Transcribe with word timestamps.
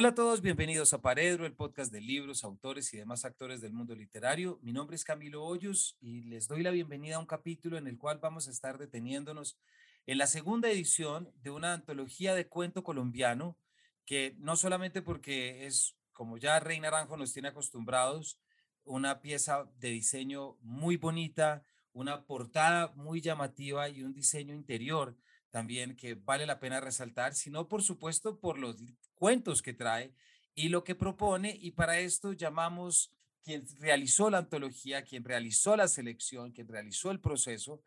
Hola 0.00 0.10
a 0.10 0.14
todos, 0.14 0.42
bienvenidos 0.42 0.92
a 0.92 1.02
Paredro, 1.02 1.44
el 1.44 1.54
podcast 1.54 1.90
de 1.90 2.00
libros, 2.00 2.44
autores 2.44 2.94
y 2.94 2.96
demás 2.96 3.24
actores 3.24 3.60
del 3.60 3.72
mundo 3.72 3.96
literario. 3.96 4.60
Mi 4.62 4.72
nombre 4.72 4.94
es 4.94 5.02
Camilo 5.02 5.42
Hoyos 5.42 5.96
y 6.00 6.22
les 6.22 6.46
doy 6.46 6.62
la 6.62 6.70
bienvenida 6.70 7.16
a 7.16 7.18
un 7.18 7.26
capítulo 7.26 7.76
en 7.76 7.88
el 7.88 7.98
cual 7.98 8.20
vamos 8.22 8.46
a 8.46 8.52
estar 8.52 8.78
deteniéndonos 8.78 9.58
en 10.06 10.18
la 10.18 10.28
segunda 10.28 10.70
edición 10.70 11.32
de 11.42 11.50
una 11.50 11.72
antología 11.72 12.36
de 12.36 12.46
cuento 12.46 12.84
colombiano 12.84 13.58
que 14.04 14.36
no 14.38 14.56
solamente 14.56 15.02
porque 15.02 15.66
es, 15.66 15.96
como 16.12 16.38
ya 16.38 16.60
Rey 16.60 16.78
Naranjo 16.78 17.16
nos 17.16 17.32
tiene 17.32 17.48
acostumbrados, 17.48 18.38
una 18.84 19.20
pieza 19.20 19.68
de 19.80 19.88
diseño 19.88 20.58
muy 20.60 20.96
bonita, 20.96 21.64
una 21.92 22.24
portada 22.24 22.92
muy 22.94 23.20
llamativa 23.20 23.88
y 23.88 24.04
un 24.04 24.14
diseño 24.14 24.54
interior 24.54 25.16
también 25.50 25.96
que 25.96 26.14
vale 26.14 26.46
la 26.46 26.60
pena 26.60 26.80
resaltar, 26.80 27.34
sino 27.34 27.68
por 27.68 27.82
supuesto 27.82 28.38
por 28.38 28.58
los 28.58 28.76
cuentos 29.14 29.62
que 29.62 29.72
trae 29.72 30.14
y 30.54 30.68
lo 30.68 30.84
que 30.84 30.94
propone. 30.94 31.56
Y 31.60 31.72
para 31.72 32.00
esto 32.00 32.32
llamamos 32.32 33.14
quien 33.42 33.64
realizó 33.78 34.30
la 34.30 34.38
antología, 34.38 35.04
quien 35.04 35.24
realizó 35.24 35.76
la 35.76 35.88
selección, 35.88 36.52
quien 36.52 36.68
realizó 36.68 37.10
el 37.10 37.20
proceso 37.20 37.82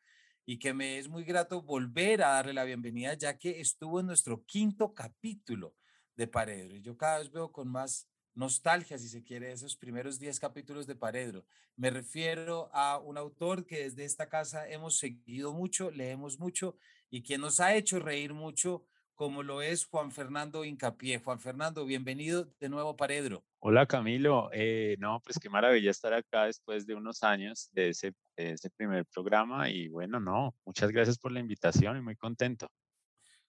y 0.46 0.58
que 0.58 0.74
me 0.74 0.98
es 0.98 1.08
muy 1.08 1.24
grato 1.24 1.62
volver 1.62 2.24
a 2.24 2.30
darle 2.30 2.54
la 2.54 2.64
bienvenida 2.64 3.14
ya 3.14 3.38
que 3.38 3.60
estuvo 3.60 4.00
en 4.00 4.08
nuestro 4.08 4.44
quinto 4.46 4.94
capítulo 4.94 5.76
de 6.16 6.28
Paredro. 6.28 6.78
Yo 6.78 6.98
cada 6.98 7.20
vez 7.20 7.32
veo 7.32 7.52
con 7.52 7.68
más 7.68 8.10
nostalgia, 8.34 8.98
si 8.98 9.10
se 9.10 9.24
quiere, 9.24 9.52
esos 9.52 9.76
primeros 9.76 10.20
10 10.20 10.40
capítulos 10.40 10.88
de 10.88 10.96
Paredro. 10.96 11.46
Me 11.76 11.90
refiero 11.90 12.70
a 12.74 12.98
un 12.98 13.18
autor 13.18 13.66
que 13.66 13.84
desde 13.84 14.06
esta 14.06 14.30
casa 14.30 14.68
hemos 14.70 14.98
seguido 14.98 15.54
mucho, 15.54 15.92
leemos 15.92 16.40
mucho 16.40 16.78
y 17.12 17.22
quien 17.22 17.42
nos 17.42 17.60
ha 17.60 17.76
hecho 17.76 18.00
reír 18.00 18.34
mucho, 18.34 18.86
como 19.16 19.44
lo 19.44 19.62
es 19.62 19.86
Juan 19.86 20.12
Fernando 20.12 20.64
Incapié. 20.64 21.20
Juan 21.20 21.40
Fernando, 21.40 21.86
bienvenido 21.86 22.46
de 22.60 22.70
nuevo 22.70 22.92
a 22.92 22.96
Paredro. 22.96 23.44
Hola 23.60 23.86
Camilo, 23.86 24.50
eh, 24.54 24.96
no, 24.98 25.22
pues 25.24 25.38
qué 25.38 25.50
maravilla 25.50 25.92
estar 25.92 26.14
acá 26.14 26.46
después 26.46 26.88
de 26.88 26.96
unos 26.96 27.22
años 27.22 27.70
de 27.74 27.90
ese, 27.90 28.14
de 28.38 28.54
ese 28.54 28.70
primer 28.72 29.06
programa 29.06 29.70
y 29.70 29.90
bueno, 29.90 30.20
no, 30.20 30.56
muchas 30.66 30.90
gracias 30.90 31.20
por 31.20 31.34
la 31.34 31.42
invitación 31.42 31.98
y 31.98 32.02
muy 32.02 32.16
contento. 32.16 32.68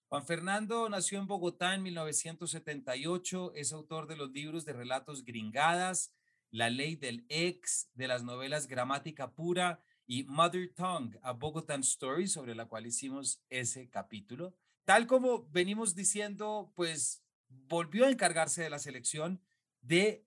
Juan 0.09 0.25
Fernando 0.25 0.87
nació 0.89 1.17
en 1.17 1.25
Bogotá 1.25 1.73
en 1.73 1.83
1978, 1.83 3.53
es 3.55 3.71
autor 3.71 4.07
de 4.07 4.17
los 4.17 4.29
libros 4.31 4.65
de 4.65 4.73
relatos 4.73 5.23
Gringadas, 5.23 6.13
La 6.51 6.69
ley 6.69 6.97
del 6.97 7.25
ex, 7.29 7.89
de 7.95 8.07
las 8.07 8.23
novelas 8.23 8.67
Gramática 8.67 9.31
pura 9.31 9.81
y 10.05 10.23
Mother 10.23 10.73
Tongue, 10.73 11.17
a 11.21 11.31
Bogotan 11.31 11.81
Story, 11.81 12.27
sobre 12.27 12.55
la 12.55 12.65
cual 12.65 12.85
hicimos 12.85 13.41
ese 13.49 13.89
capítulo. 13.89 14.53
Tal 14.85 15.07
como 15.07 15.47
venimos 15.49 15.95
diciendo, 15.95 16.71
pues 16.75 17.23
volvió 17.47 18.05
a 18.05 18.11
encargarse 18.11 18.63
de 18.63 18.69
la 18.69 18.79
selección 18.79 19.41
de, 19.81 20.25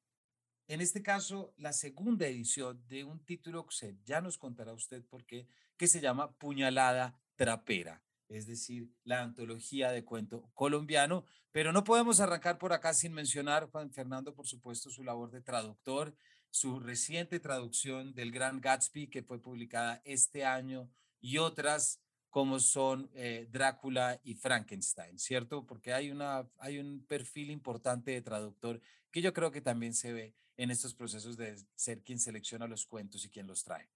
en 0.68 0.80
este 0.80 1.02
caso, 1.02 1.52
la 1.56 1.72
segunda 1.72 2.26
edición 2.26 2.82
de 2.88 3.04
un 3.04 3.24
título 3.24 3.66
que 3.66 3.96
ya 4.04 4.20
nos 4.20 4.38
contará 4.38 4.72
usted 4.72 5.04
por 5.04 5.24
qué, 5.24 5.46
que 5.76 5.88
se 5.88 6.00
llama 6.00 6.32
Puñalada 6.32 7.20
Trapera 7.34 8.02
es 8.28 8.46
decir, 8.46 8.90
la 9.04 9.22
antología 9.22 9.90
de 9.90 10.04
cuento 10.04 10.50
colombiano. 10.54 11.24
Pero 11.52 11.72
no 11.72 11.84
podemos 11.84 12.20
arrancar 12.20 12.58
por 12.58 12.72
acá 12.72 12.92
sin 12.92 13.12
mencionar, 13.12 13.70
Juan 13.70 13.90
Fernando, 13.90 14.34
por 14.34 14.46
supuesto, 14.46 14.90
su 14.90 15.02
labor 15.02 15.30
de 15.30 15.40
traductor, 15.40 16.14
su 16.50 16.80
reciente 16.80 17.40
traducción 17.40 18.14
del 18.14 18.32
Gran 18.32 18.60
Gatsby, 18.60 19.08
que 19.08 19.22
fue 19.22 19.40
publicada 19.40 20.00
este 20.04 20.44
año, 20.44 20.90
y 21.20 21.38
otras 21.38 22.00
como 22.30 22.60
son 22.60 23.10
eh, 23.14 23.48
Drácula 23.50 24.20
y 24.22 24.34
Frankenstein, 24.34 25.18
¿cierto? 25.18 25.64
Porque 25.64 25.92
hay, 25.92 26.10
una, 26.10 26.48
hay 26.58 26.78
un 26.78 27.04
perfil 27.06 27.50
importante 27.50 28.10
de 28.10 28.20
traductor 28.20 28.80
que 29.10 29.22
yo 29.22 29.32
creo 29.32 29.50
que 29.50 29.62
también 29.62 29.94
se 29.94 30.12
ve 30.12 30.34
en 30.56 30.70
estos 30.70 30.94
procesos 30.94 31.36
de 31.36 31.56
ser 31.74 32.02
quien 32.02 32.18
selecciona 32.18 32.66
los 32.66 32.86
cuentos 32.86 33.24
y 33.24 33.30
quien 33.30 33.46
los 33.46 33.64
trae. 33.64 33.88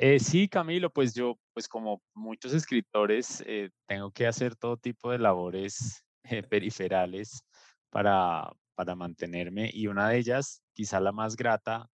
Eh, 0.00 0.20
sí, 0.20 0.48
Camilo, 0.48 0.90
pues 0.90 1.12
yo, 1.12 1.38
pues 1.52 1.66
como 1.66 2.02
muchos 2.14 2.54
escritores, 2.54 3.42
eh, 3.46 3.70
tengo 3.86 4.12
que 4.12 4.26
hacer 4.26 4.54
todo 4.54 4.76
tipo 4.76 5.10
de 5.10 5.18
labores 5.18 6.04
eh, 6.22 6.42
periferales 6.48 7.42
para, 7.90 8.52
para 8.74 8.94
mantenerme 8.94 9.70
y 9.72 9.88
una 9.88 10.08
de 10.08 10.18
ellas, 10.18 10.62
quizá 10.78 11.00
la 11.00 11.10
más 11.10 11.34
grata, 11.34 11.90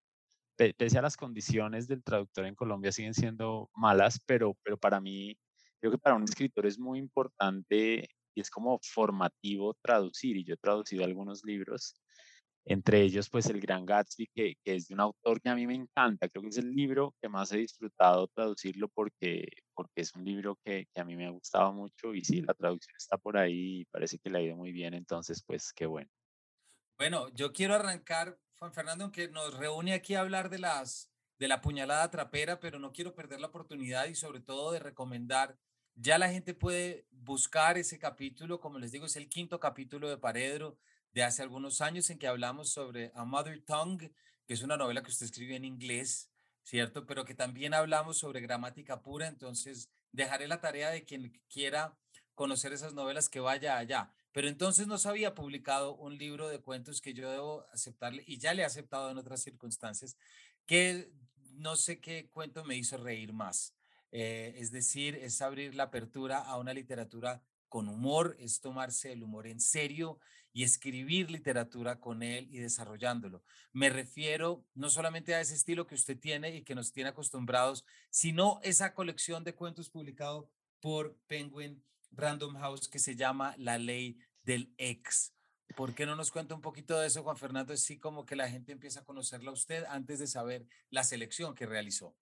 pese 0.76 0.98
a 0.98 1.02
las 1.02 1.16
condiciones 1.16 1.88
del 1.88 2.04
traductor 2.04 2.44
en 2.44 2.54
Colombia 2.54 2.92
siguen 2.92 3.14
siendo 3.14 3.70
malas, 3.74 4.20
pero, 4.26 4.58
pero 4.62 4.76
para 4.76 5.00
mí, 5.00 5.38
creo 5.80 5.90
que 5.90 5.98
para 5.98 6.16
un 6.16 6.24
escritor 6.24 6.66
es 6.66 6.78
muy 6.78 6.98
importante 6.98 8.10
y 8.34 8.40
es 8.42 8.50
como 8.50 8.78
formativo 8.82 9.74
traducir 9.80 10.36
y 10.36 10.44
yo 10.44 10.52
he 10.52 10.58
traducido 10.58 11.02
algunos 11.02 11.42
libros 11.44 11.94
entre 12.66 13.02
ellos 13.02 13.28
pues 13.30 13.46
El 13.46 13.60
Gran 13.60 13.86
Gatsby, 13.86 14.28
que, 14.34 14.54
es 14.64 14.88
de 14.88 14.94
un 14.94 15.00
autor 15.00 15.40
que 15.40 15.48
a 15.48 15.54
mí 15.54 15.66
me 15.66 15.74
encanta, 15.74 16.28
creo 16.28 16.42
que 16.42 16.48
es 16.48 16.58
el 16.58 16.74
libro 16.74 17.14
que 17.22 17.28
más 17.30 17.52
he 17.52 17.58
disfrutado 17.58 18.28
traducirlo 18.28 18.88
porque, 18.88 19.48
porque 19.74 20.02
es 20.02 20.14
un 20.14 20.24
libro 20.24 20.58
que, 20.62 20.86
a 20.94 21.04
mí 21.04 21.16
me 21.16 21.26
ha 21.26 21.30
gustado 21.30 21.72
mucho 21.72 22.14
y 22.14 22.22
sí, 22.22 22.42
la 22.42 22.54
traducción 22.54 22.94
está 22.96 23.16
por 23.16 23.38
ahí 23.38 23.80
y 23.80 23.84
parece 23.86 24.18
que 24.18 24.30
le 24.30 24.38
ha 24.38 24.42
ido 24.42 24.56
muy 24.56 24.72
bien, 24.72 24.94
entonces 24.94 25.42
pues 25.46 25.72
qué 25.72 25.86
bueno. 25.86 26.10
Bueno, 26.96 27.28
yo 27.34 27.52
quiero 27.52 27.74
arrancar, 27.74 28.38
Juan 28.58 28.72
Fernando, 28.72 29.10
que 29.10 29.28
nos 29.28 29.54
reúne 29.54 29.94
aquí 29.94 30.14
a 30.14 30.20
hablar 30.20 30.50
de 30.50 30.58
las 30.58 31.10
de 31.38 31.48
la 31.48 31.60
puñalada 31.60 32.10
trapera, 32.10 32.60
pero 32.60 32.78
no 32.78 32.92
quiero 32.92 33.14
perder 33.14 33.40
la 33.40 33.48
oportunidad 33.48 34.06
y 34.06 34.14
sobre 34.14 34.40
todo 34.40 34.72
de 34.72 34.78
recomendar, 34.78 35.58
ya 35.94 36.18
la 36.18 36.30
gente 36.30 36.54
puede 36.54 37.06
buscar 37.10 37.78
ese 37.78 37.98
capítulo, 37.98 38.60
como 38.60 38.78
les 38.78 38.92
digo, 38.92 39.06
es 39.06 39.16
el 39.16 39.28
quinto 39.28 39.60
capítulo 39.60 40.08
de 40.08 40.16
Paredro, 40.16 40.78
de 41.12 41.22
hace 41.22 41.42
algunos 41.42 41.80
años 41.80 42.10
en 42.10 42.18
que 42.18 42.26
hablamos 42.26 42.70
sobre 42.70 43.12
A 43.14 43.24
Mother 43.24 43.62
Tongue, 43.64 44.12
que 44.46 44.54
es 44.54 44.62
una 44.62 44.76
novela 44.76 45.02
que 45.02 45.10
usted 45.10 45.26
escribió 45.26 45.56
en 45.56 45.64
inglés, 45.64 46.30
¿cierto? 46.62 47.06
Pero 47.06 47.24
que 47.24 47.34
también 47.34 47.74
hablamos 47.74 48.18
sobre 48.18 48.40
gramática 48.40 49.02
pura, 49.02 49.28
entonces 49.28 49.90
dejaré 50.12 50.48
la 50.48 50.60
tarea 50.60 50.90
de 50.90 51.04
quien 51.04 51.40
quiera 51.48 51.96
conocer 52.34 52.72
esas 52.72 52.94
novelas 52.94 53.28
que 53.28 53.40
vaya 53.40 53.78
allá. 53.78 54.12
Pero 54.34 54.48
entonces 54.48 54.88
no 54.88 54.98
se 54.98 55.08
había 55.08 55.32
publicado 55.32 55.94
un 55.94 56.18
libro 56.18 56.48
de 56.48 56.58
cuentos 56.58 57.00
que 57.00 57.14
yo 57.14 57.30
debo 57.30 57.64
aceptarle, 57.72 58.24
y 58.26 58.38
ya 58.38 58.52
le 58.52 58.62
he 58.62 58.64
aceptado 58.64 59.08
en 59.08 59.16
otras 59.16 59.40
circunstancias, 59.40 60.16
que 60.66 61.12
no 61.52 61.76
sé 61.76 62.00
qué 62.00 62.28
cuento 62.32 62.64
me 62.64 62.76
hizo 62.76 62.96
reír 62.96 63.32
más. 63.32 63.76
Eh, 64.10 64.56
es 64.56 64.72
decir, 64.72 65.14
es 65.14 65.40
abrir 65.40 65.76
la 65.76 65.84
apertura 65.84 66.40
a 66.40 66.58
una 66.58 66.74
literatura 66.74 67.44
con 67.68 67.88
humor, 67.88 68.36
es 68.40 68.60
tomarse 68.60 69.12
el 69.12 69.22
humor 69.22 69.46
en 69.46 69.60
serio 69.60 70.18
y 70.52 70.64
escribir 70.64 71.30
literatura 71.30 72.00
con 72.00 72.24
él 72.24 72.48
y 72.50 72.58
desarrollándolo. 72.58 73.44
Me 73.72 73.88
refiero 73.88 74.66
no 74.74 74.90
solamente 74.90 75.36
a 75.36 75.40
ese 75.40 75.54
estilo 75.54 75.86
que 75.86 75.94
usted 75.94 76.18
tiene 76.18 76.56
y 76.56 76.62
que 76.62 76.74
nos 76.74 76.90
tiene 76.90 77.10
acostumbrados, 77.10 77.84
sino 78.10 78.58
esa 78.64 78.94
colección 78.94 79.44
de 79.44 79.54
cuentos 79.54 79.90
publicado 79.90 80.50
por 80.80 81.16
Penguin 81.28 81.84
Random 82.16 82.56
House 82.56 82.88
que 82.88 82.98
se 82.98 83.16
llama 83.16 83.54
La 83.58 83.78
Ley 83.78 84.18
del 84.42 84.72
Ex. 84.78 85.32
¿Por 85.76 85.94
qué 85.94 86.06
no 86.06 86.14
nos 86.14 86.30
cuenta 86.30 86.54
un 86.54 86.60
poquito 86.60 86.98
de 86.98 87.06
eso, 87.06 87.22
Juan 87.22 87.36
Fernando? 87.36 87.72
Así 87.72 87.98
como 87.98 88.24
que 88.24 88.36
la 88.36 88.48
gente 88.48 88.72
empieza 88.72 89.00
a 89.00 89.04
conocerla 89.04 89.50
a 89.50 89.54
usted 89.54 89.84
antes 89.88 90.18
de 90.18 90.26
saber 90.26 90.66
la 90.90 91.02
selección 91.04 91.54
que 91.54 91.66
realizó. 91.66 92.14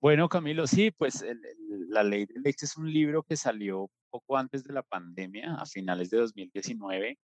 Bueno, 0.00 0.28
Camilo, 0.28 0.66
sí, 0.66 0.90
pues 0.90 1.24
La 1.88 2.02
Ley 2.02 2.26
del 2.26 2.46
Ex 2.46 2.62
es 2.62 2.76
un 2.76 2.92
libro 2.92 3.22
que 3.22 3.36
salió 3.36 3.90
poco 4.10 4.36
antes 4.36 4.62
de 4.64 4.72
la 4.72 4.82
pandemia, 4.82 5.54
a 5.54 5.66
finales 5.66 6.10
de 6.10 6.18
2019, 6.18 7.18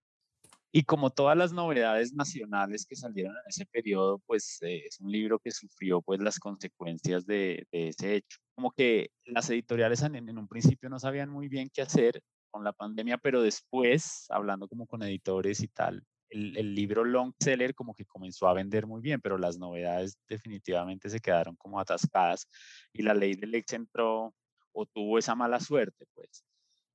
y 0.72 0.84
como 0.84 1.10
todas 1.10 1.38
las 1.38 1.54
novedades 1.54 2.14
nacionales 2.14 2.86
que 2.86 2.96
salieron 2.96 3.34
en 3.34 3.42
ese 3.48 3.66
periodo, 3.66 4.20
pues 4.28 4.60
eh, 4.62 4.84
es 4.86 5.00
un 5.00 5.12
libro 5.12 5.40
que 5.40 5.52
sufrió 5.52 6.02
pues 6.02 6.20
las 6.20 6.40
consecuencias 6.40 7.26
de, 7.26 7.66
ese 7.72 8.16
hecho. 8.16 8.38
Como 8.58 8.72
que 8.72 9.12
las 9.26 9.48
editoriales 9.52 10.02
en, 10.02 10.36
un 10.36 10.48
principio 10.48 10.90
no 10.90 10.98
sabían 10.98 11.30
muy 11.30 11.48
bien 11.48 11.70
qué 11.72 11.84
hacer 11.84 12.24
con 12.50 12.64
la 12.64 12.74
pandemia, 12.74 13.20
pero 13.20 13.44
después, 13.44 14.26
hablando 14.30 14.68
como 14.68 14.88
con 14.88 15.04
editores 15.04 15.62
y 15.62 15.68
tal, 15.68 16.04
el, 16.32 16.74
libro 16.74 17.04
long 17.04 17.34
seller 17.40 17.76
como 17.76 17.94
que 17.94 18.06
comenzó 18.06 18.48
a 18.48 18.56
vender 18.56 18.88
muy 18.88 19.00
bien, 19.00 19.22
pero 19.22 19.38
las 19.38 19.60
novedades 19.60 20.18
definitivamente 20.28 21.08
se 21.08 21.20
quedaron 21.20 21.56
como 21.56 21.80
atascadas 21.80 22.48
y 22.92 23.04
la 23.04 23.14
ley 23.14 23.36
del 23.36 23.54
ex 23.54 23.74
entró 23.74 24.34
o 24.72 24.86
tuvo 24.88 25.20
esa 25.20 25.36
mala 25.36 25.60
suerte, 25.60 26.08
pues. 26.16 26.44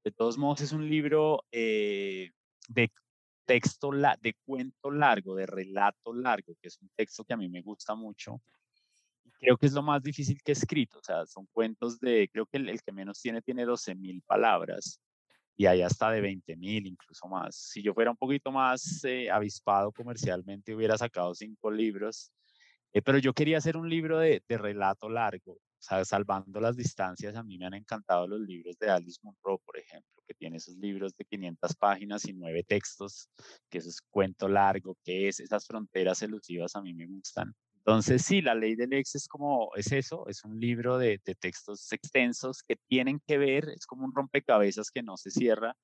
De 0.02 0.10
todos 0.10 0.38
modos, 0.38 0.62
es 0.62 0.72
un 0.72 0.90
libro 0.90 1.44
eh, 1.52 2.32
de 2.70 2.90
texto 3.46 3.92
de 3.92 4.34
cuento 4.44 4.90
largo, 4.90 5.36
de 5.36 5.46
relato 5.46 6.12
largo, 6.12 6.56
que 6.60 6.66
es 6.66 6.80
un 6.82 6.90
texto 6.96 7.24
que 7.24 7.34
a 7.34 7.36
mí 7.36 7.48
me 7.48 7.62
gusta 7.62 7.94
mucho. 7.94 8.42
Creo 9.42 9.56
que 9.56 9.66
es 9.66 9.72
lo 9.72 9.82
más 9.82 10.02
difícil 10.02 10.40
que 10.42 10.52
he 10.52 10.54
escrito, 10.54 11.00
o 11.00 11.02
sea, 11.02 11.26
son 11.26 11.46
cuentos 11.52 11.98
de, 11.98 12.30
creo 12.32 12.46
que 12.46 12.58
el, 12.58 12.80
que 12.80 12.92
menos 12.92 13.20
tiene 13.20 13.42
tiene 13.42 13.64
12 13.64 13.94
mil 13.96 14.22
palabras 14.22 15.00
y 15.56 15.66
hay 15.66 15.82
hasta 15.82 16.10
de 16.10 16.20
20 16.20 16.56
mil, 16.56 16.86
incluso 16.86 17.26
más. 17.28 17.56
Si 17.56 17.82
yo 17.82 17.92
fuera 17.92 18.12
un 18.12 18.16
poquito 18.16 18.52
más 18.52 19.02
eh, 19.04 19.30
avispado 19.30 19.90
comercialmente, 19.92 20.74
hubiera 20.74 20.96
sacado 20.96 21.34
cinco 21.34 21.70
libros, 21.70 22.32
eh, 22.92 23.02
pero 23.02 23.18
yo 23.18 23.34
quería 23.34 23.58
hacer 23.58 23.76
un 23.76 23.90
libro 23.90 24.18
de, 24.20 24.42
de 24.48 24.58
relato 24.58 25.08
largo 25.08 25.58
sea, 25.82 26.04
salvando 26.04 26.60
las 26.60 26.76
distancias, 26.76 27.34
a 27.34 27.42
mí 27.42 27.58
me 27.58 27.66
han 27.66 27.74
encantado 27.74 28.26
los 28.26 28.40
libros 28.40 28.78
de 28.78 28.90
Alice 28.90 29.18
Munro, 29.22 29.58
por 29.58 29.76
ejemplo, 29.76 30.22
que 30.26 30.34
tiene 30.34 30.58
esos 30.58 30.76
libros 30.76 31.14
de 31.16 31.24
500 31.24 31.74
páginas 31.76 32.24
y 32.26 32.32
nueve 32.32 32.62
textos, 32.62 33.28
que 33.68 33.78
eso 33.78 33.88
es 33.88 34.00
cuento 34.10 34.48
largo, 34.48 34.96
que 35.04 35.28
es 35.28 35.40
esas 35.40 35.66
fronteras 35.66 36.22
elusivas 36.22 36.76
a 36.76 36.82
mí 36.82 36.94
me 36.94 37.06
gustan. 37.06 37.52
Entonces, 37.84 38.22
sí, 38.22 38.42
la 38.42 38.54
ley 38.54 38.76
del 38.76 38.92
ex 38.92 39.16
es 39.16 39.26
como, 39.26 39.70
es 39.74 39.90
eso, 39.92 40.26
es 40.28 40.44
un 40.44 40.60
libro 40.60 40.98
de, 40.98 41.20
de 41.24 41.34
textos 41.34 41.92
extensos 41.92 42.62
que 42.62 42.76
tienen 42.88 43.20
que 43.26 43.38
ver, 43.38 43.68
es 43.70 43.86
como 43.86 44.04
un 44.04 44.14
rompecabezas 44.14 44.90
que 44.90 45.02
no 45.02 45.16
se 45.16 45.30
cierra, 45.30 45.74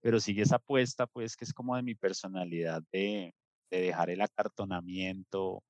pero 0.00 0.20
sigue 0.20 0.42
esa 0.42 0.56
apuesta, 0.56 1.06
pues, 1.06 1.36
que 1.36 1.44
es 1.44 1.52
como 1.52 1.74
de 1.76 1.82
mi 1.82 1.94
personalidad 1.96 2.82
de, 2.92 3.34
de 3.70 3.80
dejar 3.80 4.10
el 4.10 4.20
acartonamiento, 4.20 5.64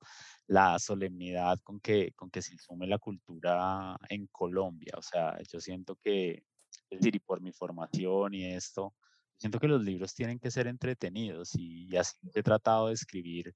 la 0.46 0.78
solemnidad 0.78 1.58
con 1.62 1.80
que, 1.80 2.12
con 2.12 2.30
que 2.30 2.42
se 2.42 2.54
asume 2.54 2.86
la 2.86 2.98
cultura 2.98 3.96
en 4.08 4.26
Colombia. 4.28 4.92
O 4.96 5.02
sea, 5.02 5.38
yo 5.50 5.60
siento 5.60 5.96
que, 5.96 6.42
es 6.90 7.00
decir, 7.00 7.16
y 7.16 7.20
por 7.20 7.40
mi 7.40 7.52
formación 7.52 8.34
y 8.34 8.46
esto, 8.46 8.94
siento 9.38 9.58
que 9.58 9.68
los 9.68 9.82
libros 9.82 10.14
tienen 10.14 10.38
que 10.38 10.50
ser 10.50 10.66
entretenidos 10.66 11.54
y, 11.54 11.96
así 11.96 12.16
he 12.34 12.42
tratado 12.42 12.88
de 12.88 12.94
escribir 12.94 13.54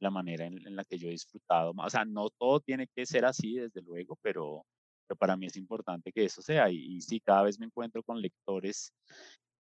la 0.00 0.10
manera 0.10 0.46
en, 0.46 0.76
la 0.76 0.84
que 0.84 0.98
yo 0.98 1.08
he 1.08 1.12
disfrutado. 1.12 1.72
O 1.76 1.90
sea, 1.90 2.04
no 2.04 2.30
todo 2.30 2.60
tiene 2.60 2.88
que 2.94 3.06
ser 3.06 3.24
así, 3.24 3.54
desde 3.56 3.82
luego, 3.82 4.18
pero, 4.22 4.64
pero 5.06 5.18
para 5.18 5.36
mí 5.36 5.46
es 5.46 5.56
importante 5.56 6.12
que 6.12 6.24
eso 6.24 6.42
sea. 6.42 6.70
Y, 6.70 6.96
y 6.96 7.00
sí, 7.00 7.20
cada 7.20 7.42
vez 7.42 7.58
me 7.58 7.66
encuentro 7.66 8.02
con 8.02 8.20
lectores 8.20 8.92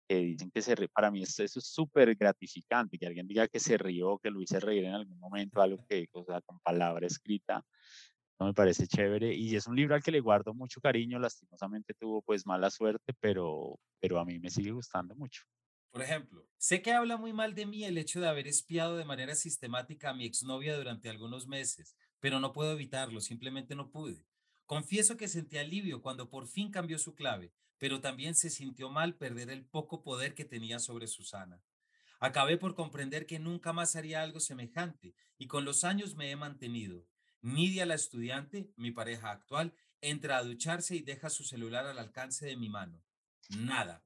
que 0.08 0.18
dicen 0.18 0.52
que 0.52 0.62
se 0.62 0.76
para 0.90 1.12
mí 1.12 1.24
eso, 1.24 1.44
es 1.44 1.54
súper 1.54 2.16
gratificante, 2.16 2.98
que 2.98 3.08
alguien 3.08 3.28
diga 3.28 3.48
que 3.48 3.60
se 3.60 3.78
rió, 3.78 4.20
que 4.20 4.30
lo 4.30 4.42
hice 4.42 4.60
reír 4.60 4.86
en 4.86 4.94
algún 4.94 5.20
momento, 5.20 5.62
algo 5.62 5.84
que, 5.88 6.08
o 6.12 6.24
sea, 6.24 6.42
con 6.42 6.60
palabra 6.60 7.08
escrita, 7.08 7.64
no 8.40 8.48
me 8.48 8.54
parece 8.54 8.88
chévere. 8.88 9.34
Y 9.34 9.56
es 9.56 9.68
un 9.68 9.76
libro 9.76 9.96
al 9.96 10.04
que 10.04 10.12
le 10.12 10.20
guardo 10.20 10.54
mucho 10.54 10.82
cariño, 10.82 11.20
lastimosamente 11.20 11.94
tuvo 11.94 12.22
pues 12.22 12.46
mala 12.46 12.70
suerte, 12.70 13.14
pero, 13.20 13.80
pero 14.00 14.20
a 14.20 14.26
mí 14.26 14.40
me 14.40 14.50
sigue 14.50 14.72
gustando 14.72 15.16
mucho. 15.16 15.44
Por 15.96 16.04
ejemplo, 16.04 16.46
sé 16.58 16.82
que 16.82 16.92
habla 16.92 17.16
muy 17.16 17.32
mal 17.32 17.56
de 17.56 17.66
mí 17.66 17.86
el 17.86 17.98
hecho 17.98 18.20
de 18.20 18.28
haber 18.28 18.50
espiado 18.50 18.98
de 18.98 19.06
manera 19.06 19.34
sistemática 19.34 20.10
a 20.10 20.14
mi 20.14 20.26
exnovia 20.26 20.76
durante 20.76 21.08
algunos 21.08 21.48
meses, 21.48 21.96
pero 22.20 22.42
no 22.42 22.52
puedo 22.52 22.74
evitarlo, 22.74 23.22
simplemente 23.22 23.76
no 23.76 23.92
pude. 23.92 24.26
Confieso 24.66 25.16
que 25.16 25.30
sentí 25.30 25.58
alivio 25.58 26.02
cuando 26.02 26.30
por 26.30 26.50
fin 26.50 26.70
cambió 26.70 27.00
su 27.00 27.16
clave, 27.16 27.54
pero 27.78 28.02
también 28.02 28.36
se 28.36 28.50
sintió 28.50 28.90
mal 28.90 29.16
perder 29.16 29.50
el 29.50 29.64
poco 29.64 30.04
poder 30.04 30.36
que 30.36 30.44
tenía 30.44 30.80
sobre 30.80 31.08
Susana. 31.08 31.64
Acabé 32.20 32.58
por 32.58 32.76
comprender 32.76 33.26
que 33.26 33.40
nunca 33.40 33.72
más 33.72 33.96
haría 33.96 34.22
algo 34.22 34.42
semejante 34.42 35.16
y 35.38 35.48
con 35.48 35.64
los 35.64 35.86
años 35.86 36.16
me 36.18 36.30
he 36.30 36.36
mantenido. 36.36 37.08
Nidia, 37.42 37.86
la 37.86 37.96
estudiante, 37.96 38.70
mi 38.76 38.92
pareja 38.92 39.32
actual, 39.32 39.74
entra 40.02 40.36
a 40.36 40.44
ducharse 40.44 40.98
y 40.98 41.04
deja 41.04 41.30
su 41.30 41.46
celular 41.46 41.86
al 41.86 42.00
alcance 42.00 42.46
de 42.46 42.58
mi 42.58 42.68
mano. 42.68 43.02
Nada. 43.48 44.05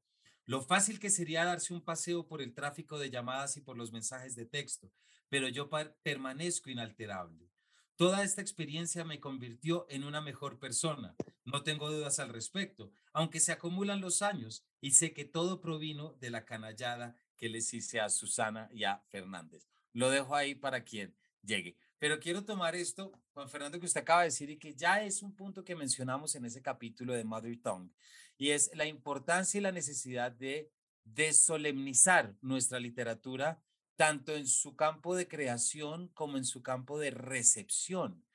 Lo 0.49 0.63
fácil 0.63 0.99
que 0.99 1.11
sería 1.11 1.45
darse 1.45 1.75
un 1.75 1.81
paseo 1.81 2.25
por 2.25 2.41
el 2.41 2.55
tráfico 2.55 2.97
de 2.97 3.11
llamadas 3.11 3.55
y 3.55 3.61
por 3.61 3.77
los 3.77 3.91
mensajes 3.91 4.35
de 4.35 4.47
texto, 4.47 4.91
pero 5.29 5.47
yo 5.47 5.69
permanezco 6.01 6.71
inalterable. 6.71 7.51
Toda 7.95 8.23
esta 8.23 8.41
experiencia 8.41 9.05
me 9.05 9.19
convirtió 9.19 9.85
en 9.91 10.03
una 10.03 10.21
mejor 10.21 10.57
persona. 10.57 11.15
No 11.45 11.61
tengo 11.61 11.91
dudas 11.91 12.17
al 12.17 12.29
respecto, 12.29 12.91
aunque 13.13 13.39
se 13.39 13.51
acumulan 13.51 14.01
los 14.01 14.23
años 14.23 14.65
y 14.81 14.93
sé 14.93 15.13
que 15.13 15.23
todo 15.23 15.61
provino 15.61 16.13
de 16.13 16.31
la 16.31 16.45
canallada 16.45 17.15
que 17.37 17.47
les 17.47 17.71
hice 17.75 17.99
a 17.99 18.09
Susana 18.09 18.69
y 18.73 18.85
a 18.85 19.03
Fernández. 19.09 19.67
Lo 19.93 20.09
dejo 20.09 20.35
ahí 20.35 20.55
para 20.55 20.83
quien 20.83 21.15
llegue. 21.43 21.77
Pero 21.99 22.19
quiero 22.19 22.43
tomar 22.43 22.75
esto, 22.75 23.11
Juan 23.33 23.49
Fernando, 23.49 23.79
que 23.79 23.85
usted 23.85 24.01
acaba 24.01 24.21
de 24.21 24.29
decir 24.29 24.49
y 24.49 24.57
que 24.57 24.73
ya 24.73 25.03
es 25.03 25.21
un 25.21 25.35
punto 25.35 25.63
que 25.63 25.75
mencionamos 25.75 26.33
en 26.33 26.45
ese 26.45 26.63
capítulo 26.63 27.13
de 27.13 27.23
Mother 27.23 27.61
Tongue, 27.61 27.91
y 28.39 28.51
es 28.51 28.71
la 28.74 28.86
importancia 28.86 29.59
y 29.59 29.62
la 29.62 29.74
necesidad 29.74 30.31
de 30.31 30.71
desolemnizar 31.03 32.36
nuestra 32.41 32.80
literatura 32.80 33.62
tanto 33.97 34.33
en 34.33 34.47
su 34.47 34.77
campo 34.77 35.13
de 35.13 35.27
creación 35.27 36.07
como 36.13 36.38
en 36.38 36.45
su 36.45 36.63
campo 36.63 36.97
de 36.97 37.12
recepción. 37.12 38.25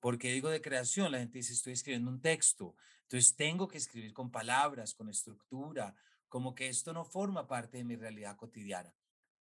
porque 0.00 0.32
digo 0.32 0.50
de 0.50 0.60
creación? 0.60 1.12
La 1.12 1.20
gente 1.20 1.38
dice, 1.38 1.52
estoy 1.52 1.74
escribiendo 1.74 2.10
un 2.10 2.20
texto, 2.20 2.74
entonces 3.02 3.36
tengo 3.36 3.68
que 3.68 3.78
escribir 3.78 4.12
con 4.12 4.32
palabras, 4.32 4.94
con 4.94 5.08
estructura, 5.08 5.94
como 6.28 6.56
que 6.56 6.66
esto 6.66 6.92
no 6.92 7.04
forma 7.04 7.46
parte 7.46 7.78
de 7.78 7.84
mi 7.84 7.94
realidad 7.94 8.36
cotidiana. 8.36 8.92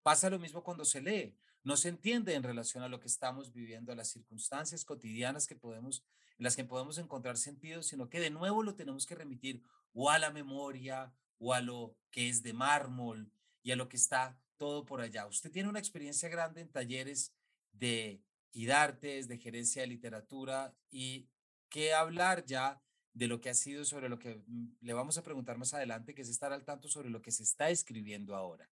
Pasa 0.03 0.29
lo 0.29 0.39
mismo 0.39 0.63
cuando 0.63 0.85
se 0.85 1.01
lee, 1.01 1.35
no 1.65 1.79
se 1.79 1.89
entiende 1.89 2.35
en 2.35 2.43
relación 2.43 2.83
a 2.83 2.91
lo 2.91 3.01
que 3.01 3.07
estamos 3.07 3.55
viviendo, 3.55 3.91
a 3.91 3.95
las 3.97 4.09
circunstancias 4.09 4.85
cotidianas 4.85 5.47
que 5.47 5.57
podemos, 5.57 6.05
en 6.37 6.45
las 6.45 6.57
que 6.57 6.65
podemos 6.65 6.99
encontrar 6.99 7.39
sentido, 7.39 7.83
sino 7.83 8.11
que 8.11 8.21
de 8.21 8.29
nuevo 8.29 8.63
lo 8.63 8.75
tenemos 8.75 9.07
que 9.07 9.15
remitir 9.15 9.63
o 9.93 10.11
a 10.11 10.19
la 10.19 10.31
memoria 10.31 11.13
o 11.39 11.53
a 11.55 11.61
lo 11.61 11.97
que 12.11 12.29
es 12.29 12.43
de 12.43 12.53
mármol 12.53 13.33
y 13.63 13.73
a 13.73 13.77
lo 13.77 13.89
que 13.89 13.97
está 13.97 14.39
todo 14.57 14.85
por 14.85 15.01
allá. 15.01 15.27
Usted 15.27 15.51
tiene 15.51 15.69
una 15.69 15.79
experiencia 15.79 16.29
grande 16.29 16.61
en 16.61 16.71
talleres 16.71 17.35
de 17.73 18.23
IDARTES, 18.53 19.29
de 19.29 19.39
gerencia 19.39 19.83
de 19.83 19.89
literatura 19.89 20.75
y 20.91 21.29
qué 21.69 21.95
hablar 21.95 22.45
ya 22.45 22.83
de 23.13 23.27
lo 23.27 23.41
que 23.41 23.51
ha 23.51 23.55
sido 23.55 23.85
sobre 23.85 24.09
lo 24.09 24.19
que 24.19 24.43
mm, 24.47 24.77
le 24.81 24.93
vamos 24.93 25.19
a 25.19 25.23
preguntar 25.23 25.59
más 25.59 25.75
adelante, 25.75 26.15
que 26.15 26.23
es 26.23 26.29
estar 26.29 26.53
al 26.53 26.65
tanto 26.65 26.89
sobre 26.89 27.11
lo 27.11 27.23
que 27.23 27.33
se 27.33 27.43
está 27.43 27.71
escribiendo 27.71 28.37
ahora. 28.37 28.69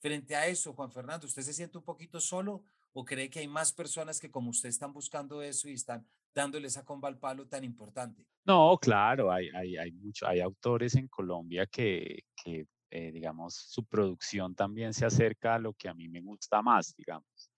Frente 0.00 0.36
a 0.36 0.46
eso, 0.46 0.72
Juan 0.72 0.92
Fernando, 0.92 1.26
¿usted 1.26 1.42
se 1.42 1.52
siente 1.52 1.78
un 1.78 1.84
poquito 1.84 2.20
solo 2.20 2.62
o 2.92 3.04
cree 3.04 3.30
que 3.30 3.40
hay 3.40 3.48
más 3.48 3.72
personas 3.72 4.20
que 4.20 4.30
como 4.30 4.50
usted 4.50 4.68
están 4.68 4.92
buscando 4.92 5.42
eso 5.42 5.68
y 5.68 5.74
están 5.74 6.06
dándole 6.34 6.68
esa 6.68 6.84
comba 6.84 7.08
al 7.08 7.18
palo 7.18 7.46
tan 7.46 7.64
importante? 7.64 8.26
No, 8.44 8.78
claro, 8.80 9.30
hay, 9.30 9.48
hay, 9.54 9.76
hay, 9.76 9.92
mucho, 9.92 10.26
hay 10.26 10.40
autores 10.40 10.94
en 10.94 11.08
Colombia 11.08 11.66
que, 11.66 12.24
que 12.42 12.66
eh, 12.90 13.12
digamos, 13.12 13.54
su 13.54 13.84
producción 13.84 14.54
también 14.54 14.94
se 14.94 15.04
acerca 15.04 15.56
a 15.56 15.58
lo 15.58 15.74
que 15.74 15.88
a 15.88 15.94
mí 15.94 16.08
me 16.08 16.22
gusta 16.22 16.62
más, 16.62 16.94
digamos. 16.96 17.50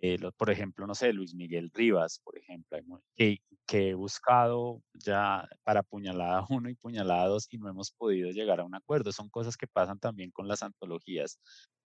Eh, 0.00 0.18
por 0.36 0.50
ejemplo, 0.50 0.86
no 0.86 0.94
sé, 0.94 1.12
Luis 1.12 1.34
Miguel 1.34 1.70
Rivas, 1.72 2.20
por 2.24 2.36
ejemplo, 2.36 2.78
que, 3.14 3.38
que 3.66 3.90
he 3.90 3.94
buscado 3.94 4.82
ya 4.94 5.48
para 5.62 5.82
Puñalada 5.82 6.44
1 6.50 6.70
y 6.70 6.74
Puñalada 6.74 7.28
2 7.28 7.46
y 7.50 7.58
no 7.58 7.68
hemos 7.68 7.92
podido 7.92 8.30
llegar 8.30 8.60
a 8.60 8.64
un 8.64 8.74
acuerdo. 8.74 9.12
Son 9.12 9.28
cosas 9.28 9.56
que 9.56 9.68
pasan 9.68 9.98
también 9.98 10.30
con 10.32 10.48
las 10.48 10.62
antologías. 10.62 11.38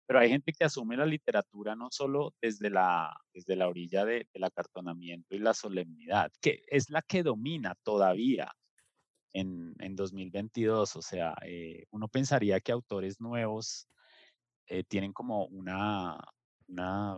Pero 0.08 0.20
hay 0.20 0.30
gente 0.30 0.54
que 0.54 0.66
asume 0.66 0.98
la 0.98 1.06
literatura 1.06 1.76
no 1.76 1.88
solo 1.92 2.34
desde 2.42 2.70
la, 2.70 3.16
desde 3.34 3.56
la 3.56 3.68
orilla 3.68 4.06
de, 4.06 4.28
del 4.34 4.44
acartonamiento 4.44 5.36
y 5.36 5.40
la 5.40 5.54
solemnidad, 5.54 6.32
que 6.42 6.62
es 6.68 6.90
la 6.90 7.02
que 7.02 7.24
domina 7.24 7.76
todavía 7.84 8.52
en, 9.34 9.74
en 9.80 9.96
2022. 9.96 10.96
O 10.96 11.02
sea, 11.02 11.36
eh, 11.46 11.86
uno 11.92 12.08
pensaría 12.08 12.60
que 12.60 12.72
autores 12.72 13.20
nuevos 13.20 13.88
eh, 14.68 14.84
tienen 14.84 15.14
como 15.14 15.46
una, 15.46 16.18
una, 16.68 17.18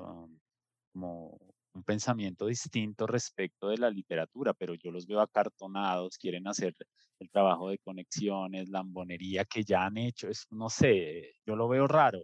como 0.94 1.38
un 1.74 1.84
pensamiento 1.84 2.48
distinto 2.48 3.06
respecto 3.08 3.70
de 3.70 3.78
la 3.78 3.90
literatura, 3.90 4.54
pero 4.54 4.74
yo 4.76 4.92
los 4.92 5.06
veo 5.06 5.22
acartonados, 5.22 6.18
quieren 6.18 6.48
hacer 6.48 6.76
el 7.20 7.30
trabajo 7.30 7.70
de 7.70 7.78
conexiones, 7.78 8.70
lambonería 8.70 9.46
que 9.46 9.64
ya 9.64 9.86
han 9.86 9.98
hecho, 9.98 10.28
es, 10.28 10.48
no 10.50 10.70
sé, 10.70 11.34
yo 11.46 11.56
lo 11.56 11.68
veo 11.68 11.88
raro. 11.88 12.24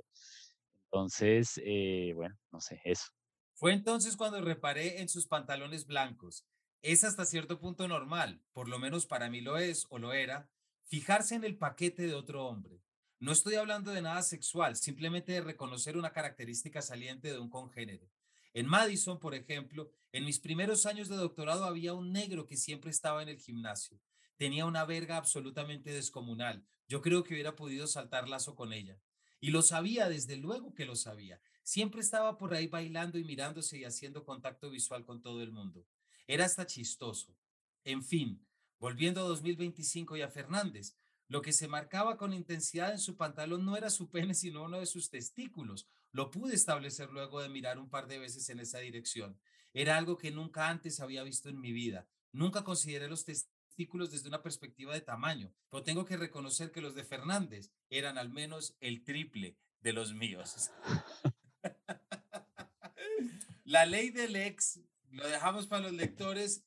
Entonces, 0.93 1.59
eh, 1.65 2.11
bueno, 2.13 2.37
no 2.51 2.61
sé, 2.61 2.79
eso. 2.85 3.07
Fue 3.55 3.73
entonces 3.73 4.15
cuando 4.15 4.39
reparé 4.41 5.01
en 5.01 5.09
sus 5.09 5.25
pantalones 5.25 5.87
blancos 5.87 6.45
es 6.83 7.03
hasta 7.03 7.25
cierto 7.25 7.59
punto 7.59 7.87
normal, 7.87 8.43
por 8.51 8.69
lo 8.69 8.77
menos 8.77 9.07
para 9.07 9.27
mí 9.27 9.41
lo 9.41 9.57
es 9.57 9.87
o 9.89 9.97
lo 9.97 10.13
era, 10.13 10.51
fijarse 10.83 11.33
en 11.33 11.45
el 11.45 11.57
paquete 11.57 12.05
de 12.05 12.13
otro 12.13 12.45
hombre. 12.45 12.83
No 13.17 13.31
estoy 13.31 13.55
hablando 13.55 13.91
de 13.91 14.03
nada 14.03 14.21
sexual, 14.21 14.75
simplemente 14.75 15.31
de 15.31 15.41
reconocer 15.41 15.97
una 15.97 16.11
característica 16.11 16.83
saliente 16.83 17.31
de 17.31 17.39
un 17.39 17.49
congénero. 17.49 18.07
En 18.53 18.67
Madison, 18.67 19.19
por 19.19 19.33
ejemplo, 19.33 19.89
en 20.11 20.25
mis 20.25 20.39
primeros 20.39 20.85
años 20.85 21.09
de 21.09 21.15
doctorado 21.15 21.63
había 21.63 21.95
un 21.95 22.11
negro 22.11 22.45
que 22.45 22.55
siempre 22.55 22.91
estaba 22.91 23.23
en 23.23 23.29
el 23.29 23.39
gimnasio. 23.39 23.99
Tenía 24.37 24.67
una 24.67 24.85
verga 24.85 25.17
absolutamente 25.17 25.91
descomunal. 25.91 26.63
Yo 26.87 27.01
creo 27.01 27.23
que 27.23 27.33
hubiera 27.33 27.55
podido 27.55 27.87
saltar 27.87 28.29
lazo 28.29 28.55
con 28.55 28.73
ella. 28.73 28.99
Y 29.43 29.51
lo 29.51 29.61
sabía, 29.61 30.07
desde 30.07 30.37
luego 30.37 30.73
que 30.73 30.85
lo 30.85 30.95
sabía. 30.95 31.41
Siempre 31.63 31.99
estaba 31.99 32.37
por 32.37 32.53
ahí 32.53 32.67
bailando 32.67 33.17
y 33.17 33.25
mirándose 33.25 33.77
y 33.77 33.83
haciendo 33.83 34.23
contacto 34.23 34.69
visual 34.69 35.03
con 35.03 35.21
todo 35.21 35.43
el 35.43 35.51
mundo. 35.51 35.85
Era 36.27 36.45
hasta 36.45 36.65
chistoso. 36.65 37.35
En 37.83 38.05
fin, 38.05 38.47
volviendo 38.79 39.19
a 39.19 39.27
2025 39.27 40.15
y 40.15 40.21
a 40.21 40.29
Fernández, 40.29 40.95
lo 41.27 41.41
que 41.41 41.51
se 41.51 41.67
marcaba 41.67 42.15
con 42.15 42.31
intensidad 42.31 42.93
en 42.93 42.99
su 42.99 43.17
pantalón 43.17 43.65
no 43.65 43.75
era 43.75 43.89
su 43.89 44.09
pene, 44.09 44.33
sino 44.33 44.63
uno 44.63 44.79
de 44.79 44.85
sus 44.85 45.09
testículos. 45.09 45.89
Lo 46.13 46.31
pude 46.31 46.55
establecer 46.55 47.09
luego 47.09 47.41
de 47.41 47.49
mirar 47.49 47.79
un 47.79 47.89
par 47.89 48.07
de 48.07 48.19
veces 48.19 48.47
en 48.47 48.61
esa 48.61 48.79
dirección. 48.79 49.37
Era 49.73 49.97
algo 49.97 50.17
que 50.17 50.31
nunca 50.31 50.69
antes 50.69 51.01
había 51.01 51.21
visto 51.21 51.49
en 51.49 51.59
mi 51.59 51.73
vida. 51.73 52.07
Nunca 52.31 52.63
consideré 52.63 53.09
los 53.09 53.25
testículos 53.25 53.52
desde 53.75 54.27
una 54.27 54.41
perspectiva 54.41 54.93
de 54.93 55.01
tamaño, 55.01 55.51
pero 55.69 55.83
tengo 55.83 56.05
que 56.05 56.17
reconocer 56.17 56.71
que 56.71 56.81
los 56.81 56.95
de 56.95 57.03
Fernández 57.03 57.71
eran 57.89 58.17
al 58.17 58.29
menos 58.29 58.75
el 58.79 59.03
triple 59.03 59.57
de 59.81 59.93
los 59.93 60.13
míos. 60.13 60.71
La 63.65 63.85
ley 63.85 64.09
del 64.09 64.35
ex 64.35 64.81
lo 65.09 65.27
dejamos 65.27 65.67
para 65.67 65.83
los 65.83 65.93
lectores. 65.93 66.65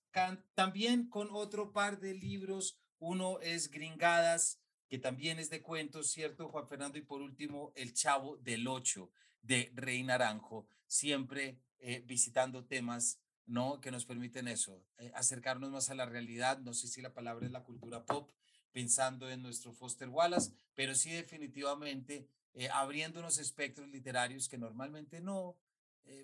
también 0.55 1.09
con 1.09 1.29
otro 1.31 1.73
par 1.73 2.01
de 2.01 2.15
libros. 2.15 2.79
Uno 2.99 3.39
es 3.41 3.71
Gringadas, 3.71 4.61
que 4.89 4.99
también 4.99 5.39
es 5.39 5.51
de 5.51 5.63
cuentos, 5.63 6.11
¿cierto, 6.11 6.49
Juan 6.49 6.67
Fernando? 6.67 6.99
Y 6.99 7.03
por 7.03 7.21
último, 7.21 7.73
El 7.77 7.93
Chavo 7.93 8.39
del 8.39 8.67
Ocho, 8.67 9.11
de 9.43 9.71
Rey 9.75 10.03
Naranjo, 10.03 10.67
siempre 10.87 11.61
eh, 11.79 12.03
visitando 12.07 12.65
temas 12.65 13.21
¿no? 13.47 13.81
que 13.81 13.91
nos 13.91 14.05
permiten 14.05 14.49
eso, 14.49 14.85
eh, 14.99 15.11
acercarnos 15.15 15.71
más 15.71 15.91
a 15.91 15.95
la 15.95 16.07
realidad. 16.07 16.59
No 16.59 16.75
sé 16.75 16.89
si 16.89 17.01
la 17.01 17.15
palabra 17.15 17.47
es 17.47 17.53
la 17.53 17.65
cultura 17.65 18.05
pop, 18.05 18.31
pensando 18.73 19.31
en 19.31 19.43
nuestro 19.43 19.73
Foster 19.73 20.09
Wallace, 20.09 20.53
pero 20.75 20.95
sí 20.95 21.13
definitivamente 21.13 22.29
eh, 22.55 22.69
abriendo 22.71 23.21
unos 23.21 23.39
espectros 23.39 23.89
literarios 23.89 24.49
que 24.49 24.59
normalmente 24.59 25.21
no, 25.21 25.57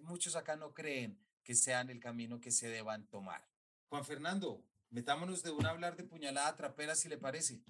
muchos 0.02 0.36
acá 0.36 0.56
no 0.56 0.74
creen 0.74 1.18
que 1.42 1.54
sean 1.54 1.90
el 1.90 2.00
camino 2.00 2.40
que 2.40 2.50
se 2.50 2.68
deban 2.68 3.06
tomar. 3.08 3.46
Juan 3.88 4.04
Fernando, 4.04 4.64
metámonos 4.90 5.42
de 5.42 5.50
una 5.50 5.68
a 5.68 5.72
hablar 5.72 5.96
de 5.96 6.04
puñalada 6.04 6.54
trapera, 6.56 6.94
si 6.94 7.08
le 7.08 7.18
parece. 7.18 7.62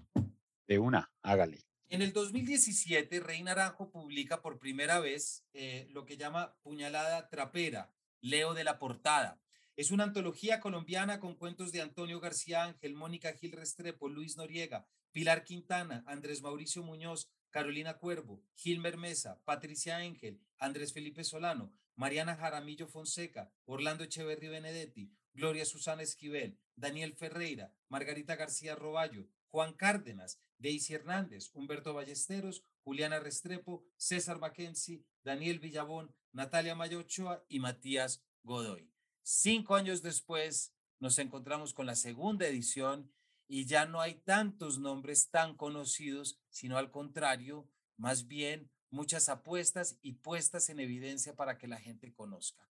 De 0.66 0.78
una, 0.78 1.11
hágale. 1.23 1.64
En 1.92 2.00
el 2.00 2.14
2017, 2.14 3.21
Rey 3.21 3.42
Naranjo 3.42 3.90
publica 3.90 4.40
por 4.40 4.59
primera 4.59 4.99
vez 4.99 5.44
eh, 5.52 5.87
lo 5.90 6.06
que 6.06 6.16
llama 6.16 6.56
Puñalada 6.62 7.28
Trapera, 7.28 7.92
Leo 8.23 8.54
de 8.54 8.64
la 8.64 8.78
Portada. 8.78 9.41
Es 9.74 9.90
una 9.90 10.04
antología 10.04 10.60
colombiana 10.60 11.18
con 11.18 11.34
cuentos 11.34 11.72
de 11.72 11.80
Antonio 11.80 12.20
García 12.20 12.62
Ángel, 12.62 12.94
Mónica 12.94 13.32
Gil 13.32 13.52
Restrepo, 13.52 14.10
Luis 14.10 14.36
Noriega, 14.36 14.86
Pilar 15.12 15.44
Quintana, 15.44 16.04
Andrés 16.06 16.42
Mauricio 16.42 16.82
Muñoz, 16.82 17.30
Carolina 17.48 17.96
Cuervo, 17.96 18.42
Gilmer 18.54 18.98
Mesa, 18.98 19.40
Patricia 19.46 19.96
Ángel, 19.96 20.42
Andrés 20.58 20.92
Felipe 20.92 21.24
Solano, 21.24 21.72
Mariana 21.96 22.36
Jaramillo 22.36 22.86
Fonseca, 22.86 23.50
Orlando 23.64 24.04
Echeverri 24.04 24.48
Benedetti, 24.48 25.10
Gloria 25.32 25.64
Susana 25.64 26.02
Esquivel, 26.02 26.58
Daniel 26.76 27.14
Ferreira, 27.14 27.72
Margarita 27.88 28.36
García 28.36 28.74
Roballo, 28.74 29.26
Juan 29.48 29.72
Cárdenas, 29.72 30.38
Daisy 30.58 30.92
Hernández, 30.92 31.50
Humberto 31.54 31.94
Ballesteros, 31.94 32.62
Juliana 32.84 33.20
Restrepo, 33.20 33.86
César 33.96 34.38
Mackenzie, 34.38 35.02
Daniel 35.24 35.60
Villabón, 35.60 36.14
Natalia 36.32 36.74
Mayochoa 36.74 37.44
y 37.48 37.58
Matías 37.58 38.22
Godoy. 38.42 38.91
Cinco 39.22 39.74
años 39.74 40.02
después 40.02 40.74
nos 40.98 41.18
encontramos 41.18 41.74
con 41.74 41.86
la 41.86 41.94
segunda 41.94 42.46
edición 42.46 43.10
y 43.46 43.66
ya 43.66 43.86
no 43.86 44.00
hay 44.00 44.14
tantos 44.14 44.78
nombres 44.78 45.30
tan 45.30 45.56
conocidos, 45.56 46.40
sino 46.48 46.76
al 46.78 46.90
contrario, 46.90 47.68
más 47.96 48.26
bien 48.26 48.70
muchas 48.90 49.28
apuestas 49.28 49.98
y 50.02 50.12
puestas 50.14 50.68
en 50.70 50.80
evidencia 50.80 51.34
para 51.34 51.58
que 51.58 51.68
la 51.68 51.78
gente 51.78 52.12
conozca. 52.12 52.68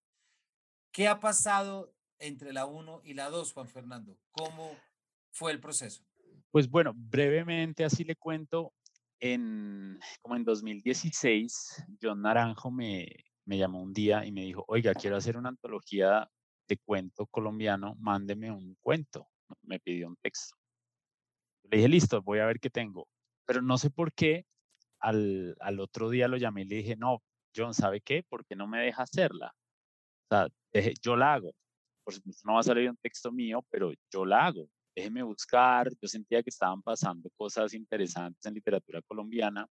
¿Qué 0.91 1.07
ha 1.07 1.19
pasado 1.19 1.93
entre 2.19 2.53
la 2.53 2.65
1 2.65 3.01
y 3.03 3.13
la 3.13 3.29
2, 3.29 3.53
Juan 3.53 3.67
Fernando? 3.67 4.17
¿Cómo 4.31 4.75
fue 5.31 5.51
el 5.51 5.59
proceso? 5.59 6.03
Pues 6.51 6.69
bueno, 6.69 6.93
brevemente 6.95 7.85
así 7.85 8.03
le 8.03 8.15
cuento, 8.15 8.73
en, 9.19 9.99
como 10.21 10.35
en 10.35 10.43
2016, 10.43 11.83
John 12.01 12.21
Naranjo 12.21 12.71
me, 12.71 13.07
me 13.45 13.57
llamó 13.57 13.81
un 13.81 13.93
día 13.93 14.25
y 14.25 14.31
me 14.31 14.41
dijo, 14.41 14.65
oiga, 14.67 14.93
quiero 14.93 15.15
hacer 15.15 15.37
una 15.37 15.49
antología 15.49 16.29
de 16.67 16.77
cuento 16.77 17.27
colombiano, 17.27 17.95
mándeme 17.99 18.51
un 18.51 18.75
cuento. 18.81 19.27
Me 19.63 19.79
pidió 19.79 20.07
un 20.07 20.15
texto. 20.17 20.55
Le 21.63 21.77
dije, 21.77 21.89
listo, 21.89 22.21
voy 22.21 22.39
a 22.39 22.45
ver 22.45 22.59
qué 22.59 22.69
tengo. 22.69 23.07
Pero 23.45 23.61
no 23.61 23.77
sé 23.77 23.89
por 23.89 24.13
qué, 24.13 24.45
al, 24.99 25.55
al 25.59 25.79
otro 25.79 26.09
día 26.09 26.27
lo 26.27 26.37
llamé 26.37 26.61
y 26.61 26.65
le 26.65 26.75
dije, 26.77 26.95
no, 26.95 27.21
John, 27.55 27.73
¿sabe 27.73 28.01
qué? 28.01 28.23
¿Por 28.23 28.45
qué 28.45 28.55
no 28.55 28.67
me 28.67 28.79
deja 28.79 29.03
hacerla? 29.03 29.53
O 30.29 30.35
sea, 30.35 30.47
yo 31.01 31.15
la 31.15 31.33
hago. 31.33 31.51
Por 32.03 32.13
supuesto, 32.13 32.43
no 32.45 32.53
va 32.53 32.61
a 32.61 32.63
salir 32.63 32.89
un 32.89 32.97
texto 32.97 33.31
mío, 33.31 33.65
pero 33.69 33.91
yo 34.11 34.25
la 34.25 34.45
hago. 34.45 34.67
Déjeme 34.95 35.23
buscar. 35.23 35.89
Yo 36.01 36.07
sentía 36.07 36.41
que 36.43 36.49
estaban 36.49 36.81
pasando 36.81 37.29
cosas 37.37 37.73
interesantes 37.73 38.45
en 38.45 38.53
literatura 38.53 39.01
colombiana. 39.01 39.67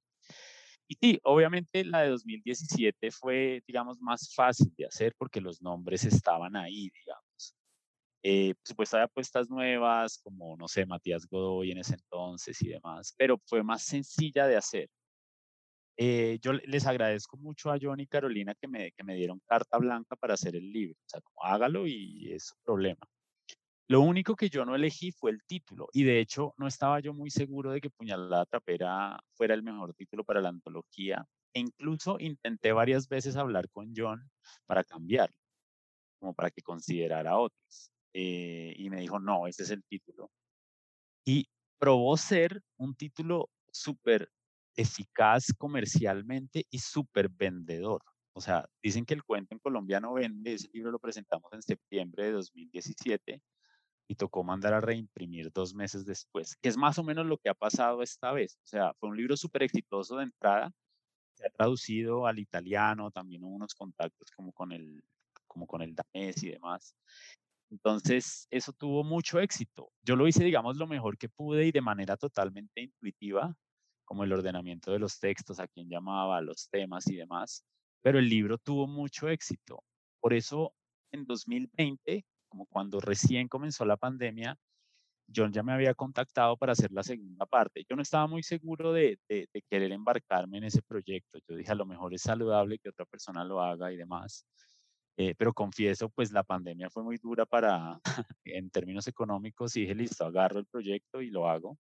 Y 0.92 0.96
sí, 0.96 1.20
obviamente 1.24 1.86
la 1.86 2.02
de 2.02 2.10
2017 2.10 3.12
fue, 3.12 3.62
digamos, 3.68 4.02
más 4.02 4.34
fácil 4.34 4.74
de 4.76 4.88
hacer 4.88 5.14
porque 5.18 5.40
los 5.40 5.62
nombres 5.62 6.04
estaban 6.04 6.56
ahí, 6.56 6.90
digamos. 6.90 7.56
Eh, 8.24 8.56
por 8.56 8.68
supuesto, 8.68 8.98
hay 8.98 9.04
apuestas 9.04 9.50
nuevas, 9.50 10.18
como, 10.18 10.58
no 10.58 10.68
sé, 10.68 10.88
Matías 10.88 11.28
Godoy 11.28 11.72
en 11.72 11.78
ese 11.78 11.94
entonces 11.94 12.60
y 12.64 12.70
demás, 12.70 13.14
pero 13.18 13.38
fue 13.46 13.62
más 13.64 13.84
sencilla 13.84 14.48
de 14.48 14.58
hacer. 14.58 14.90
Eh, 15.96 16.40
yo 16.42 16.54
les 16.54 16.88
agradezco 16.88 17.38
mucho 17.38 17.72
a 17.72 17.78
John 17.80 18.00
y 18.00 18.08
Carolina 18.08 18.56
que 18.56 18.68
me, 18.68 18.92
que 18.94 19.04
me 19.04 19.16
dieron 19.16 19.42
carta 19.46 19.78
blanca 19.78 20.16
para 20.16 20.34
hacer 20.34 20.56
el 20.56 20.72
libro. 20.72 20.98
O 21.06 21.10
sea, 21.10 21.22
como 21.22 21.44
hágalo 21.44 21.86
y 21.86 22.34
es 22.34 22.46
su 22.48 22.56
problema. 22.64 23.06
Lo 23.90 24.02
único 24.02 24.36
que 24.36 24.50
yo 24.50 24.66
no 24.66 24.76
elegí 24.76 25.12
fue 25.12 25.32
el 25.32 25.42
título 25.46 25.88
y 25.94 26.04
de 26.04 26.20
hecho 26.20 26.54
no 26.58 26.68
estaba 26.68 27.00
yo 27.00 27.12
muy 27.12 27.32
seguro 27.32 27.72
de 27.72 27.82
que 27.82 27.90
Puñalada 27.90 28.46
Trapera 28.46 29.20
fuera 29.34 29.56
el 29.56 29.64
mejor 29.64 29.96
título 29.96 30.24
para 30.24 30.42
la 30.42 30.50
antología 30.50 31.26
e 31.56 31.62
incluso 31.62 32.18
intenté 32.20 32.72
varias 32.72 33.08
veces 33.08 33.36
hablar 33.36 33.68
con 33.72 33.92
John 33.96 34.30
para 34.68 34.84
cambiarlo, 34.84 35.36
como 36.20 36.36
para 36.36 36.52
que 36.52 36.62
considerara 36.62 37.40
otros. 37.40 37.92
Eh, 38.14 38.76
y 38.78 38.92
me 38.92 39.02
dijo, 39.02 39.20
no, 39.20 39.48
ese 39.48 39.64
es 39.64 39.72
el 39.72 39.84
título. 39.84 40.30
Y 41.26 41.48
probó 41.80 42.16
ser 42.16 42.62
un 42.78 42.94
título 42.94 43.50
súper 43.72 44.30
eficaz 44.76 45.48
comercialmente 45.58 46.68
y 46.70 46.78
súper 46.78 47.28
vendedor. 47.30 48.04
O 48.34 48.42
sea, 48.42 48.70
dicen 48.84 49.04
que 49.06 49.16
el 49.16 49.24
cuento 49.24 49.56
en 49.56 49.60
colombiano 49.60 50.14
vende, 50.14 50.54
ese 50.54 50.70
libro 50.74 50.92
lo 50.92 51.00
presentamos 51.00 51.52
en 51.54 51.64
septiembre 51.64 52.26
de 52.26 52.34
2017 52.34 53.42
y 54.10 54.16
tocó 54.16 54.44
mandar 54.44 54.74
a 54.74 54.82
reimprimir 54.82 55.52
dos 55.54 55.76
meses 55.76 56.04
después, 56.04 56.58
que 56.58 56.68
es 56.68 56.78
más 56.78 56.98
o 56.98 57.04
menos 57.04 57.28
lo 57.28 57.38
que 57.38 57.50
ha 57.50 57.54
pasado 57.54 58.02
esta 58.02 58.32
vez. 58.32 58.58
O 58.64 58.68
sea, 58.68 58.94
fue 58.96 59.10
un 59.10 59.16
libro 59.16 59.38
súper 59.38 59.62
exitoso 59.64 60.18
de 60.18 60.24
entrada, 60.24 60.72
se 61.36 61.46
ha 61.46 61.50
traducido 61.52 62.26
al 62.26 62.40
italiano, 62.40 63.12
también 63.12 63.44
hubo 63.44 63.56
unos 63.56 63.76
contactos 63.76 64.32
como 64.32 64.52
con 64.52 64.72
el, 64.72 65.04
como 65.48 65.68
con 65.68 65.84
el 65.84 65.94
danés 65.94 66.42
y 66.42 66.50
demás. 66.50 66.96
Entonces, 67.70 68.48
eso 68.50 68.74
tuvo 68.74 69.04
mucho 69.04 69.40
éxito. 69.40 69.92
Yo 70.02 70.16
lo 70.16 70.28
hice, 70.28 70.44
digamos, 70.44 70.78
lo 70.78 70.88
mejor 70.88 71.16
que 71.20 71.30
pude 71.30 71.68
y 71.68 71.72
de 71.72 71.82
manera 71.82 72.18
totalmente 72.18 72.82
intuitiva, 72.82 73.56
como 74.06 74.24
el 74.24 74.34
ordenamiento 74.34 74.92
de 74.92 74.98
los 74.98 75.20
textos, 75.20 75.60
a 75.60 75.68
quién 75.68 75.88
llamaba, 75.88 76.42
los 76.42 76.68
temas 76.72 77.08
y 77.08 77.16
demás, 77.16 77.64
pero 78.02 78.18
el 78.18 78.28
libro 78.28 78.58
tuvo 78.58 78.88
mucho 78.88 79.30
éxito. 79.30 79.84
Por 80.20 80.34
eso, 80.34 80.74
en 81.12 81.26
2020, 81.26 82.26
como 82.50 82.66
cuando 82.66 83.00
recién 83.00 83.48
comenzó 83.48 83.86
la 83.86 83.98
pandemia, 83.98 84.58
John 85.34 85.54
ya 85.54 85.64
me 85.64 85.74
había 85.74 85.94
contactado 85.94 86.58
para 86.58 86.74
hacer 86.74 86.92
la 86.92 87.04
segunda 87.04 87.46
parte. 87.46 87.86
Yo 87.88 87.96
no 87.96 88.02
estaba 88.02 88.28
muy 88.28 88.44
seguro 88.44 88.94
de, 88.94 89.20
de, 89.28 89.48
querer 89.70 89.92
embarcarme 89.92 90.58
en 90.58 90.66
ese 90.66 90.82
proyecto. 90.82 91.40
Yo 91.48 91.56
dije, 91.56 91.72
a 91.72 91.76
lo 91.76 91.86
mejor 91.86 92.14
es 92.14 92.24
saludable 92.24 92.80
que 92.80 92.90
otra 92.90 93.06
persona 93.06 93.44
lo 93.44 93.62
haga 93.62 93.92
y 93.92 93.98
demás. 93.98 94.46
Eh, 95.18 95.36
pero 95.38 95.54
confieso, 95.54 96.10
pues 96.10 96.32
la 96.32 96.44
pandemia 96.44 96.90
fue 96.90 97.04
muy 97.04 97.18
dura 97.18 97.46
para, 97.46 98.00
en 98.46 98.70
términos 98.70 99.08
económicos, 99.08 99.76
y 99.76 99.82
dije, 99.82 99.96
listo, 99.96 100.26
agarro 100.26 100.60
el 100.60 100.66
proyecto 100.66 101.22
y 101.22 101.30
lo 101.30 101.48
hago. 101.48 101.78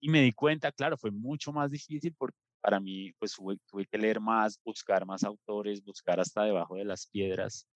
Y 0.00 0.08
me 0.08 0.22
di 0.22 0.32
cuenta, 0.32 0.72
claro, 0.72 0.96
fue 0.96 1.10
mucho 1.10 1.52
más 1.52 1.70
difícil 1.70 2.14
porque 2.16 2.38
para 2.60 2.80
mí, 2.80 3.12
pues 3.18 3.36
tuve 3.66 3.86
que 3.86 3.98
leer 3.98 4.20
más, 4.20 4.58
buscar 4.64 5.06
más 5.06 5.24
autores, 5.24 5.84
buscar 5.84 6.20
hasta 6.20 6.44
debajo 6.44 6.76
de 6.76 6.84
las 6.84 7.06
piedras. 7.06 7.66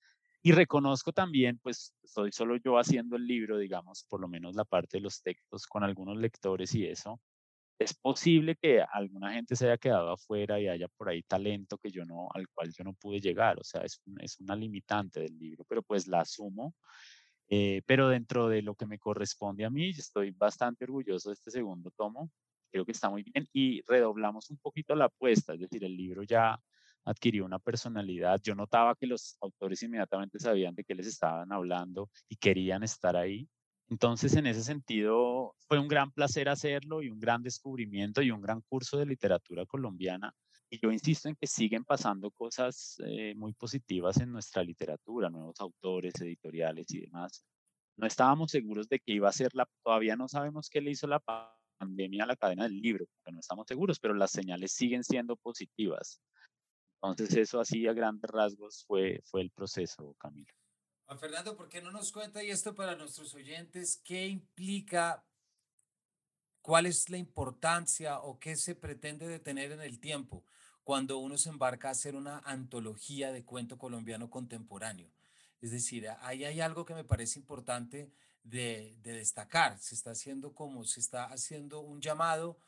Y 0.45 0.51
reconozco 0.53 1.13
también, 1.13 1.59
pues 1.63 1.95
estoy 2.03 2.33
solo 2.33 2.57
yo 2.57 2.77
haciendo 2.77 3.17
el 3.17 3.27
libro, 3.27 3.59
digamos, 3.59 4.05
por 4.09 4.21
lo 4.21 4.27
menos 4.27 4.57
la 4.57 4.65
parte 4.65 4.97
de 4.97 5.03
los 5.03 5.23
textos 5.23 5.67
con 5.67 5.85
algunos 5.85 6.17
lectores 6.17 6.75
y 6.75 6.85
eso. 6.87 7.21
Es 7.79 7.95
posible 7.95 8.57
que 8.57 8.83
alguna 8.83 9.33
gente 9.33 9.55
se 9.55 9.67
haya 9.67 9.79
quedado 9.79 10.11
afuera 10.11 10.61
y 10.61 10.69
haya 10.69 10.89
por 10.89 11.09
ahí 11.09 11.23
talento 11.23 11.79
que 11.79 11.91
yo 11.91 12.05
no, 12.05 12.29
al 12.35 12.49
cual 12.49 12.73
yo 12.77 12.83
no 12.85 12.93
pude 12.95 13.21
llegar. 13.21 13.59
O 13.61 13.65
sea, 13.65 13.83
es, 13.83 14.01
es 14.21 14.41
una 14.41 14.57
limitante 14.57 15.21
del 15.21 15.39
libro, 15.39 15.65
pero 15.69 15.83
pues 15.83 16.09
la 16.09 16.21
asumo. 16.21 16.75
Eh, 17.49 17.83
pero 17.87 18.09
dentro 18.09 18.49
de 18.49 18.63
lo 18.63 18.75
que 18.75 18.87
me 18.87 18.99
corresponde 18.99 19.65
a 19.65 19.71
mí, 19.71 19.91
estoy 19.91 20.31
bastante 20.31 20.85
orgulloso 20.85 21.31
de 21.31 21.35
este 21.35 21.51
segundo 21.51 21.91
tomo. 21.93 22.31
Creo 22.71 22.85
que 22.85 22.93
está 22.93 23.11
muy 23.11 23.23
bien 23.23 23.47
y 23.53 23.83
redoblamos 23.83 24.51
un 24.51 24.59
poquito 24.59 24.95
la 24.97 25.05
apuesta, 25.05 25.55
es 25.55 25.61
decir, 25.61 25.85
el 25.85 25.97
libro 25.97 26.23
ya 26.23 26.59
adquirió 27.05 27.45
una 27.45 27.59
personalidad. 27.59 28.41
Yo 28.43 28.55
notaba 28.55 28.95
que 28.95 29.07
los 29.07 29.37
autores 29.41 29.83
inmediatamente 29.83 30.39
sabían 30.39 30.75
de 30.75 30.85
qué 30.85 30.95
les 30.95 31.07
estaban 31.07 31.53
hablando 31.53 32.11
y 32.29 32.37
querían 32.37 32.83
estar 32.83 33.17
ahí. 33.17 33.49
Entonces, 33.89 34.35
en 34.37 34.47
ese 34.47 34.63
sentido, 34.63 35.55
fue 35.69 35.79
un 35.79 35.89
gran 35.89 36.11
placer 36.13 36.49
hacerlo 36.49 37.03
y 37.03 37.11
un 37.11 37.21
gran 37.21 37.43
descubrimiento 37.43 38.23
y 38.23 38.31
un 38.31 38.41
gran 38.41 38.63
curso 38.63 38.97
de 38.97 39.07
literatura 39.07 39.67
colombiana. 39.67 40.33
Y 40.71 40.79
yo 40.81 40.91
insisto 40.91 41.29
en 41.29 41.37
que 41.37 41.47
siguen 41.47 41.85
pasando 41.85 42.31
cosas 42.31 42.97
eh, 43.05 43.35
muy 43.37 43.53
positivas 43.53 44.17
en 44.19 44.33
nuestra 44.33 44.65
literatura, 44.65 45.29
nuevos 45.29 45.61
autores, 45.61 46.15
editoriales 46.23 46.87
y 46.95 47.01
demás. 47.01 47.45
No 47.99 48.07
estábamos 48.07 48.51
seguros 48.51 48.89
de 48.89 48.99
que 48.99 49.13
iba 49.13 49.29
a 49.29 49.33
ser 49.33 49.51
la, 49.53 49.69
todavía 49.85 50.17
no 50.17 50.29
sabemos 50.29 50.71
qué 50.71 50.81
le 50.81 50.93
hizo 50.93 51.07
la 51.07 51.23
pandemia 51.79 52.25
a 52.25 52.29
la 52.29 52.37
cadena 52.37 52.63
del 52.63 52.81
libro, 52.81 53.05
no 53.31 53.39
estamos 53.39 53.67
seguros, 53.67 54.01
pero 54.01 54.15
las 54.15 54.31
señales 54.31 54.73
siguen 54.73 55.05
siendo 55.05 55.37
positivas. 55.37 56.23
Entonces 57.03 57.37
eso 57.37 57.61
así 57.61 57.87
a 57.87 57.93
grandes 57.93 58.31
rasgos 58.31 58.85
fue, 58.87 59.21
fue 59.25 59.43
el 59.43 59.51
proceso, 59.51 60.15
Camilo. 60.19 60.53
Juan 61.07 61.19
Fernando, 61.19 61.57
¿por 61.57 61.69
qué 61.69 61.83
no 61.83 61.91
nos 61.91 62.13
cuenta 62.13 62.43
y 62.43 62.51
esto 62.51 62.75
para 62.75 62.95
nuestros 62.95 63.35
oyentes? 63.35 64.01
¿Qué 64.05 64.29
implica, 64.29 65.25
cuál 66.61 66.87
es 66.87 67.11
la 67.11 67.19
importancia 67.19 68.21
o 68.21 68.39
qué 68.39 68.57
se 68.57 68.75
pretende 68.75 69.27
detener 69.27 69.73
en 69.73 69.81
el 69.81 69.99
tiempo 69.99 70.45
cuando 70.85 71.19
uno 71.19 71.37
se 71.37 71.51
embarca 71.51 71.89
a 71.89 71.93
hacer 71.93 72.15
una 72.15 72.39
antología 72.39 73.33
de 73.33 73.45
cuento 73.45 73.79
colombiano 73.79 74.31
contemporáneo? 74.31 75.11
Es 75.61 75.71
decir, 75.71 76.09
ahí 76.21 76.45
hay 76.45 76.61
algo 76.61 76.85
que 76.85 76.95
me 76.95 77.05
parece 77.05 77.39
importante 77.39 78.11
de, 78.43 78.97
destacar. 79.03 79.79
Se 79.79 79.95
está 79.95 80.13
haciendo 80.13 80.55
como, 80.55 80.85
se 80.85 81.01
está 81.01 81.25
haciendo 81.25 81.81
un 81.81 82.01
llamado 82.01 82.59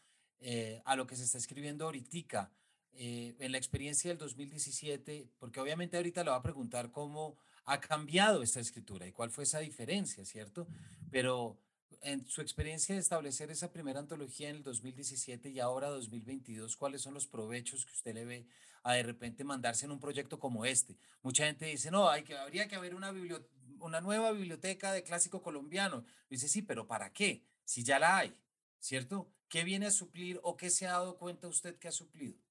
eh, 0.40 0.82
a 0.84 0.96
lo 0.96 1.06
que 1.06 1.16
se 1.16 1.24
está 1.24 1.38
escribiendo 1.38 1.86
ahorita. 1.86 2.52
Eh, 2.96 3.34
en 3.40 3.50
la 3.50 3.58
experiencia 3.58 4.10
del 4.10 4.18
2017, 4.18 5.28
porque 5.40 5.58
obviamente 5.58 5.96
ahorita 5.96 6.22
le 6.22 6.30
va 6.30 6.36
a 6.36 6.42
preguntar 6.42 6.92
cómo 6.92 7.36
ha 7.64 7.80
cambiado 7.80 8.42
esta 8.42 8.60
escritura 8.60 9.06
y 9.06 9.12
cuál 9.12 9.30
fue 9.30 9.44
esa 9.44 9.58
diferencia, 9.58 10.24
¿cierto? 10.24 10.68
Pero 11.10 11.58
en 12.02 12.24
su 12.26 12.40
experiencia 12.40 12.94
de 12.94 13.00
establecer 13.00 13.50
esa 13.50 13.72
primera 13.72 13.98
antología 13.98 14.48
en 14.48 14.56
el 14.56 14.62
2017 14.62 15.48
y 15.50 15.58
ahora 15.58 15.88
2022, 15.88 16.76
¿cuáles 16.76 17.02
son 17.02 17.14
los 17.14 17.26
provechos 17.26 17.84
que 17.84 17.92
usted 17.92 18.14
le 18.14 18.24
ve 18.24 18.46
a 18.84 18.94
de 18.94 19.02
repente 19.02 19.42
mandarse 19.42 19.86
en 19.86 19.90
un 19.90 19.98
proyecto 19.98 20.38
como 20.38 20.64
este? 20.64 20.96
Mucha 21.22 21.46
gente 21.46 21.64
dice, 21.64 21.90
no, 21.90 22.08
hay 22.08 22.22
que, 22.22 22.36
habría 22.36 22.68
que 22.68 22.76
haber 22.76 22.94
una, 22.94 23.12
una 23.80 24.00
nueva 24.02 24.30
biblioteca 24.30 24.92
de 24.92 25.02
clásico 25.02 25.42
colombiano. 25.42 26.04
Dice, 26.30 26.46
sí, 26.46 26.62
pero 26.62 26.86
¿para 26.86 27.12
qué? 27.12 27.42
Si 27.64 27.82
ya 27.82 27.98
la 27.98 28.18
hay, 28.18 28.36
¿cierto? 28.78 29.32
¿Qué 29.48 29.64
viene 29.64 29.86
a 29.86 29.90
suplir 29.90 30.38
o 30.42 30.56
qué 30.56 30.70
se 30.70 30.86
ha 30.86 30.92
dado 30.92 31.16
cuenta 31.16 31.48
usted 31.48 31.76
que 31.76 31.88
ha 31.88 31.92
suplido? 31.92 32.43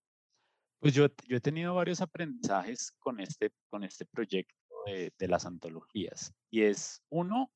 Pues 0.84 0.94
yo, 0.96 1.08
yo 1.30 1.38
he 1.38 1.40
tenido 1.40 1.74
varios 1.74 2.02
aprendizajes 2.02 2.92
con 3.00 3.22
este, 3.22 3.52
con 3.70 3.86
este 3.86 4.06
proyecto 4.06 4.54
de, 4.86 5.28
las 5.30 5.46
antologías. 5.46 6.34
Y 6.52 6.64
es 6.64 7.02
uno, 7.08 7.54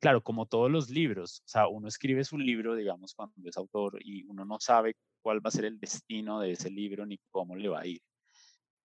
claro, 0.00 0.22
como 0.22 0.46
todos 0.46 0.70
los 0.70 0.88
libros, 0.88 1.40
o 1.40 1.48
sea, 1.48 1.66
uno 1.66 1.88
escribe 1.88 2.22
su 2.22 2.38
libro, 2.38 2.76
digamos, 2.76 3.14
cuando 3.14 3.34
es 3.48 3.56
autor 3.56 3.98
y 4.00 4.22
uno 4.26 4.44
no 4.44 4.60
sabe 4.60 4.94
cuál 5.22 5.44
va 5.44 5.48
a 5.48 5.50
ser 5.50 5.64
el 5.64 5.80
destino 5.80 6.38
de 6.38 6.52
ese 6.52 6.70
libro 6.70 7.04
ni 7.04 7.18
cómo 7.32 7.56
le 7.56 7.68
va 7.68 7.80
a 7.80 7.86
ir. 7.86 8.00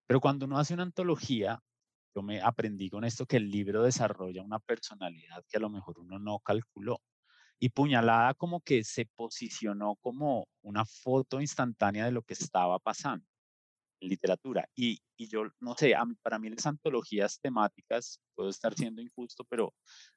Pero 0.07 0.21
cuando 0.21 0.47
uno 0.47 0.57
hace 0.57 0.73
una 0.73 0.81
antología, 0.81 1.59
yo 2.15 2.23
me 2.23 2.41
aprendí 2.41 2.89
con 2.89 3.03
esto 3.03 3.27
que 3.27 3.37
el 3.37 3.47
libro 3.51 3.83
desarrolla 3.83 4.41
una 4.41 4.57
personalidad 4.57 5.45
que 5.47 5.57
a 5.57 5.61
lo 5.61 5.69
mejor 5.69 5.99
uno 5.99 6.17
no 6.17 6.39
calculó. 6.39 6.99
Y 7.59 7.69
Puñalada 7.69 8.33
como 8.33 8.59
que 8.59 8.83
se 8.83 9.05
posicionó 9.05 9.97
como 9.97 10.47
una 10.63 10.83
foto 10.83 11.39
instantánea 11.39 12.05
de 12.05 12.11
lo 12.11 12.23
que 12.23 12.33
estaba 12.33 12.79
pasando 12.79 13.23
literatura. 13.99 14.67
Y, 14.75 14.99
y 15.17 15.27
yo 15.27 15.43
no 15.59 15.75
sé, 15.75 15.93
para 16.21 16.39
mí 16.39 16.49
las 16.49 16.65
antologías 16.65 17.39
temáticas, 17.39 18.19
puedo 18.35 18.49
estar 18.49 18.73
siendo 18.75 19.01
injusto, 19.01 19.43
pero 19.49 19.73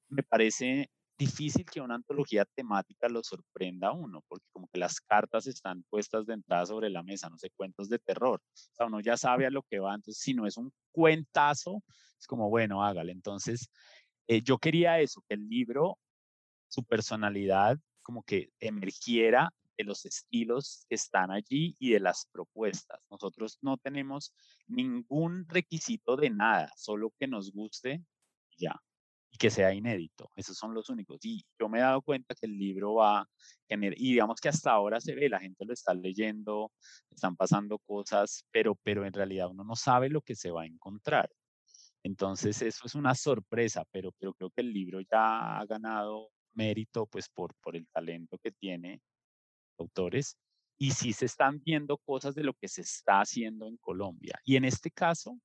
me 0.08 0.22
parece 0.22 0.90
difícil 1.20 1.66
que 1.66 1.82
una 1.82 1.96
antología 1.96 2.46
temática 2.46 3.06
lo 3.08 3.22
sorprenda 3.22 3.88
a 3.88 3.92
uno, 3.92 4.24
porque 4.26 4.46
como 4.52 4.68
que 4.68 4.78
las 4.78 5.00
cartas 5.00 5.46
están 5.46 5.84
puestas 5.90 6.24
de 6.26 6.34
entrada 6.34 6.64
sobre 6.64 6.88
la 6.88 7.02
mesa, 7.02 7.28
no 7.28 7.36
sé, 7.36 7.50
cuentos 7.50 7.90
de 7.90 7.98
terror. 7.98 8.40
O 8.42 8.74
sea, 8.74 8.86
uno 8.86 9.00
ya 9.00 9.18
sabe 9.18 9.46
a 9.46 9.50
lo 9.50 9.62
que 9.62 9.78
va, 9.78 9.94
entonces 9.94 10.22
si 10.22 10.32
no 10.32 10.46
es 10.46 10.56
un 10.56 10.72
cuentazo, 10.92 11.82
es 12.18 12.26
como, 12.26 12.48
bueno, 12.48 12.82
hágale. 12.82 13.12
Entonces, 13.12 13.70
eh, 14.28 14.40
yo 14.40 14.56
quería 14.58 14.98
eso, 15.00 15.22
que 15.28 15.34
el 15.34 15.46
libro, 15.46 15.98
su 16.68 16.84
personalidad, 16.84 17.78
como 18.02 18.22
que 18.22 18.50
emergiera 18.58 19.52
de 19.80 19.84
los 19.84 20.04
estilos 20.04 20.84
que 20.88 20.94
están 20.94 21.30
allí 21.30 21.74
y 21.78 21.92
de 21.92 22.00
las 22.00 22.26
propuestas. 22.30 23.00
Nosotros 23.10 23.58
no 23.62 23.78
tenemos 23.78 24.34
ningún 24.66 25.46
requisito 25.48 26.16
de 26.16 26.30
nada, 26.30 26.70
solo 26.76 27.12
que 27.18 27.26
nos 27.26 27.50
guste 27.50 28.04
ya 28.58 28.78
y 29.30 29.38
que 29.38 29.50
sea 29.50 29.72
inédito. 29.72 30.30
Esos 30.36 30.56
son 30.56 30.74
los 30.74 30.90
únicos. 30.90 31.18
Y 31.22 31.44
yo 31.58 31.68
me 31.68 31.78
he 31.78 31.82
dado 31.82 32.02
cuenta 32.02 32.34
que 32.34 32.46
el 32.46 32.58
libro 32.58 32.94
va 32.94 33.20
a 33.20 33.26
tener, 33.66 33.94
y 33.96 34.12
digamos 34.12 34.40
que 34.40 34.48
hasta 34.48 34.72
ahora 34.72 35.00
se 35.00 35.14
ve, 35.14 35.28
la 35.28 35.40
gente 35.40 35.64
lo 35.64 35.72
está 35.72 35.94
leyendo, 35.94 36.72
están 37.10 37.36
pasando 37.36 37.78
cosas, 37.78 38.44
pero, 38.50 38.74
pero 38.82 39.06
en 39.06 39.12
realidad 39.12 39.48
uno 39.48 39.64
no 39.64 39.76
sabe 39.76 40.10
lo 40.10 40.20
que 40.20 40.34
se 40.34 40.50
va 40.50 40.62
a 40.62 40.66
encontrar. 40.66 41.30
Entonces 42.02 42.60
eso 42.62 42.86
es 42.86 42.94
una 42.94 43.14
sorpresa, 43.14 43.84
pero, 43.90 44.12
pero 44.18 44.34
creo 44.34 44.50
que 44.50 44.62
el 44.62 44.72
libro 44.72 45.00
ya 45.00 45.58
ha 45.58 45.66
ganado 45.66 46.30
mérito 46.52 47.06
pues 47.06 47.28
por, 47.28 47.54
por 47.62 47.76
el 47.76 47.86
talento 47.88 48.36
que 48.38 48.50
tiene 48.50 49.00
autores 49.80 50.36
y 50.78 50.92
si 50.92 51.12
se 51.12 51.26
están 51.26 51.60
viendo 51.62 51.98
cosas 51.98 52.34
de 52.34 52.42
lo 52.42 52.54
que 52.54 52.68
se 52.68 52.80
está 52.80 53.20
haciendo 53.20 53.66
en 53.66 53.76
Colombia. 53.76 54.40
Y 54.44 54.56
en 54.56 54.64
este 54.64 54.90
caso, 54.90 55.38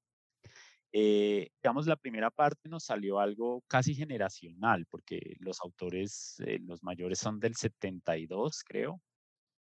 eh, 0.94 1.50
digamos, 1.62 1.88
la 1.88 1.98
primera 1.98 2.32
parte 2.32 2.70
nos 2.70 2.86
salió 2.86 3.20
algo 3.20 3.62
casi 3.68 3.94
generacional, 3.94 4.86
porque 4.90 5.36
los 5.40 5.60
autores, 5.60 6.38
eh, 6.46 6.60
los 6.60 6.82
mayores 6.84 7.20
son 7.20 7.42
del 7.42 7.54
72, 7.56 8.64
creo, 8.64 9.02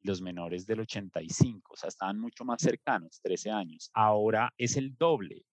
los 0.02 0.20
menores 0.20 0.66
del 0.66 0.80
85, 0.80 1.72
o 1.72 1.76
sea, 1.76 1.88
estaban 1.88 2.18
mucho 2.18 2.44
más 2.44 2.60
cercanos, 2.60 3.20
13 3.22 3.50
años. 3.50 3.90
Ahora 3.94 4.52
es 4.58 4.76
el 4.76 4.94
doble. 4.94 5.46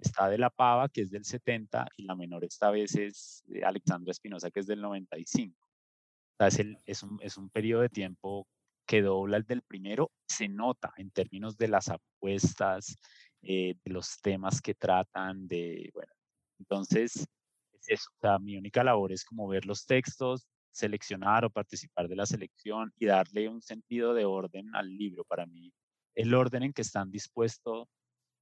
Está 0.00 0.28
de 0.28 0.38
la 0.38 0.50
Pava, 0.50 0.88
que 0.88 1.02
es 1.02 1.12
del 1.12 1.24
70, 1.24 1.86
y 1.96 2.04
la 2.06 2.16
menor 2.16 2.42
esta 2.44 2.72
vez 2.72 2.96
es 2.96 3.44
Alexandra 3.64 4.10
Espinosa, 4.10 4.50
que 4.50 4.58
es 4.58 4.66
del 4.66 4.80
95. 4.80 5.56
O 5.56 5.68
sea, 6.38 6.48
es, 6.48 6.76
es, 6.86 7.02
un, 7.04 7.20
es 7.22 7.36
un 7.36 7.50
periodo 7.50 7.82
de 7.82 7.90
tiempo 7.90 8.48
que 8.90 9.02
dobla 9.02 9.36
el 9.36 9.44
del 9.44 9.62
primero, 9.62 10.10
se 10.26 10.48
nota 10.48 10.92
en 10.96 11.12
términos 11.12 11.56
de 11.56 11.68
las 11.68 11.88
apuestas, 11.90 12.96
eh, 13.40 13.76
de 13.84 13.92
los 13.92 14.20
temas 14.20 14.60
que 14.60 14.74
tratan, 14.74 15.46
de, 15.46 15.90
bueno, 15.94 16.12
entonces, 16.58 17.24
es 17.72 17.88
eso, 17.88 18.10
o 18.20 18.38
mi 18.40 18.56
única 18.56 18.82
labor 18.82 19.12
es 19.12 19.24
como 19.24 19.46
ver 19.46 19.64
los 19.64 19.86
textos, 19.86 20.48
seleccionar 20.72 21.44
o 21.44 21.50
participar 21.50 22.08
de 22.08 22.16
la 22.16 22.26
selección 22.26 22.92
y 22.98 23.06
darle 23.06 23.48
un 23.48 23.62
sentido 23.62 24.12
de 24.12 24.24
orden 24.24 24.74
al 24.74 24.88
libro. 24.88 25.24
Para 25.24 25.46
mí, 25.46 25.72
el 26.16 26.34
orden 26.34 26.64
en 26.64 26.72
que 26.72 26.82
están 26.82 27.12
dispuestos 27.12 27.86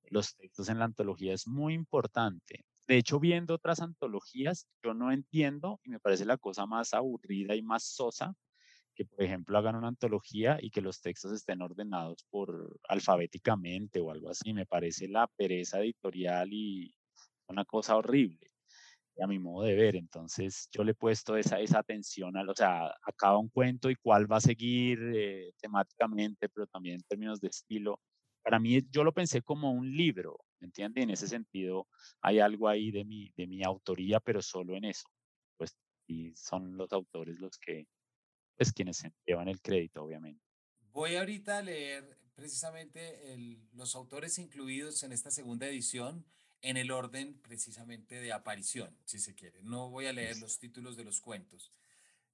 los 0.04 0.34
textos 0.34 0.70
en 0.70 0.78
la 0.78 0.86
antología 0.86 1.34
es 1.34 1.46
muy 1.46 1.74
importante. 1.74 2.64
De 2.86 2.96
hecho, 2.96 3.20
viendo 3.20 3.56
otras 3.56 3.82
antologías, 3.82 4.66
yo 4.82 4.94
no 4.94 5.12
entiendo 5.12 5.78
y 5.84 5.90
me 5.90 6.00
parece 6.00 6.24
la 6.24 6.38
cosa 6.38 6.64
más 6.64 6.94
aburrida 6.94 7.54
y 7.54 7.60
más 7.60 7.84
sosa 7.84 8.34
que, 8.98 9.04
por 9.04 9.22
ejemplo, 9.22 9.56
hagan 9.56 9.76
una 9.76 9.88
antología 9.88 10.58
y 10.60 10.70
que 10.70 10.80
los 10.80 11.00
textos 11.00 11.30
estén 11.32 11.62
ordenados 11.62 12.24
por 12.30 12.80
alfabéticamente 12.88 14.00
o 14.00 14.10
algo 14.10 14.28
así. 14.28 14.52
Me 14.52 14.66
parece 14.66 15.06
la 15.08 15.28
pereza 15.28 15.78
editorial 15.80 16.48
y 16.52 16.92
una 17.46 17.64
cosa 17.64 17.96
horrible 17.96 18.50
a 19.22 19.26
mi 19.28 19.38
modo 19.38 19.64
de 19.66 19.76
ver. 19.76 19.96
Entonces, 19.96 20.68
yo 20.72 20.82
le 20.84 20.92
he 20.92 20.94
puesto 20.94 21.36
esa, 21.36 21.60
esa 21.60 21.78
atención 21.78 22.36
a, 22.36 22.42
o 22.42 22.54
sea, 22.54 22.92
acaba 23.02 23.38
un 23.38 23.48
cuento 23.50 23.88
y 23.90 23.96
cuál 23.96 24.30
va 24.30 24.38
a 24.38 24.40
seguir 24.40 24.98
eh, 25.14 25.52
temáticamente, 25.60 26.48
pero 26.48 26.66
también 26.66 26.96
en 26.96 27.02
términos 27.02 27.40
de 27.40 27.48
estilo. 27.48 28.00
Para 28.42 28.58
mí, 28.58 28.80
yo 28.90 29.04
lo 29.04 29.12
pensé 29.12 29.42
como 29.42 29.72
un 29.72 29.92
libro, 29.96 30.38
¿me 30.60 30.66
entiende? 30.66 31.02
En 31.02 31.10
ese 31.10 31.28
sentido, 31.28 31.86
hay 32.20 32.40
algo 32.40 32.68
ahí 32.68 32.90
de 32.90 33.04
mi, 33.04 33.30
de 33.36 33.46
mi 33.46 33.62
autoría, 33.62 34.20
pero 34.20 34.42
solo 34.42 34.76
en 34.76 34.86
eso. 34.86 35.08
Pues, 35.56 35.76
y 36.08 36.32
son 36.34 36.76
los 36.76 36.92
autores 36.92 37.38
los 37.38 37.58
que 37.58 37.86
pues 38.58 38.72
quienes 38.72 38.98
se 38.98 39.12
llevan 39.24 39.48
el 39.48 39.62
crédito, 39.62 40.02
obviamente. 40.02 40.44
Voy 40.92 41.14
ahorita 41.16 41.58
a 41.58 41.62
leer 41.62 42.18
precisamente 42.34 43.36
los 43.72 43.94
autores 43.94 44.38
incluidos 44.38 45.02
en 45.04 45.12
esta 45.12 45.30
segunda 45.30 45.66
edición 45.66 46.26
en 46.60 46.76
el 46.76 46.90
orden 46.90 47.40
precisamente 47.40 48.20
de 48.20 48.32
aparición, 48.32 48.96
si 49.04 49.20
se 49.20 49.36
quiere. 49.36 49.62
No 49.62 49.90
voy 49.90 50.06
a 50.06 50.12
leer 50.12 50.36
los 50.38 50.58
títulos 50.58 50.96
de 50.96 51.04
los 51.04 51.20
cuentos. 51.20 51.72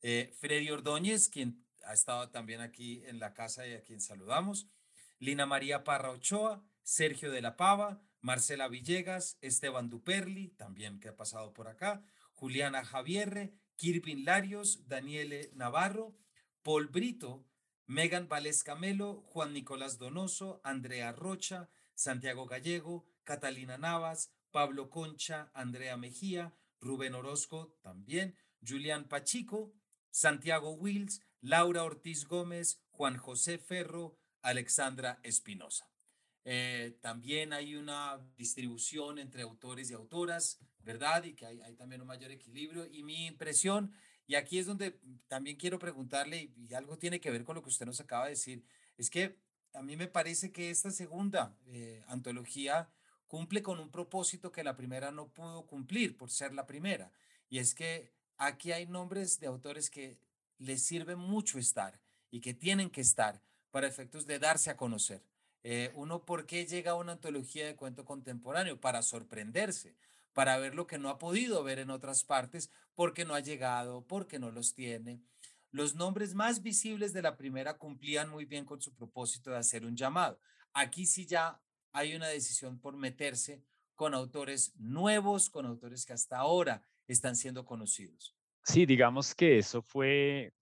Eh, 0.00 0.32
Freddy 0.40 0.70
Ordóñez, 0.70 1.28
quien 1.28 1.62
ha 1.84 1.92
estado 1.92 2.30
también 2.30 2.62
aquí 2.62 3.02
en 3.04 3.18
la 3.18 3.34
casa 3.34 3.66
y 3.66 3.74
a 3.74 3.82
quien 3.82 4.00
saludamos. 4.00 4.66
Lina 5.18 5.44
María 5.44 5.84
Parra 5.84 6.10
Ochoa, 6.10 6.64
Sergio 6.82 7.30
de 7.30 7.42
la 7.42 7.56
Pava, 7.56 8.00
Marcela 8.22 8.68
Villegas, 8.68 9.36
Esteban 9.42 9.90
Duperli, 9.90 10.48
también 10.48 11.00
que 11.00 11.08
ha 11.08 11.16
pasado 11.16 11.52
por 11.52 11.68
acá, 11.68 12.02
Juliana 12.32 12.82
Javierre, 12.82 13.52
Kirvin 13.76 14.24
Larios, 14.24 14.88
Daniele 14.88 15.50
Navarro, 15.54 16.16
Paul 16.62 16.88
Brito, 16.88 17.44
Megan 17.86 18.28
Valesca 18.28 18.74
Melo, 18.74 19.22
Juan 19.26 19.52
Nicolás 19.52 19.98
Donoso, 19.98 20.60
Andrea 20.64 21.12
Rocha, 21.12 21.68
Santiago 21.94 22.46
Gallego, 22.46 23.06
Catalina 23.24 23.76
Navas, 23.76 24.32
Pablo 24.50 24.88
Concha, 24.88 25.50
Andrea 25.52 25.96
Mejía, 25.96 26.54
Rubén 26.80 27.14
Orozco 27.14 27.76
también, 27.82 28.36
Julián 28.66 29.08
Pachico, 29.08 29.74
Santiago 30.10 30.72
Wills, 30.72 31.22
Laura 31.40 31.82
Ortiz 31.82 32.26
Gómez, 32.26 32.80
Juan 32.90 33.16
José 33.16 33.58
Ferro, 33.58 34.16
Alexandra 34.42 35.18
Espinosa. 35.22 35.90
Eh, 36.44 36.98
también 37.00 37.52
hay 37.52 37.74
una 37.74 38.18
distribución 38.36 39.18
entre 39.18 39.42
autores 39.42 39.90
y 39.90 39.94
autoras, 39.94 40.60
¿verdad? 40.84 41.24
Y 41.24 41.34
que 41.34 41.46
hay, 41.46 41.60
hay, 41.62 41.74
también 41.74 42.00
un 42.00 42.06
mayor 42.06 42.30
equilibrio. 42.30 42.86
Y 42.86 43.02
mi 43.02 43.26
impresión, 43.26 43.92
y 44.26 44.34
aquí 44.36 44.58
es 44.58 44.66
donde 44.66 44.98
también 45.28 45.56
quiero 45.56 45.78
preguntarle, 45.78 46.50
y 46.56 46.74
algo 46.74 46.98
tiene 46.98 47.20
que 47.20 47.30
ver 47.30 47.44
con 47.44 47.56
lo 47.56 47.62
que 47.62 47.70
usted 47.70 47.86
nos 47.86 48.00
acaba 48.00 48.24
de 48.24 48.30
decir, 48.30 48.64
es 48.96 49.10
que 49.10 49.36
a 49.74 49.82
mí 49.82 49.96
me 49.96 50.06
parece 50.06 50.52
que 50.52 50.70
esta 50.70 50.90
segunda 50.90 51.56
eh, 51.66 52.02
antología 52.06 52.88
cumple 53.26 53.62
con 53.62 53.80
un 53.80 53.90
propósito 53.90 54.52
que 54.52 54.62
la 54.62 54.76
primera 54.76 55.10
no 55.10 55.28
pudo 55.28 55.66
cumplir 55.66 56.16
por 56.16 56.30
ser 56.30 56.54
la 56.54 56.66
primera. 56.66 57.10
Y 57.50 57.58
es 57.58 57.74
que 57.74 58.12
aquí 58.36 58.72
hay 58.72 58.86
nombres 58.86 59.40
de 59.40 59.48
autores 59.48 59.90
que 59.90 60.18
les 60.58 60.82
sirve 60.82 61.16
mucho 61.16 61.58
estar 61.58 62.00
y 62.30 62.40
que 62.40 62.54
tienen 62.54 62.90
que 62.90 63.00
estar 63.00 63.42
para 63.70 63.88
efectos 63.88 64.26
de 64.26 64.38
darse 64.38 64.70
a 64.70 64.76
conocer. 64.76 65.24
Eh, 65.64 65.90
uno, 65.94 66.24
¿por 66.24 66.46
qué 66.46 66.66
llega 66.66 66.92
a 66.92 66.96
una 66.96 67.12
antología 67.12 67.66
de 67.66 67.74
cuento 67.74 68.04
contemporáneo? 68.04 68.80
Para 68.80 69.02
sorprenderse, 69.02 69.96
para 70.34 70.58
ver 70.58 70.74
lo 70.74 70.86
que 70.86 70.98
no 70.98 71.08
ha 71.08 71.18
podido 71.18 71.64
ver 71.64 71.78
en 71.78 71.90
otras 71.90 72.24
partes, 72.24 72.70
porque 72.94 73.24
no 73.24 73.34
ha 73.34 73.40
llegado, 73.40 74.06
porque 74.06 74.38
no 74.38 74.50
los 74.50 74.74
tiene. 74.74 75.22
Los 75.70 75.94
nombres 75.94 76.34
más 76.34 76.62
visibles 76.62 77.12
de 77.12 77.22
la 77.22 77.36
primera 77.36 77.78
cumplían 77.78 78.28
muy 78.28 78.44
bien 78.44 78.64
con 78.64 78.80
su 78.80 78.94
propósito 78.94 79.50
de 79.50 79.56
hacer 79.58 79.84
un 79.84 79.96
llamado. 79.96 80.38
Aquí 80.72 81.06
sí 81.06 81.26
ya 81.26 81.60
hay 81.92 82.14
una 82.14 82.28
decisión 82.28 82.78
por 82.78 82.96
meterse 82.96 83.62
con 83.94 84.14
autores 84.14 84.74
nuevos, 84.76 85.48
con 85.50 85.66
autores 85.66 86.04
que 86.04 86.12
hasta 86.12 86.38
ahora 86.38 86.82
están 87.06 87.36
siendo 87.36 87.64
conocidos. 87.64 88.36
Sí, 88.64 88.86
digamos 88.86 89.34
que 89.34 89.58
eso 89.58 89.82
fue 89.82 90.52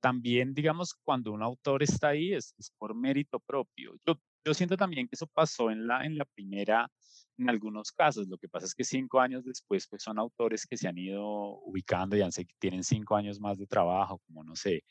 también, 0.00 0.52
digamos, 0.52 0.94
cuando 1.02 1.32
un 1.32 1.42
autor 1.42 1.82
está 1.82 2.08
ahí 2.08 2.34
es, 2.34 2.54
por 2.76 2.94
mérito 2.94 3.40
propio. 3.40 3.94
Yo, 4.06 4.20
yo 4.44 4.52
siento 4.52 4.76
también 4.76 5.06
que 5.06 5.14
eso 5.14 5.26
pasó 5.26 5.70
en 5.70 5.86
la, 5.86 6.04
en 6.04 6.18
la 6.18 6.26
primera, 6.26 6.90
en 7.38 7.50
algunos 7.50 7.92
casos. 7.92 8.28
Lo 8.28 8.38
que 8.38 8.48
pasa 8.48 8.66
es 8.66 8.74
que 8.74 8.84
cinco 8.84 9.20
años 9.20 9.44
después, 9.44 9.86
pues 9.88 10.02
son 10.02 10.18
autores 10.18 10.66
que 10.66 10.76
se 10.76 10.88
han 10.88 10.98
ido 10.98 11.24
ubicando 11.62 12.16
y 12.16 12.22
han, 12.22 12.30
tienen 12.58 12.84
cinco 12.84 13.16
años 13.16 13.40
más 13.40 13.58
de 13.58 13.66
trabajo, 13.66 14.20
como 14.26 14.44
no 14.44 14.56
sé, 14.56 14.84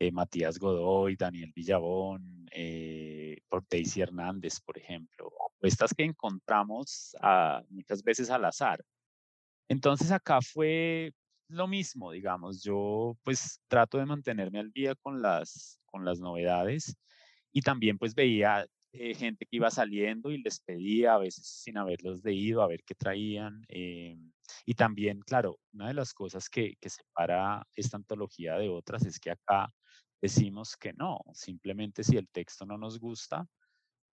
eh, 0.00 0.12
Matías 0.12 0.58
Godoy, 0.58 1.16
Daniel 1.16 1.52
Villabón, 1.54 2.46
eh, 2.52 3.38
Daisy 3.70 4.00
Hernández, 4.00 4.60
por 4.60 4.78
ejemplo. 4.78 5.30
Estas 5.60 5.92
que 5.92 6.04
encontramos 6.04 7.16
muchas 7.68 8.02
veces 8.02 8.30
al 8.30 8.44
azar. 8.44 8.84
Entonces 9.68 10.10
acá 10.12 10.40
fue 10.40 11.12
lo 11.48 11.66
mismo, 11.66 12.12
digamos, 12.12 12.62
yo 12.62 13.16
pues 13.22 13.60
trato 13.68 13.98
de 13.98 14.06
mantenerme 14.06 14.60
al 14.60 14.70
día 14.70 14.94
con 14.94 15.20
las, 15.22 15.80
con 15.86 16.04
las 16.04 16.20
novedades 16.20 16.96
y 17.52 17.62
también 17.62 17.98
pues 17.98 18.14
veía 18.14 18.66
eh, 18.92 19.14
gente 19.14 19.46
que 19.46 19.56
iba 19.56 19.70
saliendo 19.70 20.30
y 20.30 20.38
les 20.42 20.60
pedía 20.60 21.14
a 21.14 21.18
veces 21.18 21.46
sin 21.46 21.78
haberlos 21.78 22.24
leído, 22.24 22.62
a 22.62 22.68
ver 22.68 22.82
qué 22.84 22.94
traían. 22.94 23.62
Eh, 23.68 24.16
y 24.64 24.74
también, 24.74 25.20
claro, 25.20 25.58
una 25.72 25.88
de 25.88 25.94
las 25.94 26.14
cosas 26.14 26.48
que, 26.48 26.74
que 26.80 26.88
separa 26.90 27.66
esta 27.74 27.96
antología 27.96 28.56
de 28.56 28.68
otras 28.68 29.04
es 29.04 29.20
que 29.20 29.30
acá 29.30 29.68
decimos 30.20 30.76
que 30.76 30.92
no, 30.94 31.18
simplemente 31.32 32.02
si 32.02 32.16
el 32.16 32.28
texto 32.28 32.66
no 32.66 32.78
nos 32.78 32.98
gusta, 32.98 33.46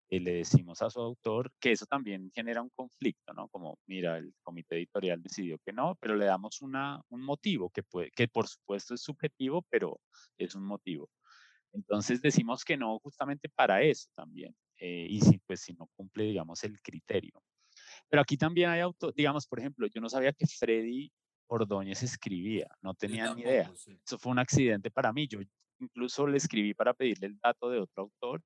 eh, 0.09 0.19
le 0.19 0.33
decimos 0.33 0.81
a 0.81 0.89
su 0.89 0.99
autor 0.99 1.51
que 1.59 1.71
eso 1.71 1.85
también 1.85 2.31
genera 2.33 2.63
un 2.63 2.69
conflicto, 2.69 3.31
¿no? 3.33 3.47
Como, 3.49 3.77
mira, 3.85 4.17
el 4.17 4.33
comité 4.41 4.75
editorial 4.77 5.21
decidió 5.21 5.59
que 5.59 5.71
no, 5.71 5.95
pero 6.01 6.15
le 6.15 6.25
damos 6.25 6.61
una, 6.61 6.99
un 7.09 7.21
motivo 7.23 7.69
que, 7.69 7.83
puede, 7.83 8.09
que 8.15 8.27
por 8.27 8.47
supuesto 8.47 8.95
es 8.95 9.01
subjetivo, 9.01 9.63
pero 9.69 9.99
es 10.37 10.55
un 10.55 10.63
motivo. 10.65 11.09
Entonces 11.73 12.21
decimos 12.21 12.63
que 12.63 12.77
no 12.77 12.99
justamente 12.99 13.49
para 13.49 13.81
eso 13.81 14.09
también, 14.15 14.55
eh, 14.77 15.07
y 15.09 15.21
si, 15.21 15.39
pues, 15.39 15.61
si 15.61 15.73
no 15.73 15.87
cumple, 15.95 16.25
digamos, 16.25 16.63
el 16.63 16.79
criterio. 16.81 17.41
Pero 18.09 18.21
aquí 18.21 18.37
también 18.37 18.69
hay 18.69 18.81
autor, 18.81 19.13
digamos, 19.13 19.47
por 19.47 19.59
ejemplo, 19.59 19.87
yo 19.87 20.01
no 20.01 20.09
sabía 20.09 20.33
que 20.33 20.47
Freddy 20.47 21.11
Ordóñez 21.47 22.03
escribía, 22.03 22.67
no 22.81 22.93
tenía 22.93 23.33
ni 23.33 23.41
idea. 23.41 23.71
Eso 24.05 24.17
fue 24.17 24.31
un 24.31 24.39
accidente 24.39 24.91
para 24.91 25.11
mí. 25.11 25.27
Yo 25.27 25.39
incluso 25.79 26.27
le 26.27 26.37
escribí 26.37 26.73
para 26.73 26.93
pedirle 26.93 27.27
el 27.27 27.39
dato 27.39 27.69
de 27.69 27.79
otro 27.79 28.03
autor 28.03 28.41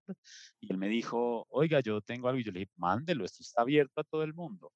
y 0.59 0.71
él 0.71 0.77
me 0.77 0.87
dijo, 0.87 1.45
oiga, 1.49 1.79
yo 1.81 2.01
tengo 2.01 2.27
algo 2.27 2.39
y 2.39 2.43
yo 2.43 2.51
le 2.51 2.61
dije, 2.61 2.71
mándelo, 2.77 3.25
esto 3.25 3.41
está 3.41 3.61
abierto 3.61 4.01
a 4.01 4.03
todo 4.03 4.23
el 4.23 4.33
mundo, 4.33 4.71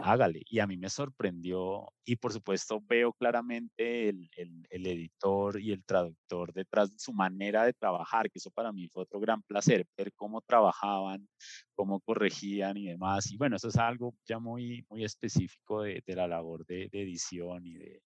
hágale. 0.00 0.42
Y 0.48 0.58
a 0.58 0.66
mí 0.66 0.76
me 0.76 0.88
sorprendió 0.88 1.92
y 2.04 2.16
por 2.16 2.32
supuesto 2.32 2.80
veo 2.80 3.12
claramente 3.12 4.08
el, 4.08 4.30
el, 4.36 4.86
editor 4.86 5.60
y 5.60 5.72
el 5.72 5.84
traductor 5.84 6.52
detrás 6.52 6.90
de 6.90 6.98
su 6.98 7.12
manera 7.12 7.64
de 7.64 7.72
trabajar, 7.72 8.30
que 8.30 8.38
eso 8.38 8.50
para 8.50 8.72
mí 8.72 8.88
fue 8.88 9.04
otro 9.04 9.20
gran 9.20 9.42
placer, 9.42 9.86
ver 9.96 10.12
cómo 10.14 10.40
trabajaban, 10.40 11.28
cómo 11.74 12.00
corregían 12.00 12.76
y 12.76 12.88
demás. 12.88 13.30
Y 13.30 13.36
bueno, 13.36 13.56
eso 13.56 13.68
es 13.68 13.76
algo 13.76 14.14
ya 14.26 14.38
muy, 14.38 14.84
muy 14.88 15.04
específico 15.04 15.82
de, 15.82 16.02
de 16.06 16.16
la 16.16 16.26
labor 16.26 16.64
de, 16.66 16.88
de 16.90 17.02
edición 17.02 17.66
y 17.66 17.74
de, 17.74 18.02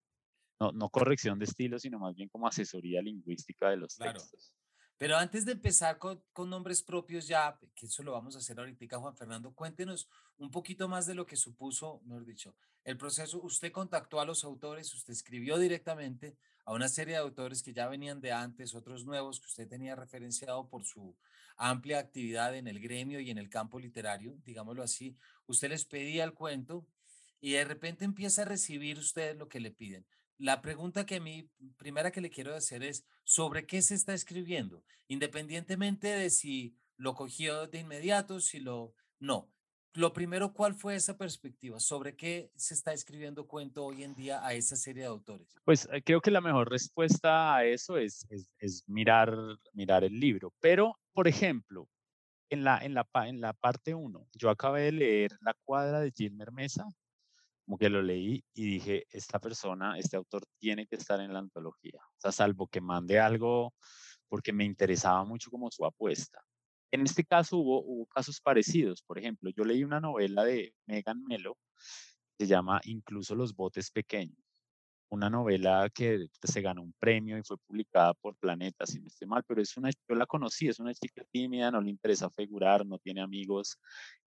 no, 0.60 0.72
no 0.72 0.88
corrección 0.88 1.38
de 1.38 1.44
estilo, 1.44 1.78
sino 1.78 1.98
más 1.98 2.14
bien 2.14 2.28
como 2.28 2.46
asesoría 2.46 3.02
lingüística 3.02 3.70
de 3.70 3.76
los 3.76 3.96
textos. 3.96 4.52
Pero 4.98 5.16
antes 5.16 5.44
de 5.44 5.52
empezar 5.52 5.98
con, 5.98 6.22
con, 6.32 6.48
nombres 6.48 6.82
propios 6.82 7.28
ya, 7.28 7.58
que 7.74 7.86
eso 7.86 8.02
lo 8.02 8.12
vamos 8.12 8.34
a 8.34 8.38
hacer 8.38 8.58
ahorita, 8.58 8.98
Juan 8.98 9.14
Fernando, 9.14 9.52
cuéntenos 9.52 10.08
un 10.38 10.50
poquito 10.50 10.88
más 10.88 11.06
de 11.06 11.14
lo 11.14 11.26
que 11.26 11.36
supuso, 11.36 12.00
mejor 12.06 12.24
dicho, 12.24 12.54
el 12.84 12.96
proceso. 12.96 13.40
Usted 13.42 13.72
contactó 13.72 14.20
a 14.20 14.24
los 14.24 14.42
autores, 14.44 14.94
usted 14.94 15.12
escribió 15.12 15.58
directamente 15.58 16.36
a 16.64 16.72
una 16.72 16.88
serie 16.88 17.14
de 17.14 17.20
autores 17.20 17.62
que 17.62 17.72
ya 17.72 17.88
venían 17.88 18.20
de 18.20 18.32
antes, 18.32 18.74
otros 18.74 19.04
nuevos 19.04 19.38
que 19.38 19.46
usted 19.46 19.68
tenía 19.68 19.94
referenciado 19.94 20.68
por 20.68 20.84
su 20.84 21.14
amplia 21.56 21.98
actividad 21.98 22.56
en 22.56 22.66
el 22.66 22.80
gremio 22.80 23.20
y 23.20 23.30
en 23.30 23.38
el 23.38 23.48
campo 23.48 23.78
literario, 23.78 24.36
digámoslo 24.44 24.82
así. 24.82 25.16
Usted 25.46 25.68
les 25.70 25.84
pedía 25.84 26.24
el 26.24 26.32
cuento 26.32 26.86
y 27.40 27.52
de 27.52 27.64
repente 27.64 28.04
empieza 28.04 28.42
a 28.42 28.46
recibir 28.46 28.98
usted 28.98 29.36
lo 29.36 29.48
que 29.48 29.60
le 29.60 29.70
piden. 29.70 30.06
La 30.38 30.60
pregunta 30.60 31.06
que 31.06 31.16
a 31.16 31.20
mí, 31.20 31.48
primera 31.76 32.10
que 32.10 32.20
le 32.20 32.30
quiero 32.30 32.54
hacer 32.54 32.82
es, 32.82 33.04
¿sobre 33.26 33.66
qué 33.66 33.82
se 33.82 33.94
está 33.94 34.14
escribiendo? 34.14 34.84
Independientemente 35.08 36.06
de 36.06 36.30
si 36.30 36.78
lo 36.96 37.14
cogió 37.14 37.66
de 37.66 37.80
inmediato, 37.80 38.40
si 38.40 38.60
lo... 38.60 38.94
No. 39.18 39.52
Lo 39.94 40.12
primero, 40.12 40.52
¿cuál 40.52 40.74
fue 40.74 40.94
esa 40.94 41.16
perspectiva? 41.16 41.80
¿Sobre 41.80 42.16
qué 42.16 42.52
se 42.54 42.74
está 42.74 42.92
escribiendo 42.92 43.46
cuento 43.46 43.84
hoy 43.84 44.04
en 44.04 44.14
día 44.14 44.44
a 44.46 44.52
esa 44.52 44.76
serie 44.76 45.02
de 45.02 45.08
autores? 45.08 45.48
Pues 45.64 45.88
eh, 45.90 46.02
creo 46.02 46.20
que 46.20 46.30
la 46.30 46.42
mejor 46.42 46.70
respuesta 46.70 47.56
a 47.56 47.64
eso 47.64 47.96
es, 47.96 48.26
es, 48.58 48.84
mirar, 48.86 49.34
mirar 49.72 50.04
el 50.04 50.20
libro. 50.20 50.52
Pero, 50.60 50.98
por 51.14 51.28
ejemplo, 51.28 51.88
en 52.50 52.62
la, 52.62 52.78
en 52.78 52.92
la, 52.92 53.08
en 53.24 53.40
la 53.40 53.54
parte 53.54 53.94
1, 53.94 54.28
yo 54.34 54.50
acabé 54.50 54.82
de 54.82 54.92
leer 54.92 55.32
La 55.40 55.54
cuadra 55.64 56.00
de 56.00 56.12
Gilmer 56.12 56.52
Mesa, 56.52 56.86
como 57.66 57.78
que 57.78 57.90
lo 57.90 58.00
leí 58.00 58.44
y 58.54 58.64
dije, 58.64 59.06
esta 59.10 59.40
persona, 59.40 59.98
este 59.98 60.16
autor 60.16 60.44
tiene 60.58 60.86
que 60.86 60.94
estar 60.96 61.20
en 61.20 61.32
la 61.32 61.40
antología. 61.40 62.00
O 62.00 62.20
sea, 62.20 62.30
salvo 62.30 62.68
que 62.68 62.80
mande 62.80 63.18
algo 63.18 63.74
porque 64.28 64.52
me 64.52 64.64
interesaba 64.64 65.24
mucho 65.24 65.50
como 65.50 65.70
su 65.70 65.84
apuesta. 65.84 66.40
En 66.92 67.02
este 67.02 67.24
caso 67.24 67.58
hubo, 67.58 67.82
hubo 67.82 68.06
casos 68.06 68.40
parecidos. 68.40 69.02
Por 69.02 69.18
ejemplo, 69.18 69.50
yo 69.50 69.64
leí 69.64 69.82
una 69.82 70.00
novela 70.00 70.44
de 70.44 70.74
Megan 70.86 71.24
Melo, 71.24 71.58
se 72.38 72.46
llama 72.46 72.80
Incluso 72.84 73.34
los 73.34 73.54
botes 73.54 73.90
pequeños. 73.90 74.38
Una 75.08 75.28
novela 75.28 75.90
que 75.92 76.26
se 76.42 76.60
ganó 76.60 76.82
un 76.82 76.94
premio 76.98 77.36
y 77.36 77.42
fue 77.42 77.56
publicada 77.58 78.14
por 78.14 78.36
Planeta, 78.36 78.86
si 78.86 79.00
no 79.00 79.08
estoy 79.08 79.26
mal, 79.26 79.42
pero 79.46 79.60
es 79.60 79.76
una, 79.76 79.90
yo 79.90 80.14
la 80.14 80.26
conocí, 80.26 80.68
es 80.68 80.78
una 80.78 80.94
chica 80.94 81.24
tímida, 81.32 81.70
no 81.70 81.80
le 81.80 81.90
interesa 81.90 82.30
figurar, 82.30 82.86
no 82.86 82.98
tiene 82.98 83.22
amigos 83.22 83.78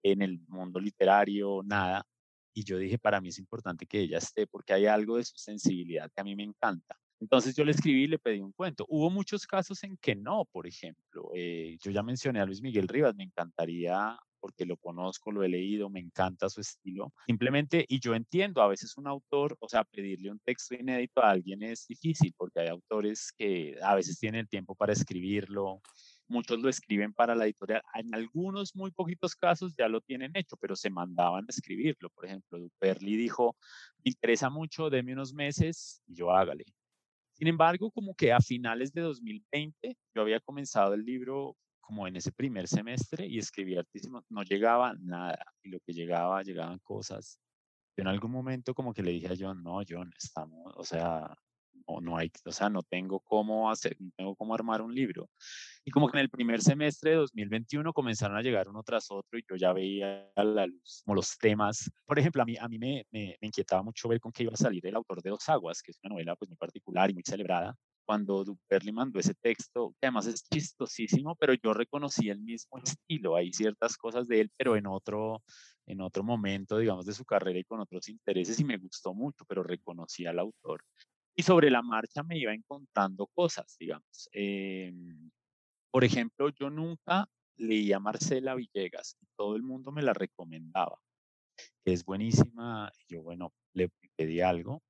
en 0.03 0.21
el 0.21 0.39
mundo 0.47 0.79
literario, 0.79 1.61
nada 1.65 2.05
y 2.59 2.63
yo 2.63 2.77
dije, 2.77 2.97
para 2.97 3.21
mí 3.21 3.29
es 3.29 3.39
importante 3.39 3.85
que 3.85 4.01
ella 4.01 4.17
esté 4.17 4.45
porque 4.45 4.73
hay 4.73 4.85
algo 4.85 5.15
de 5.15 5.23
su 5.23 5.37
sensibilidad 5.37 6.11
que 6.13 6.21
a 6.21 6.25
mí 6.25 6.35
me 6.35 6.43
encanta. 6.43 6.97
Entonces 7.21 7.55
yo 7.55 7.63
le 7.63 7.71
escribí 7.71 8.03
y 8.03 8.07
le 8.07 8.19
pedí 8.19 8.39
un 8.39 8.51
cuento. 8.51 8.85
Hubo 8.89 9.09
muchos 9.09 9.47
casos 9.47 9.81
en 9.83 9.97
que 9.97 10.15
no, 10.15 10.45
por 10.51 10.67
ejemplo. 10.67 11.31
Eh, 11.35 11.77
yo 11.81 11.91
ya 11.91 12.03
mencioné 12.03 12.41
a 12.41 12.45
Luis 12.45 12.61
Miguel 12.61 12.87
Rivas, 12.87 13.15
me 13.15 13.23
encantaría 13.23 14.17
porque 14.41 14.65
lo 14.65 14.77
conozco, 14.77 15.31
lo 15.31 15.43
he 15.43 15.49
leído, 15.49 15.89
me 15.89 15.99
encanta 15.99 16.49
su 16.49 16.61
estilo. 16.61 17.13
Simplemente, 17.27 17.85
y 17.87 17.99
yo 17.99 18.15
entiendo, 18.15 18.61
a 18.61 18.67
veces 18.67 18.97
un 18.97 19.07
autor, 19.07 19.57
o 19.59 19.67
sea, 19.67 19.83
pedirle 19.83 20.31
un 20.31 20.39
texto 20.39 20.75
inédito 20.75 21.21
a 21.21 21.31
alguien 21.31 21.63
es 21.63 21.85
difícil 21.87 22.33
porque 22.37 22.61
hay 22.61 22.67
autores 22.69 23.33
que 23.37 23.77
a 23.81 23.95
veces 23.95 24.17
tienen 24.17 24.41
el 24.41 24.49
tiempo 24.49 24.75
para 24.75 24.93
escribirlo, 24.93 25.81
muchos 26.29 26.59
lo 26.59 26.69
escriben 26.69 27.13
para 27.13 27.35
la 27.35 27.45
editorial. 27.45 27.81
En 27.95 28.13
algunos, 28.13 28.75
muy 28.75 28.91
poquitos 28.91 29.35
casos 29.35 29.73
ya 29.77 29.87
lo 29.87 30.01
tienen 30.01 30.31
hecho, 30.35 30.55
pero 30.57 30.75
se 30.75 30.89
mandaban 30.89 31.43
a 31.43 31.49
escribirlo. 31.49 32.09
Por 32.09 32.25
ejemplo, 32.25 32.59
Duperli 32.59 33.17
dijo, 33.17 33.57
me 34.03 34.11
interesa 34.11 34.49
mucho, 34.49 34.89
deme 34.89 35.13
unos 35.13 35.33
meses 35.33 36.01
y 36.07 36.15
yo 36.15 36.31
hágale. 36.31 36.65
Sin 37.33 37.47
embargo, 37.47 37.89
como 37.91 38.13
que 38.15 38.33
a 38.33 38.39
finales 38.39 38.91
de 38.93 39.01
2020, 39.01 39.97
yo 40.13 40.21
había 40.21 40.39
comenzado 40.39 40.93
el 40.93 41.05
libro 41.05 41.55
como 41.79 42.07
en 42.07 42.15
ese 42.17 42.31
primer 42.31 42.67
semestre 42.67 43.25
y 43.25 43.39
escribí 43.39 43.75
altísimo, 43.75 44.23
no 44.29 44.43
llegaba 44.43 44.93
nada 44.99 45.43
y 45.63 45.69
lo 45.69 45.79
que 45.79 45.93
llegaba, 45.93 46.43
llegaban 46.43 46.77
cosas. 46.83 47.39
Yo 47.97 48.03
en 48.03 48.07
algún 48.07 48.31
momento 48.31 48.75
como 48.75 48.93
que 48.93 49.01
le 49.01 49.11
dije 49.11 49.27
a 49.27 49.35
John, 49.39 49.63
no, 49.63 49.81
John, 49.87 50.13
estamos, 50.15 50.71
o 50.75 50.83
sea, 50.83 51.35
no, 51.89 52.01
no 52.01 52.17
hay, 52.17 52.31
o 52.45 52.51
sea, 52.51 52.69
no 52.69 52.83
tengo 52.83 53.19
cómo 53.19 53.69
hacer, 53.69 53.97
no 53.99 54.11
tengo 54.15 54.35
cómo 54.35 54.53
armar 54.53 54.81
un 54.81 54.93
libro. 54.93 55.29
Y 55.83 55.91
como 55.91 56.09
que 56.09 56.17
en 56.17 56.21
el 56.21 56.29
primer 56.29 56.61
semestre 56.61 57.11
de 57.11 57.17
2021 57.17 57.93
comenzaron 57.93 58.37
a 58.37 58.41
llegar 58.41 58.69
uno 58.69 58.83
tras 58.83 59.09
otro 59.09 59.39
y 59.39 59.43
yo 59.49 59.55
ya 59.55 59.73
veía 59.73 60.29
a 60.35 60.43
la 60.43 60.67
luz 60.67 61.01
como 61.05 61.15
los 61.15 61.37
temas. 61.37 61.89
Por 62.05 62.19
ejemplo, 62.19 62.41
a 62.43 62.45
mí, 62.45 62.55
a 62.57 62.67
mí 62.67 62.77
me, 62.77 63.05
me, 63.11 63.37
inquietaba 63.41 63.81
mucho 63.81 64.07
ver 64.07 64.19
con 64.19 64.31
qué 64.31 64.43
iba 64.43 64.53
a 64.53 64.57
salir 64.57 64.85
el 64.85 64.95
autor 64.95 65.21
de 65.21 65.31
Dos 65.31 65.49
Aguas, 65.49 65.81
que 65.81 65.91
es 65.91 65.99
una 66.03 66.13
novela 66.13 66.35
pues 66.35 66.49
muy 66.49 66.57
particular 66.57 67.09
y 67.09 67.13
muy 67.13 67.23
celebrada, 67.25 67.75
cuando 68.09 68.43
Duperli 68.43 68.91
mandó 68.91 69.19
ese 69.19 69.35
texto, 69.35 69.93
que 69.99 70.07
además 70.07 70.25
es 70.25 70.43
chistosísimo, 70.43 71.35
pero 71.35 71.53
yo 71.53 71.73
reconocí 71.73 72.29
el 72.29 72.39
mismo 72.39 72.79
estilo. 72.83 73.35
Hay 73.35 73.53
ciertas 73.53 73.97
cosas 73.97 74.27
de 74.27 74.41
él, 74.41 74.51
pero 74.57 74.75
en 74.75 74.87
otro, 74.87 75.43
en 75.85 76.01
otro 76.01 76.23
momento, 76.23 76.79
digamos, 76.79 77.05
de 77.05 77.13
su 77.13 77.23
carrera 77.23 77.59
y 77.59 77.63
con 77.65 77.79
otros 77.79 78.09
intereses, 78.09 78.59
y 78.59 78.63
me 78.63 78.77
gustó 78.77 79.13
mucho, 79.13 79.45
pero 79.47 79.61
reconocí 79.61 80.25
al 80.25 80.39
autor. 80.39 80.83
Y 81.35 81.43
sobre 81.43 81.69
la 81.69 81.81
marcha 81.81 82.23
me 82.23 82.37
iba 82.37 82.53
encontrando 82.53 83.27
cosas, 83.27 83.75
digamos. 83.79 84.29
Em, 84.31 85.31
por 85.91 86.03
ejemplo, 86.03 86.49
yo 86.49 86.69
nunca 86.69 87.27
leí 87.57 87.91
a 87.93 87.99
Marcela 87.99 88.55
Villegas 88.55 89.17
y 89.21 89.27
todo 89.37 89.55
el 89.55 89.63
mundo 89.63 89.91
me 89.91 90.01
la 90.01 90.13
recomendaba, 90.13 90.99
que 91.85 91.93
es 91.93 92.03
buenísima. 92.03 92.91
Yo, 93.07 93.21
bueno, 93.21 93.53
le 93.73 93.89
pedí 94.15 94.41
algo, 94.41 94.81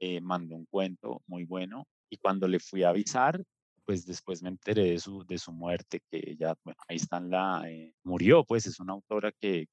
eh, 0.00 0.20
un 0.20 0.66
cuento 0.70 1.22
muy 1.26 1.44
bueno 1.44 1.86
y 2.10 2.16
cuando 2.18 2.48
le 2.48 2.58
fui 2.58 2.82
a 2.82 2.90
avisar, 2.90 3.42
pues 3.84 4.06
después 4.06 4.42
me 4.42 4.50
enteré 4.50 4.84
de 4.84 4.98
su, 4.98 5.24
de 5.24 5.38
su 5.38 5.52
muerte, 5.52 6.00
que 6.10 6.22
ella, 6.26 6.54
bueno, 6.64 6.80
ahí 6.88 6.96
está 6.96 7.20
la, 7.20 7.62
eh, 7.68 7.94
murió, 8.04 8.44
pues 8.44 8.66
es 8.66 8.80
una 8.80 8.92
autora 8.92 9.32
que, 9.32 9.66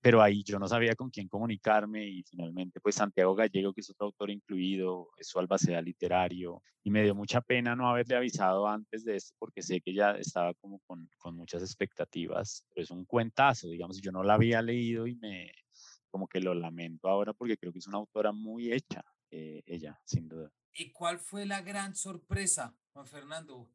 pero 0.00 0.22
ahí 0.22 0.42
yo 0.44 0.58
no 0.58 0.68
sabía 0.68 0.94
con 0.94 1.10
quién 1.10 1.28
comunicarme 1.28 2.06
y 2.06 2.22
finalmente 2.22 2.80
pues 2.80 2.94
Santiago 2.94 3.34
Gallego, 3.34 3.72
que 3.72 3.80
es 3.80 3.90
otro 3.90 4.06
autor 4.06 4.30
incluido, 4.30 5.08
es 5.16 5.28
su 5.28 5.38
albacea 5.38 5.80
literario 5.82 6.62
y 6.84 6.90
me 6.90 7.02
dio 7.02 7.14
mucha 7.14 7.40
pena 7.40 7.74
no 7.74 7.88
haberle 7.88 8.16
avisado 8.16 8.66
antes 8.66 9.04
de 9.04 9.16
esto 9.16 9.34
porque 9.38 9.62
sé 9.62 9.80
que 9.80 9.92
ya 9.92 10.12
estaba 10.12 10.54
como 10.54 10.78
con, 10.86 11.08
con 11.18 11.36
muchas 11.36 11.62
expectativas, 11.62 12.64
pero 12.70 12.84
es 12.84 12.90
un 12.90 13.04
cuentazo, 13.04 13.68
digamos, 13.68 14.00
yo 14.00 14.12
no 14.12 14.22
la 14.22 14.34
había 14.34 14.62
leído 14.62 15.06
y 15.06 15.16
me 15.16 15.50
como 16.10 16.26
que 16.26 16.40
lo 16.40 16.54
lamento 16.54 17.08
ahora 17.08 17.32
porque 17.32 17.56
creo 17.56 17.72
que 17.72 17.78
es 17.78 17.86
una 17.86 17.98
autora 17.98 18.32
muy 18.32 18.72
hecha, 18.72 19.04
eh, 19.30 19.62
ella, 19.66 20.00
sin 20.04 20.28
duda. 20.28 20.50
¿Y 20.72 20.90
cuál 20.90 21.18
fue 21.18 21.44
la 21.44 21.60
gran 21.60 21.94
sorpresa, 21.94 22.74
Juan 22.92 23.06
Fernando, 23.06 23.68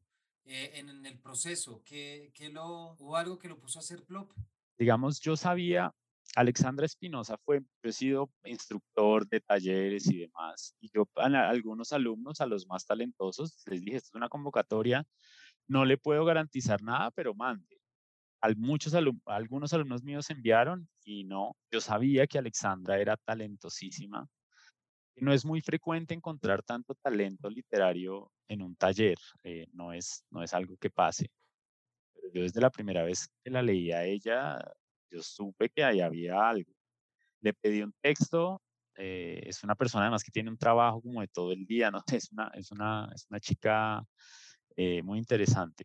eh, 0.44 0.72
en, 0.74 1.06
el 1.06 1.18
proceso? 1.18 1.82
¿Qué, 1.84 2.32
qué 2.34 2.48
lo, 2.48 2.96
¿Hubo 2.98 3.16
algo 3.16 3.38
que 3.38 3.48
lo 3.48 3.58
puso 3.58 3.78
a 3.78 3.80
hacer 3.80 4.04
plop? 4.04 4.32
Digamos, 4.76 5.20
yo 5.20 5.36
sabía, 5.36 5.94
Alexandra 6.36 6.86
Espinosa 6.86 7.36
fue, 7.44 7.60
yo 7.60 7.90
he 7.90 7.92
sido 7.92 8.30
instructor 8.44 9.26
de 9.28 9.40
talleres 9.40 10.06
y 10.10 10.18
demás, 10.18 10.74
y 10.80 10.90
yo 10.92 11.08
a, 11.16 11.26
algunos 11.48 11.92
alumnos, 11.92 12.40
a 12.40 12.46
los 12.46 12.66
más 12.66 12.84
talentosos, 12.84 13.62
les 13.66 13.80
dije, 13.80 13.98
esto 13.98 14.10
es 14.12 14.14
una 14.14 14.28
convocatoria, 14.28 15.04
no 15.68 15.84
le 15.84 15.96
puedo 15.96 16.24
garantizar 16.24 16.82
nada, 16.82 17.10
pero 17.12 17.34
mande. 17.34 17.80
Al, 18.40 18.56
muchos 18.56 18.94
algunos 19.26 19.72
alumnos 19.72 20.02
míos 20.02 20.28
enviaron 20.28 20.88
y 21.04 21.24
no, 21.24 21.56
yo 21.70 21.80
sabía 21.80 22.26
que 22.26 22.38
Alexandra 22.38 22.98
era 22.98 23.16
talentosísima, 23.16 24.28
no 25.16 25.32
es 25.32 25.44
muy 25.44 25.60
frecuente 25.60 26.14
encontrar 26.14 26.62
tanto 26.62 26.94
talento 26.96 27.48
literario 27.48 28.32
en 28.48 28.62
un 28.62 28.74
taller, 28.74 29.18
eh, 29.44 29.66
no, 29.72 29.92
es, 29.92 30.24
no 30.30 30.42
es 30.42 30.52
algo 30.52 30.76
que 30.76 30.90
pase. 30.90 31.30
Pero 32.14 32.32
yo 32.34 32.42
desde 32.42 32.60
la 32.60 32.70
primera 32.70 33.04
vez 33.04 33.28
que 33.42 33.50
la 33.50 33.62
leí 33.62 33.92
a 33.92 34.04
ella, 34.04 34.58
yo 35.14 35.22
supe 35.22 35.70
que 35.70 35.84
ahí 35.84 36.00
había 36.00 36.48
algo. 36.48 36.72
Le 37.40 37.54
pedí 37.54 37.82
un 37.82 37.94
texto, 38.00 38.60
eh, 38.96 39.40
es 39.44 39.62
una 39.62 39.74
persona 39.74 40.04
además 40.04 40.24
que 40.24 40.32
tiene 40.32 40.50
un 40.50 40.58
trabajo 40.58 41.00
como 41.00 41.20
de 41.20 41.28
todo 41.28 41.52
el 41.52 41.64
día, 41.66 41.90
¿no? 41.90 42.02
es, 42.20 42.30
una, 42.32 42.50
es, 42.54 42.70
una, 42.72 43.10
es 43.14 43.26
una 43.30 43.40
chica 43.40 44.04
eh, 44.76 45.02
muy 45.02 45.18
interesante. 45.18 45.84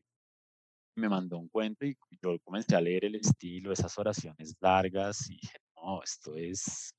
Me 0.95 1.07
mandó 1.09 1.37
un 1.37 1.49
cuento 1.49 1.85
y 1.85 1.95
yo 2.21 2.37
comencé 2.43 2.75
a 2.75 2.81
leer 2.81 3.05
el 3.05 3.15
estilo, 3.15 3.71
esas 3.71 3.97
oraciones 3.97 4.55
largas 4.59 5.29
y 5.29 5.35
dije, 5.35 5.57
no, 5.75 6.01
esto 6.03 6.35
es 6.35 6.91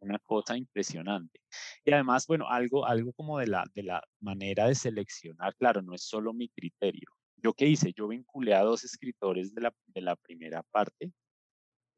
una 0.00 0.18
cosa 0.20 0.56
impresionante. 0.56 1.40
Y 1.84 1.92
además, 1.92 2.26
bueno, 2.26 2.48
algo, 2.48 2.86
algo 2.86 3.12
como 3.12 3.38
de 3.38 3.46
la, 3.46 3.64
de 3.74 3.82
la 3.82 4.02
manera 4.20 4.66
de 4.66 4.74
seleccionar, 4.74 5.54
claro, 5.56 5.82
no 5.82 5.94
es 5.94 6.02
solo 6.02 6.32
mi 6.32 6.48
criterio. 6.48 7.08
¿Yo 7.36 7.54
qué 7.54 7.66
hice? 7.66 7.92
Yo 7.94 8.08
vinculé 8.08 8.54
a 8.54 8.62
dos 8.62 8.84
escritores 8.84 9.54
de 9.54 9.62
la, 9.62 9.74
de 9.86 10.00
la 10.02 10.16
primera 10.16 10.62
parte, 10.62 11.12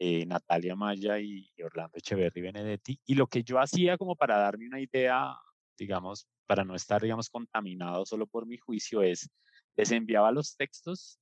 eh, 0.04 0.26
Natalia 0.26 0.74
Maya 0.74 1.20
y, 1.20 1.48
Orlando 1.62 1.96
Echeverri 1.96 2.40
Benedetti, 2.40 2.98
y 3.06 3.14
lo 3.14 3.28
que 3.28 3.44
yo 3.44 3.60
hacía 3.60 3.96
como 3.96 4.16
para 4.16 4.36
darme 4.36 4.66
una 4.66 4.80
idea, 4.80 5.32
digamos, 5.78 6.26
para 6.44 6.64
no 6.64 6.74
estar, 6.74 7.00
digamos, 7.00 7.30
contaminado 7.30 8.04
solo 8.04 8.26
por 8.26 8.44
mi 8.44 8.58
juicio, 8.58 9.02
es, 9.02 9.30
les 9.76 9.92
enviaba 9.92 10.32
los 10.32 10.56
textos 10.56 11.20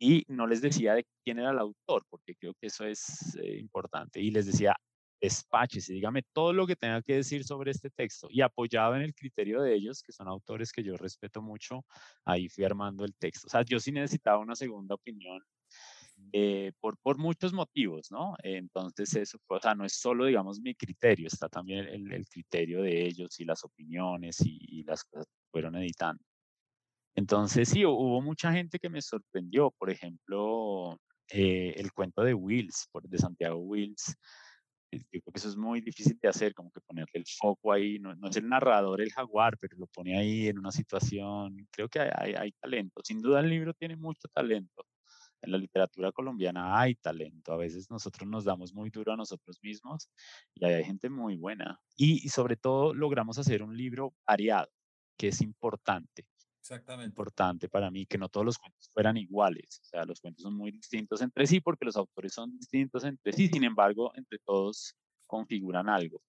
y 0.00 0.24
no 0.26 0.48
les 0.48 0.62
decía 0.62 0.94
de 0.94 1.06
quién 1.24 1.38
era 1.38 1.52
el 1.52 1.60
autor, 1.60 2.04
porque 2.10 2.34
creo 2.34 2.54
que 2.54 2.66
eso 2.66 2.84
es 2.84 3.36
eh, 3.40 3.56
importante, 3.60 4.20
y 4.20 4.32
les 4.32 4.46
decía, 4.46 4.74
despáchese, 5.20 5.92
dígame 5.92 6.24
todo 6.32 6.52
lo 6.52 6.66
que 6.66 6.74
tenga 6.74 7.00
que 7.02 7.14
decir 7.14 7.44
sobre 7.44 7.70
este 7.70 7.90
texto 7.90 8.26
y 8.32 8.40
apoyado 8.40 8.96
en 8.96 9.02
el 9.02 9.14
criterio 9.14 9.62
de 9.62 9.74
ellos, 9.74 10.02
que 10.02 10.10
son 10.10 10.26
autores 10.26 10.72
que 10.72 10.82
yo 10.82 10.96
respeto 10.96 11.40
mucho, 11.40 11.84
ahí 12.24 12.48
fui 12.48 12.64
armando 12.64 13.04
el 13.04 13.14
texto. 13.14 13.46
O 13.46 13.50
sea, 13.50 13.62
yo 13.62 13.78
sí 13.78 13.92
necesitaba 13.92 14.38
una 14.38 14.56
segunda 14.56 14.96
opinión 14.96 15.40
eh, 16.32 16.72
por, 16.80 16.98
por 16.98 17.18
muchos 17.18 17.52
motivos, 17.52 18.10
¿no? 18.10 18.34
Entonces 18.42 19.14
eso, 19.14 19.38
o 19.46 19.60
sea, 19.60 19.74
no 19.74 19.84
es 19.84 19.94
solo, 19.94 20.26
digamos, 20.26 20.60
mi 20.60 20.74
criterio, 20.74 21.28
está 21.28 21.48
también 21.48 21.86
el, 21.86 22.12
el 22.12 22.26
criterio 22.26 22.82
de 22.82 23.06
ellos 23.06 23.38
y 23.40 23.44
las 23.44 23.64
opiniones 23.64 24.38
y, 24.44 24.82
las 24.84 25.04
cosas 25.04 25.26
que 25.26 25.50
fueron 25.50 25.76
editando. 25.76 26.22
Entonces 27.14 27.68
sí, 27.68 27.84
hubo 27.84 28.20
mucha 28.20 28.52
gente 28.52 28.78
que 28.78 28.90
me 28.90 29.02
sorprendió, 29.02 29.70
por 29.78 29.90
ejemplo, 29.90 31.00
eh, 31.30 31.74
el 31.76 31.92
cuento 31.92 32.22
de 32.22 32.34
Wills, 32.34 32.88
de 33.04 33.18
Santiago 33.18 33.56
Wills, 33.58 34.16
yo 34.92 35.20
creo 35.22 35.32
que 35.32 35.38
eso 35.38 35.48
es 35.48 35.56
muy 35.56 35.80
difícil 35.80 36.18
de 36.20 36.28
hacer, 36.28 36.54
como 36.54 36.70
que 36.70 36.80
ponerle 36.80 37.10
el 37.14 37.24
foco 37.26 37.72
ahí, 37.72 37.98
no, 37.98 38.14
no 38.16 38.28
es 38.28 38.36
el 38.36 38.48
narrador 38.48 39.00
el 39.00 39.12
jaguar, 39.12 39.56
pero 39.58 39.76
lo 39.76 39.86
pone 39.86 40.18
ahí 40.18 40.48
en 40.48 40.58
una 40.58 40.70
situación, 40.70 41.66
creo 41.70 41.88
que 41.88 42.00
hay, 42.00 42.34
hay, 42.34 42.52
talento, 42.52 43.00
sin 43.04 43.20
duda 43.20 43.40
el 43.40 43.48
libro 43.48 43.74
tiene 43.74 43.96
mucho 43.96 44.28
talento, 44.32 44.84
en 45.42 45.52
la 45.52 45.58
literatura 45.58 46.12
colombiana 46.12 46.80
hay 46.80 46.94
talento, 46.96 47.52
a 47.52 47.56
veces 47.56 47.90
nosotros 47.90 48.28
nos 48.28 48.44
damos 48.44 48.72
muy 48.72 48.90
duro 48.90 49.12
a 49.12 49.16
nosotros 49.16 49.58
mismos 49.62 50.10
y 50.54 50.64
hay 50.64 50.84
gente 50.84 51.10
muy 51.10 51.36
buena, 51.36 51.80
y, 51.96 52.24
y 52.24 52.28
sobre 52.28 52.56
todo 52.56 52.94
logramos 52.94 53.38
hacer 53.38 53.62
un 53.62 53.76
libro 53.76 54.14
variado, 54.26 54.70
que 55.16 55.28
es 55.28 55.40
importante, 55.40 56.26
Exactamente. 56.66 57.10
importante 57.10 57.68
para 57.68 57.92
mí 57.92 58.06
que 58.06 58.18
no 58.18 58.28
todos 58.28 58.44
los 58.44 58.58
cuentos 58.58 58.90
fueran 58.92 59.16
iguales. 59.16 59.80
O 59.82 59.84
sea, 59.84 60.04
los 60.04 60.20
cuentos 60.20 60.42
son 60.42 60.56
muy 60.56 60.72
distintos 60.72 61.22
entre 61.22 61.46
sí 61.46 61.60
porque 61.60 61.84
los 61.84 61.96
autores 61.96 62.32
son 62.32 62.58
distintos 62.58 63.04
entre 63.04 63.32
sí, 63.32 63.46
sin 63.46 63.62
embargo, 63.62 64.12
entre 64.16 64.40
todos 64.40 64.96
configuran 65.28 65.88
algo. 65.88 66.20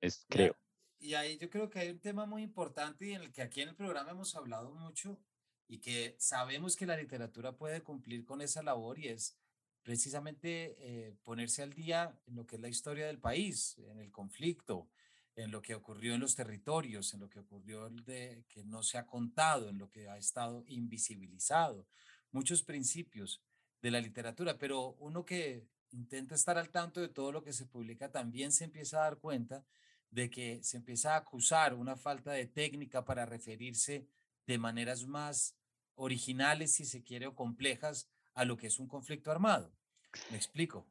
Es, 0.00 0.26
creo. 0.28 0.56
Y 0.98 1.14
ahí 1.14 1.38
yo 1.38 1.48
creo 1.48 1.70
que 1.70 1.78
hay 1.78 1.90
un 1.90 2.00
tema 2.00 2.26
muy 2.26 2.42
importante 2.42 3.06
y 3.06 3.12
en 3.12 3.22
el 3.22 3.32
que 3.32 3.42
aquí 3.42 3.62
en 3.62 3.68
el 3.68 3.76
programa 3.76 4.10
hemos 4.10 4.34
hablado 4.34 4.72
mucho 4.72 5.20
y 5.70 5.78
que 5.78 6.16
sabemos 6.18 6.74
que 6.74 6.84
la 6.84 6.96
literatura 6.96 7.52
puede 7.56 7.80
cumplir 7.80 8.24
con 8.24 8.42
esa 8.42 8.60
labor 8.60 8.98
y 8.98 9.06
es 9.06 9.38
precisamente 9.84 10.74
eh, 10.80 11.14
ponerse 11.22 11.62
al 11.62 11.72
día 11.72 12.18
en 12.26 12.34
lo 12.34 12.44
que 12.44 12.56
es 12.56 12.60
la 12.60 12.68
historia 12.68 13.06
del 13.06 13.20
país, 13.20 13.78
en 13.88 14.00
el 14.00 14.10
conflicto, 14.10 14.88
en 15.36 15.52
lo 15.52 15.62
que 15.62 15.76
ocurrió 15.76 16.12
en 16.12 16.20
los 16.20 16.34
territorios, 16.34 17.14
en 17.14 17.20
lo 17.20 17.30
que 17.30 17.38
ocurrió 17.38 17.88
de 17.88 18.44
que 18.48 18.64
no 18.64 18.82
se 18.82 18.98
ha 18.98 19.06
contado, 19.06 19.68
en 19.68 19.78
lo 19.78 19.88
que 19.88 20.08
ha 20.08 20.18
estado 20.18 20.64
invisibilizado, 20.66 21.86
muchos 22.32 22.64
principios 22.64 23.40
de 23.80 23.92
la 23.92 24.00
literatura, 24.00 24.58
pero 24.58 24.96
uno 24.98 25.24
que 25.24 25.68
intenta 25.92 26.34
estar 26.34 26.58
al 26.58 26.70
tanto 26.70 27.00
de 27.00 27.08
todo 27.08 27.30
lo 27.30 27.44
que 27.44 27.52
se 27.52 27.66
publica 27.66 28.10
también 28.10 28.50
se 28.50 28.64
empieza 28.64 28.98
a 28.98 29.04
dar 29.04 29.18
cuenta 29.18 29.64
de 30.10 30.30
que 30.30 30.64
se 30.64 30.78
empieza 30.78 31.14
a 31.14 31.18
acusar 31.18 31.74
una 31.74 31.94
falta 31.94 32.32
de 32.32 32.46
técnica 32.46 33.04
para 33.04 33.24
referirse 33.24 34.08
de 34.48 34.58
maneras 34.58 35.06
más 35.06 35.59
originales, 36.00 36.72
si 36.72 36.84
se 36.84 37.02
quiere, 37.02 37.26
o 37.26 37.34
complejas 37.34 38.10
a 38.34 38.44
lo 38.44 38.56
que 38.56 38.66
es 38.66 38.78
un 38.78 38.88
conflicto 38.88 39.30
armado. 39.30 39.72
¿Me 40.30 40.36
explico? 40.36 40.86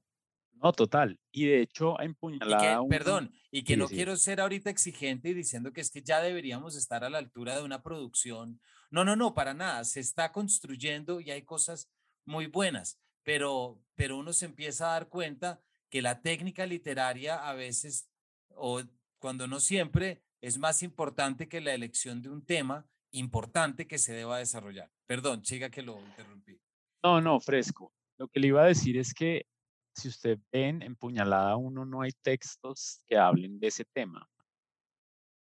No, 0.61 0.71
total. 0.73 1.19
Y 1.31 1.47
de 1.47 1.61
hecho, 1.61 1.99
empuñalada. 1.99 2.85
Perdón, 2.87 3.33
y 3.49 3.63
que 3.63 3.77
no 3.77 3.87
quiero 3.87 4.17
ser 4.17 4.41
ahorita 4.41 4.69
exigente 4.69 5.29
y 5.29 5.33
diciendo 5.33 5.71
que 5.71 5.81
es 5.81 5.89
que 5.89 6.01
ya 6.01 6.21
deberíamos 6.21 6.75
estar 6.75 7.03
a 7.03 7.09
la 7.09 7.17
altura 7.17 7.55
de 7.55 7.63
una 7.63 7.81
producción. 7.81 8.59
No, 8.91 9.05
no, 9.05 9.15
no, 9.15 9.33
para 9.33 9.53
nada. 9.53 9.83
Se 9.85 9.99
está 9.99 10.31
construyendo 10.31 11.21
y 11.21 11.31
hay 11.31 11.43
cosas 11.43 11.89
muy 12.25 12.47
buenas, 12.47 12.99
pero, 13.23 13.81
pero 13.95 14.17
uno 14.17 14.33
se 14.33 14.45
empieza 14.45 14.89
a 14.89 14.93
dar 14.93 15.09
cuenta 15.09 15.61
que 15.89 16.01
la 16.01 16.21
técnica 16.21 16.65
literaria 16.65 17.35
a 17.35 17.53
veces, 17.53 18.09
o 18.49 18.81
cuando 19.17 19.47
no 19.47 19.59
siempre, 19.59 20.21
es 20.41 20.57
más 20.57 20.83
importante 20.83 21.47
que 21.47 21.61
la 21.61 21.73
elección 21.73 22.21
de 22.21 22.29
un 22.29 22.45
tema 22.45 22.85
importante 23.11 23.87
que 23.87 23.97
se 23.97 24.13
deba 24.13 24.37
desarrollar. 24.37 24.91
Perdón, 25.09 25.41
chica 25.41 25.71
que 25.71 25.81
lo 25.81 25.99
interrumpí. 25.99 26.55
No, 27.03 27.19
no, 27.19 27.39
fresco. 27.39 27.91
Lo 28.19 28.27
que 28.27 28.39
le 28.39 28.49
iba 28.49 28.61
a 28.61 28.67
decir 28.67 28.95
es 28.95 29.11
que 29.11 29.47
si 29.95 30.07
usted 30.07 30.37
ven 30.51 30.83
en 30.83 30.95
Puñalada 30.95 31.57
1 31.57 31.83
no 31.83 32.03
hay 32.03 32.11
textos 32.21 33.01
que 33.07 33.17
hablen 33.17 33.59
de 33.59 33.67
ese 33.69 33.85
tema. 33.85 34.29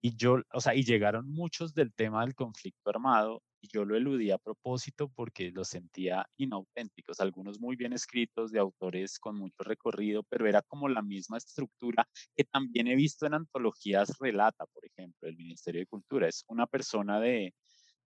Y 0.02 0.16
yo, 0.16 0.38
o 0.54 0.60
sea, 0.62 0.74
y 0.74 0.84
llegaron 0.84 1.30
muchos 1.30 1.74
del 1.74 1.92
tema 1.92 2.24
del 2.24 2.34
conflicto 2.34 2.88
armado 2.88 3.42
y 3.60 3.68
yo 3.68 3.84
lo 3.84 3.94
eludí 3.94 4.30
a 4.30 4.38
propósito 4.38 5.10
porque 5.14 5.50
los 5.50 5.68
sentía 5.68 6.26
inauténticos, 6.38 7.20
algunos 7.20 7.60
muy 7.60 7.76
bien 7.76 7.92
escritos 7.92 8.52
de 8.52 8.58
autores 8.58 9.18
con 9.18 9.36
mucho 9.36 9.62
recorrido, 9.64 10.22
pero 10.30 10.48
era 10.48 10.62
como 10.62 10.88
la 10.88 11.02
misma 11.02 11.36
estructura 11.36 12.08
que 12.34 12.44
también 12.44 12.86
he 12.86 12.96
visto 12.96 13.26
en 13.26 13.34
antologías 13.34 14.16
Relata, 14.18 14.64
por 14.64 14.86
ejemplo, 14.86 15.28
el 15.28 15.36
Ministerio 15.36 15.82
de 15.82 15.86
Cultura. 15.86 16.26
Es 16.26 16.42
una 16.48 16.66
persona 16.66 17.20
de, 17.20 17.54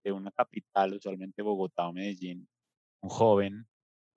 de 0.07 0.13
una 0.13 0.31
capital, 0.31 0.95
usualmente 0.95 1.43
Bogotá 1.43 1.89
o 1.89 1.93
Medellín, 1.93 2.49
un 3.01 3.11
joven 3.11 3.67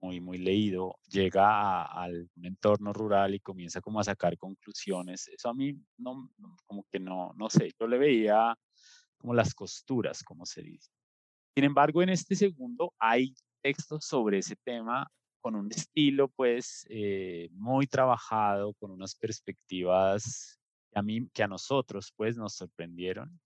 muy, 0.02 0.22
muy 0.22 0.38
leído, 0.38 0.96
llega 1.10 1.82
a, 1.82 2.08
un 2.08 2.46
entorno 2.46 2.94
rural 2.94 3.34
y 3.34 3.40
comienza 3.40 3.82
como 3.82 4.00
a 4.00 4.04
sacar 4.04 4.38
conclusiones. 4.38 5.28
Eso 5.28 5.50
a 5.50 5.54
mí 5.54 5.76
no, 5.98 6.30
como 6.66 6.86
que 6.92 7.00
no, 7.00 7.34
no 7.36 7.50
sé, 7.50 7.72
yo 7.80 7.88
le 7.88 7.98
veía 7.98 8.56
como 9.18 9.34
las 9.34 9.54
costuras, 9.54 10.24
como 10.24 10.46
se 10.46 10.62
dice. 10.62 10.92
Sin 11.56 11.66
embargo, 11.66 12.02
en 12.04 12.10
este 12.10 12.36
segundo 12.36 12.94
hay 13.00 13.34
textos 13.62 14.06
sobre 14.06 14.38
ese 14.38 14.56
tema 14.64 15.12
con 15.42 15.56
un 15.56 15.72
estilo 15.72 16.30
pues 16.30 16.86
eh, 16.90 17.50
muy 17.52 17.88
trabajado, 17.88 18.74
con 18.76 18.92
unas 18.92 19.16
perspectivas 19.16 20.60
que 20.92 21.00
a 21.00 21.02
mí, 21.02 21.28
que 21.34 21.44
a 21.44 21.48
nosotros 21.48 22.14
pues 22.16 22.38
nos 22.38 22.54
sorprendieron 22.54 23.40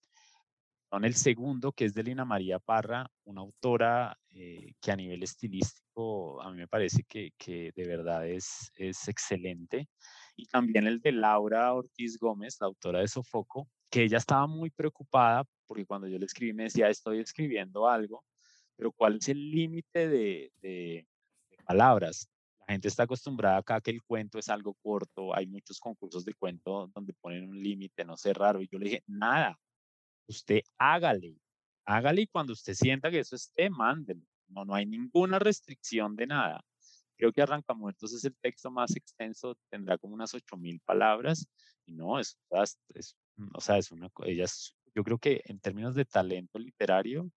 son 0.94 1.06
el 1.06 1.16
segundo, 1.16 1.72
que 1.72 1.86
es 1.86 1.96
de 1.96 2.04
Lina 2.04 2.24
María 2.24 2.60
Parra, 2.60 3.10
una 3.24 3.42
autora 3.42 4.16
eh, 4.30 4.76
que 4.80 4.92
a 4.92 4.96
nivel 4.96 5.24
estilístico 5.24 6.40
a 6.40 6.52
mí 6.52 6.58
me 6.58 6.68
parece 6.68 7.04
que, 7.10 7.32
que, 7.36 7.72
de 7.76 7.88
verdad 7.88 8.28
es, 8.28 8.72
es 8.76 9.08
excelente. 9.08 9.90
Y 10.36 10.46
también 10.46 10.86
el 10.86 11.02
de 11.02 11.12
Laura 11.14 11.74
Ortiz 11.74 12.20
Gómez, 12.20 12.58
la 12.60 12.68
autora 12.68 13.00
de 13.00 13.08
Sofoco, 13.08 13.68
que 13.90 14.04
ella 14.04 14.20
estaba 14.20 14.46
muy 14.46 14.70
preocupada 14.70 15.44
porque 15.66 15.84
cuando 15.84 16.08
yo 16.08 16.20
le 16.20 16.28
escribí 16.28 16.54
me 16.54 16.66
decía, 16.66 16.90
estoy 16.90 17.18
escribiendo 17.22 17.90
algo, 17.90 18.24
pero 18.76 18.92
¿cuál 18.92 19.16
es 19.16 19.30
el 19.30 19.50
límite 19.50 20.08
de, 20.08 20.52
de, 20.62 21.08
de 21.50 21.58
palabras? 21.66 22.30
La 22.68 22.74
gente 22.76 22.88
está 22.88 23.04
acostumbrada 23.04 23.58
acá 23.58 23.78
a 23.78 23.82
que 23.82 23.90
el 23.90 24.04
cuento 24.04 24.38
es 24.38 24.48
algo 24.48 24.76
corto, 24.76 25.36
hay 25.36 25.48
muchos 25.48 25.80
concursos 25.80 26.24
de 26.24 26.36
cuento 26.36 26.92
donde 26.94 27.14
ponen 27.14 27.50
un 27.50 27.60
límite, 27.60 28.06
no 28.06 28.16
sé, 28.16 28.32
raro, 28.32 28.62
y 28.62 28.68
yo 28.72 28.78
le 28.78 28.86
dije, 28.86 29.04
nada, 29.08 29.58
usted 30.28 30.62
hágale, 30.78 31.38
hágale 31.86 32.22
y 32.24 32.28
cuando 32.28 32.54
usted 32.54 32.74
sienta 32.74 33.12
que 33.12 33.20
eso 33.20 33.36
esté, 33.36 33.70
mándelo. 33.70 34.22
No, 34.48 34.66
no 34.66 34.76
hay 34.76 34.86
ninguna 34.86 35.40
restricción 35.40 36.16
de 36.16 36.28
nada. 36.28 36.64
Creo 37.18 37.32
que 37.32 37.42
Arrancamuertos 37.42 38.14
es 38.14 38.26
el 38.26 38.36
texto 38.38 38.70
más 38.72 38.96
extenso, 38.96 39.58
tendrá 39.70 39.98
como 39.98 40.14
unas 40.14 40.34
8000 40.34 40.80
palabras 40.82 41.48
y 41.86 41.94
no, 41.94 42.20
es, 42.20 42.38
es, 42.94 43.16
o 43.54 43.62
sea, 43.62 43.78
es 43.78 43.92
una, 43.92 44.10
ella 44.26 44.46
yo 44.96 45.04
creo 45.04 45.18
que 45.18 45.42
en 45.46 45.60
términos 45.60 45.96
de 45.96 46.06
talento 46.06 46.60
literario, 46.60 47.30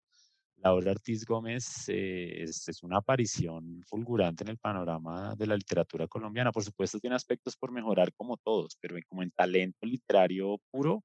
Laura 0.57 0.93
Ortiz 0.93 1.25
Gómez 1.25 1.89
eh, 1.89 2.43
es, 2.43 2.69
es, 2.69 2.83
una 2.83 2.99
aparición 2.99 3.83
fulgurante 3.87 4.45
en 4.45 4.51
el 4.51 4.59
panorama 4.59 5.35
de 5.37 5.47
la 5.47 5.57
literatura 5.57 6.07
colombiana. 6.07 6.53
Por 6.53 6.65
supuesto, 6.65 6.99
tiene 6.99 7.17
aspectos 7.17 7.57
por 7.57 7.73
mejorar 7.73 8.13
como 8.15 8.37
todos, 8.39 8.77
pero 8.81 8.97
como 9.09 9.23
en 9.23 9.31
talento 9.31 9.87
literario 9.87 10.59
puro, 10.71 11.05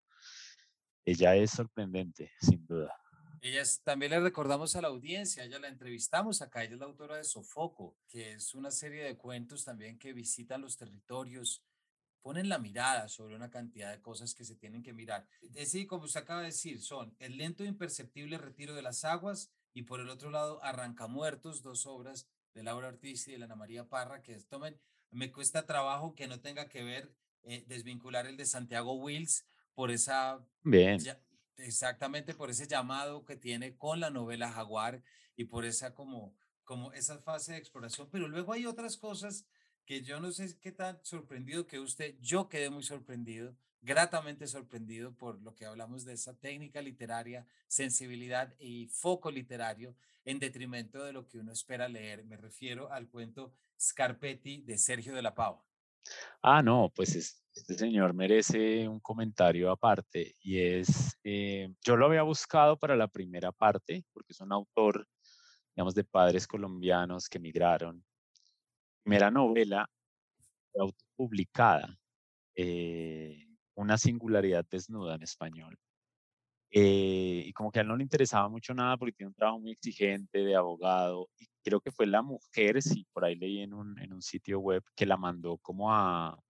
ella 1.06 1.36
es 1.36 1.52
sorprendente, 1.52 2.32
sin 2.40 2.66
duda. 2.66 2.96
Ella 3.42 3.64
también 3.84 4.12
le 4.12 4.20
recordamos 4.20 4.76
a 4.76 4.82
la 4.82 4.90
audiencia, 4.90 5.44
ella 5.44 5.58
la 5.58 5.68
entrevistamos 5.68 6.44
acá, 6.44 6.64
ella 6.64 6.76
es 6.76 6.80
la 6.80 6.86
autora 6.86 7.18
de 7.18 7.24
Sofoco, 7.24 7.98
que 8.08 8.34
es 8.34 8.54
una 8.54 8.70
serie 8.70 9.04
de 9.04 9.18
cuentos 9.18 9.66
también 9.66 9.98
que 9.98 10.14
visitan 10.14 10.62
los 10.62 10.78
territorios, 10.78 11.64
ponen 12.22 12.50
la 12.50 12.60
mirada 12.60 13.08
sobre 13.08 13.36
una 13.36 13.50
cantidad 13.50 13.92
de 13.92 14.00
cosas 14.00 14.36
que 14.36 14.46
se 14.46 14.56
tienen 14.56 14.84
que 14.84 14.94
mirar. 14.94 15.28
Es 15.42 15.54
decir, 15.54 15.88
como 15.88 16.04
usted 16.04 16.20
acaba 16.20 16.42
de 16.42 16.48
decir, 16.48 16.80
son 16.82 17.16
El 17.18 17.38
lento 17.38 17.64
e 17.64 17.68
imperceptible 17.68 18.38
retiro 18.38 18.76
de 18.76 18.84
las 18.84 19.04
aguas 19.04 19.52
y 19.74 19.84
por 19.84 20.02
el 20.02 20.10
otro 20.10 20.30
lado 20.30 20.64
Arrancamuertos, 20.64 21.64
dos 21.64 21.88
obras 21.88 22.28
de 22.54 22.62
Laura 22.62 22.90
Ortiz 22.90 23.28
y 23.28 23.32
de 23.32 23.44
Ana 23.44 23.56
María 23.56 23.88
Parra 23.88 24.22
que 24.22 24.36
tomen, 24.42 24.80
me 25.10 25.32
cuesta 25.32 25.66
trabajo 25.66 26.14
que 26.14 26.28
no 26.28 26.40
tenga 26.42 26.70
que 26.70 26.84
ver, 26.84 27.12
eh, 27.42 27.66
desvincular 27.68 28.28
el 28.28 28.38
de 28.38 28.46
Santiago 28.46 28.94
Wills, 28.94 29.48
por 29.74 29.92
esa... 29.92 30.46
Bien. 30.64 31.00
exactamente 31.58 32.34
por 32.34 32.50
ese 32.50 32.68
llamado 32.68 33.26
que 33.26 33.36
tiene 33.36 33.78
con 33.78 34.00
la 34.00 34.10
novela 34.10 34.52
Jaguar 34.52 35.04
y 35.36 35.46
por 35.46 35.66
esa 35.66 35.94
como, 35.94 36.36
como 36.64 36.94
esa 36.94 37.20
fase 37.20 37.54
de 37.54 37.58
exploración. 37.58 38.10
Pero 38.12 38.28
luego 38.28 38.54
hay 38.54 38.66
otras 38.66 38.98
cosas 38.98 39.46
que 39.86 40.02
yo 40.02 40.20
no 40.20 40.32
sé 40.32 40.58
qué 40.60 40.72
tan 40.72 41.00
sorprendido 41.04 41.68
que 41.68 41.80
usted, 41.80 42.16
yo 42.20 42.50
quedé 42.50 42.70
muy 42.70 42.84
sorprendido, 42.84 43.56
gratamente 43.82 44.48
sorprendido 44.48 45.14
por 45.18 45.42
lo 45.42 45.56
que 45.56 45.66
hablamos 45.66 46.06
de 46.06 46.14
esa 46.14 46.38
técnica 46.38 46.82
literaria, 46.82 47.48
sensibilidad 47.68 48.54
y 48.60 48.88
foco 48.88 49.32
literario 49.32 49.96
en 50.24 50.40
detrimento 50.40 51.04
de 51.04 51.14
lo 51.14 51.28
que 51.28 51.40
uno 51.40 51.52
espera 51.52 51.90
leer. 51.90 52.24
Me 52.26 52.38
refiero 52.38 52.92
al 52.92 53.10
cuento 53.10 53.54
Scarpetti 53.80 54.62
de 54.62 54.78
Sergio 54.78 55.16
de 55.16 55.24
la 55.24 55.34
Pava. 55.34 55.64
Ah, 56.42 56.62
no, 56.64 56.92
pues 56.96 57.16
este 57.16 57.74
señor 57.76 58.14
merece 58.14 58.88
un 58.88 59.00
comentario 59.00 59.72
aparte 59.72 60.36
y 60.40 60.60
es, 60.60 61.18
eh, 61.24 61.74
yo 61.84 61.96
lo 61.98 62.06
había 62.08 62.24
buscado 62.24 62.78
para 62.78 62.96
la 62.96 63.08
primera 63.08 63.52
parte 63.52 64.04
porque 64.14 64.34
es 64.34 64.42
un 64.42 64.52
autor, 64.52 65.08
digamos, 65.76 65.96
de 65.96 66.04
padres 66.04 66.48
colombianos 66.48 67.30
que 67.30 67.38
emigraron. 67.38 68.04
Primera 69.04 69.32
novela 69.32 69.90
autopublicada, 70.76 71.98
eh, 72.56 73.48
Una 73.76 73.98
singularidad 73.98 74.66
desnuda 74.70 75.16
en 75.16 75.24
español. 75.24 75.78
Eh, 76.74 77.44
y 77.48 77.54
como 77.54 77.70
que 77.72 77.80
a 77.80 77.82
él 77.82 77.90
no 77.90 77.98
le 77.98 78.04
interesaba 78.04 78.48
mucho 78.48 78.74
nada 78.74 78.96
porque 78.96 79.12
tiene 79.12 79.28
un 79.28 79.34
trabajo 79.34 79.60
muy 79.60 79.72
exigente 79.72 80.40
de 80.40 80.56
abogado 80.56 81.30
y 81.38 81.48
creo 81.62 81.82
que 81.82 81.92
fue 81.92 82.08
la 82.08 82.22
mujer, 82.22 82.82
sí, 82.82 83.06
por 83.12 83.26
ahí 83.26 83.36
leí 83.36 83.60
en 83.60 83.74
un, 83.74 84.00
en 84.00 84.14
un 84.14 84.22
sitio 84.22 84.60
web 84.60 84.82
que 84.96 85.06
la 85.06 85.18
mandó 85.18 85.58
como 85.58 85.94
a, 85.94 86.42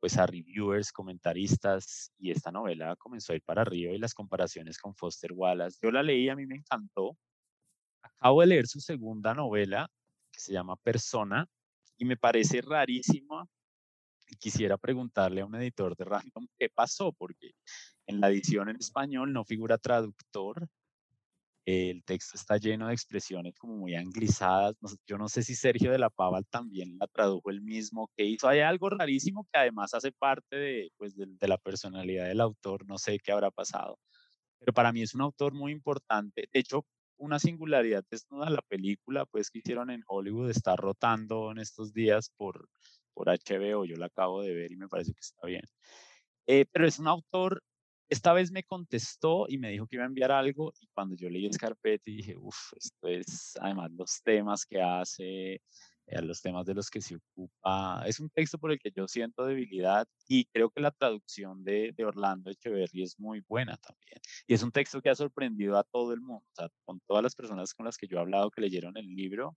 pues 0.00 0.18
a 0.18 0.26
reviewers, 0.26 0.90
comentaristas 0.90 2.12
y 2.18 2.32
esta 2.32 2.50
novela 2.50 2.96
comenzó 2.96 3.32
a 3.32 3.36
ir 3.36 3.42
para 3.42 3.62
arriba 3.62 3.92
y 3.92 3.98
las 3.98 4.14
comparaciones 4.14 4.76
con 4.76 4.96
Foster 4.96 5.32
Wallace. 5.32 5.78
Yo 5.80 5.92
la 5.92 6.02
leí, 6.02 6.28
a 6.28 6.34
mí 6.34 6.44
me 6.44 6.56
encantó. 6.56 7.16
Acabo 8.02 8.40
de 8.40 8.48
leer 8.48 8.66
su 8.66 8.80
segunda 8.80 9.32
novela 9.32 9.88
que 10.32 10.40
se 10.40 10.52
llama 10.52 10.74
Persona 10.74 11.46
y 11.96 12.04
me 12.04 12.16
parece 12.16 12.60
rarísima 12.62 13.46
y 14.28 14.36
quisiera 14.36 14.76
preguntarle 14.76 15.42
a 15.42 15.46
un 15.46 15.54
editor 15.54 15.94
de 15.94 16.04
Random 16.04 16.48
qué 16.58 16.68
pasó, 16.68 17.12
porque 17.12 17.52
en 18.06 18.20
la 18.20 18.28
edición 18.30 18.68
en 18.68 18.76
español 18.76 19.32
no 19.32 19.44
figura 19.44 19.78
traductor. 19.78 20.68
El 21.64 22.02
texto 22.04 22.36
está 22.36 22.56
lleno 22.56 22.88
de 22.88 22.94
expresiones 22.94 23.54
como 23.56 23.76
muy 23.76 23.94
anglizadas. 23.94 24.74
yo 25.06 25.16
no 25.16 25.28
sé 25.28 25.44
si 25.44 25.54
Sergio 25.54 25.92
de 25.92 25.98
la 25.98 26.10
Pava 26.10 26.42
también 26.42 26.98
la 26.98 27.06
tradujo 27.06 27.50
el 27.50 27.62
mismo 27.62 28.10
que 28.16 28.24
hizo. 28.24 28.48
Hay 28.48 28.60
algo 28.60 28.90
rarísimo 28.90 29.46
que 29.52 29.60
además 29.60 29.94
hace 29.94 30.10
parte 30.10 30.56
de, 30.56 30.90
pues, 30.96 31.16
de, 31.16 31.26
de 31.28 31.48
la 31.48 31.58
personalidad 31.58 32.26
del 32.26 32.40
autor. 32.40 32.84
No 32.86 32.98
sé 32.98 33.18
qué 33.20 33.30
habrá 33.30 33.52
pasado. 33.52 33.98
Pero 34.58 34.72
para 34.72 34.92
mí 34.92 35.02
es 35.02 35.14
un 35.14 35.20
autor 35.22 35.54
muy 35.54 35.70
importante. 35.70 36.48
De 36.52 36.60
hecho, 36.60 36.84
una 37.16 37.38
singularidad 37.38 38.04
desnuda 38.10 38.50
la 38.50 38.62
película 38.62 39.24
pues 39.26 39.50
que 39.50 39.58
hicieron 39.58 39.90
en 39.90 40.02
Hollywood 40.08 40.50
está 40.50 40.74
rotando 40.74 41.52
en 41.52 41.58
estos 41.58 41.92
días 41.92 42.32
por 42.36 42.68
por 43.14 43.28
HBO, 43.28 43.84
yo 43.84 43.96
la 43.96 44.06
acabo 44.06 44.42
de 44.42 44.54
ver 44.54 44.72
y 44.72 44.76
me 44.76 44.88
parece 44.88 45.12
que 45.12 45.20
está 45.20 45.46
bien. 45.46 45.62
Eh, 46.46 46.66
pero 46.72 46.86
es 46.86 46.98
un 46.98 47.08
autor, 47.08 47.62
esta 48.12 48.34
vez 48.34 48.52
me 48.52 48.62
contestó 48.62 49.46
y 49.48 49.56
me 49.56 49.70
dijo 49.70 49.86
que 49.86 49.96
iba 49.96 50.04
a 50.04 50.06
enviar 50.06 50.30
algo 50.30 50.72
y 50.78 50.86
cuando 50.88 51.16
yo 51.16 51.30
leí 51.30 51.50
Scarpetti 51.50 52.16
dije, 52.16 52.36
uff, 52.36 52.74
esto 52.76 53.08
es 53.08 53.54
además 53.58 53.90
los 53.92 54.22
temas 54.22 54.66
que 54.66 54.82
hace, 54.82 55.54
eh, 56.06 56.22
los 56.22 56.42
temas 56.42 56.66
de 56.66 56.74
los 56.74 56.90
que 56.90 57.00
se 57.00 57.16
ocupa, 57.16 58.02
es 58.06 58.20
un 58.20 58.28
texto 58.28 58.58
por 58.58 58.70
el 58.70 58.78
que 58.78 58.90
yo 58.94 59.08
siento 59.08 59.46
debilidad 59.46 60.06
y 60.28 60.44
creo 60.44 60.68
que 60.68 60.82
la 60.82 60.90
traducción 60.90 61.64
de, 61.64 61.94
de 61.96 62.04
Orlando 62.04 62.50
Echeverry 62.50 63.02
es 63.02 63.18
muy 63.18 63.40
buena 63.48 63.78
también. 63.78 64.20
Y 64.46 64.52
es 64.52 64.62
un 64.62 64.72
texto 64.72 65.00
que 65.00 65.08
ha 65.08 65.14
sorprendido 65.14 65.78
a 65.78 65.84
todo 65.84 66.12
el 66.12 66.20
mundo, 66.20 66.44
o 66.52 66.54
sea, 66.54 66.68
con 66.84 67.00
todas 67.06 67.22
las 67.22 67.34
personas 67.34 67.72
con 67.72 67.86
las 67.86 67.96
que 67.96 68.06
yo 68.06 68.18
he 68.18 68.20
hablado 68.20 68.50
que 68.50 68.60
leyeron 68.60 68.94
el 68.98 69.06
libro 69.06 69.56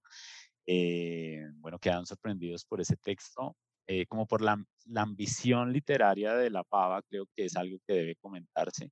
eh, 0.68 1.46
bueno, 1.58 1.78
quedan 1.80 2.06
sorprendidos 2.06 2.66
por 2.66 2.82
ese 2.82 2.96
texto, 2.98 3.56
eh, 3.88 4.06
como 4.08 4.28
por 4.28 4.42
la, 4.42 4.64
la, 4.86 5.02
ambición 5.02 5.72
literaria 5.72 6.34
de 6.36 6.50
la 6.50 6.64
pava, 6.64 7.02
creo 7.04 7.26
que 7.36 7.46
es 7.46 7.56
algo 7.56 7.78
que 7.86 7.94
debe 7.94 8.16
comentarse. 8.16 8.92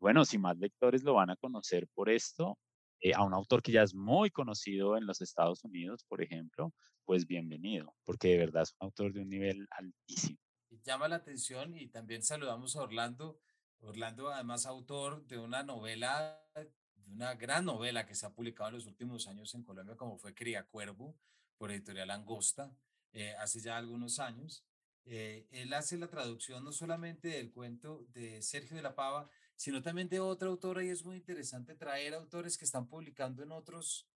Bueno, 0.00 0.24
si 0.24 0.38
más 0.38 0.58
lectores 0.58 1.02
lo 1.02 1.14
van 1.14 1.30
a 1.30 1.36
conocer 1.36 1.86
por 1.94 2.08
esto, 2.10 2.58
eh, 3.00 3.12
a 3.14 3.22
un 3.24 3.34
autor 3.34 3.62
que 3.62 3.72
ya 3.72 3.82
es 3.82 3.94
muy 3.94 4.30
conocido 4.30 4.96
en 4.96 5.06
los 5.06 5.20
Estados 5.20 5.64
Unidos, 5.64 6.04
por 6.08 6.22
ejemplo, 6.22 6.72
pues 7.04 7.26
bienvenido, 7.26 7.94
porque 8.04 8.28
de 8.28 8.38
verdad 8.38 8.62
es 8.62 8.74
un 8.78 8.86
autor 8.86 9.12
de 9.12 9.20
un 9.20 9.28
nivel 9.28 9.66
altísimo. 9.70 10.38
Llama 10.84 11.08
la 11.08 11.16
atención 11.16 11.76
y 11.76 11.88
también 11.88 12.22
saludamos 12.22 12.76
a 12.76 12.82
Orlando. 12.82 13.40
Orlando, 13.80 14.28
además, 14.28 14.66
autor 14.66 15.26
de 15.26 15.38
una 15.38 15.62
novela 15.62 16.40
una 17.12 17.34
gran 17.34 17.64
novela 17.64 18.06
que 18.06 18.14
se 18.14 18.26
ha 18.26 18.30
publicado 18.30 18.68
en 18.68 18.76
los 18.76 18.86
últimos 18.86 19.26
años 19.26 19.54
en 19.54 19.64
Colombia, 19.64 19.96
como 19.96 20.16
fue 20.18 20.34
Cría 20.34 20.64
Cuervo, 20.64 21.16
por 21.58 21.70
editorial 21.70 22.10
Angosta, 22.10 22.72
eh, 23.12 23.34
hace 23.38 23.60
ya 23.60 23.76
algunos 23.76 24.18
años. 24.18 24.64
Eh, 25.04 25.48
él 25.50 25.72
hace 25.72 25.96
la 25.96 26.08
traducción 26.08 26.62
no 26.64 26.72
solamente 26.72 27.28
del 27.28 27.50
cuento 27.50 28.06
de 28.12 28.42
Sergio 28.42 28.76
de 28.76 28.82
la 28.82 28.94
Pava, 28.94 29.28
sino 29.56 29.82
también 29.82 30.08
de 30.08 30.20
otra 30.20 30.48
autora 30.48 30.84
y 30.84 30.88
es 30.88 31.04
muy 31.04 31.16
interesante 31.16 31.74
traer 31.74 32.14
autores 32.14 32.56
que 32.56 32.64
están 32.64 32.86
publicando 32.86 33.42
en 33.42 33.52
otros, 33.52 34.08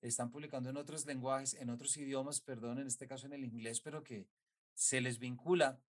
están 0.00 0.30
publicando 0.30 0.70
en 0.70 0.76
otros 0.76 1.06
lenguajes, 1.06 1.54
en 1.54 1.70
otros 1.70 1.96
idiomas, 1.96 2.40
perdón, 2.40 2.78
en 2.78 2.86
este 2.86 3.06
caso 3.06 3.26
en 3.26 3.34
el 3.34 3.44
inglés, 3.44 3.80
pero 3.80 4.02
que 4.02 4.26
se 4.74 5.00
les 5.00 5.18
vincula 5.18 5.80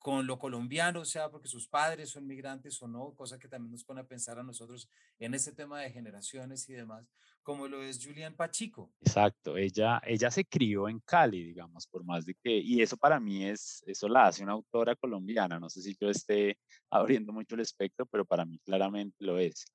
con 0.00 0.26
lo 0.26 0.38
colombiano, 0.38 1.04
sea 1.04 1.30
porque 1.30 1.46
sus 1.46 1.68
padres 1.68 2.08
son 2.08 2.26
migrantes 2.26 2.80
o 2.82 2.88
no, 2.88 3.14
cosa 3.14 3.38
que 3.38 3.48
también 3.48 3.70
nos 3.70 3.84
pone 3.84 4.00
a 4.00 4.06
pensar 4.08 4.38
a 4.38 4.42
nosotros 4.42 4.88
en 5.18 5.34
ese 5.34 5.52
tema 5.52 5.78
de 5.80 5.90
generaciones 5.90 6.66
y 6.70 6.72
demás, 6.72 7.06
como 7.42 7.68
lo 7.68 7.82
es 7.82 8.02
Julián 8.02 8.34
Pachico. 8.34 8.90
Exacto, 9.02 9.58
ella, 9.58 10.00
ella 10.06 10.30
se 10.30 10.46
crió 10.46 10.88
en 10.88 11.00
Cali, 11.00 11.44
digamos, 11.44 11.86
por 11.86 12.02
más 12.02 12.24
de 12.24 12.34
que, 12.42 12.56
y 12.56 12.80
eso 12.80 12.96
para 12.96 13.20
mí 13.20 13.44
es, 13.44 13.82
eso 13.86 14.08
la 14.08 14.28
hace 14.28 14.42
una 14.42 14.52
autora 14.52 14.96
colombiana, 14.96 15.60
no 15.60 15.68
sé 15.68 15.82
si 15.82 15.94
yo 16.00 16.08
esté 16.08 16.56
abriendo 16.90 17.30
mucho 17.34 17.54
el 17.54 17.60
espectro, 17.60 18.06
pero 18.06 18.24
para 18.24 18.46
mí 18.46 18.58
claramente 18.64 19.16
lo 19.18 19.38
es. 19.38 19.66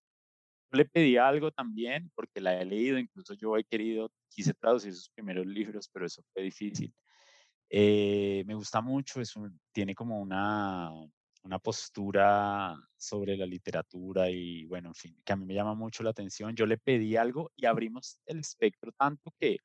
Yo 0.71 0.78
le 0.80 0.86
pedí 0.86 1.17
algo 1.17 1.51
también, 1.51 2.11
porque 2.15 2.41
la 2.41 2.59
he 2.59 2.65
leído, 2.65 2.97
incluso 2.97 3.36
yo 3.36 3.55
he 3.57 3.63
querido, 3.63 4.11
quise 4.30 4.55
traducir 4.55 4.95
sus 4.95 5.09
primeros 5.11 5.45
libros, 5.45 5.88
pero 5.93 6.07
eso 6.07 6.23
fue 6.34 6.41
difícil 6.41 6.91
eh, 7.70 8.43
me 8.45 8.55
gusta 8.55 8.82
mucho, 8.82 9.22
es 9.22 9.34
tiene 9.72 9.95
como 9.95 10.20
una, 10.20 10.91
una 11.43 11.59
postura 11.59 12.76
sobre 12.97 13.38
la 13.38 13.45
literatura 13.45 14.30
y 14.30 14.66
bueno, 14.66 14.89
en 14.89 14.95
fin, 14.95 15.22
que 15.24 15.34
a 15.34 15.36
mí 15.36 15.45
me 15.45 15.53
llama 15.53 15.76
mucho 15.76 16.03
la 16.03 16.09
atención. 16.09 16.55
Yo 16.55 16.66
le 16.66 16.78
pedí 16.78 17.16
algo 17.16 17.51
y 17.55 17.66
abrimos 17.66 18.20
el 18.26 18.39
espectro 18.39 18.91
tanto 18.93 19.34
que 19.39 19.57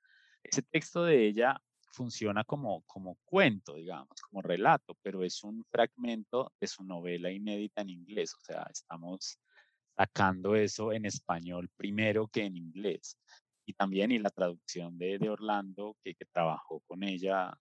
ese 0.43 0.63
texto 0.63 1.05
de 1.05 1.27
ella 1.27 1.61
funciona 1.93 2.45
como, 2.45 2.83
como 2.83 3.19
cuento, 3.25 3.75
digamos, 3.75 4.21
como 4.29 4.43
relato, 4.43 4.97
pero 5.03 5.25
es 5.25 5.43
un 5.43 5.65
fragmento 5.71 6.53
de 6.61 6.67
su 6.67 6.85
novela 6.85 7.31
inédita 7.31 7.83
en 7.83 7.91
inglés, 7.91 8.35
o 8.35 8.41
sea, 8.41 8.67
estamos 8.71 9.39
sacando 9.97 10.55
eso 10.55 10.93
en 10.93 11.05
español 11.05 11.69
primero 11.77 12.29
que 12.29 12.45
en 12.45 12.57
inglés. 12.57 13.17
Y 13.67 13.75
también 13.75 14.13
y 14.13 14.19
la 14.19 14.31
traducción 14.31 14.99
de, 14.99 15.19
de 15.19 15.29
Orlando, 15.29 15.97
que, 16.03 16.15
que 16.15 16.25
trabajó 16.27 16.81
con 16.87 17.03
ella 17.03 17.53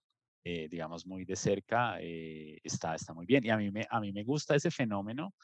eh, 0.52 0.68
digamos, 0.68 1.06
muy 1.06 1.26
de 1.26 1.36
cerca, 1.36 2.02
eh, 2.02 2.60
está, 2.64 2.96
está 2.96 3.14
muy 3.14 3.28
bien. 3.28 3.46
Y 3.46 3.52
a 3.52 3.58
mí, 3.58 3.70
me, 3.70 3.86
a 3.88 4.00
mí 4.00 4.12
me 4.12 4.24
gusta 4.24 4.56
ese 4.56 4.72
fenómeno. 4.72 5.36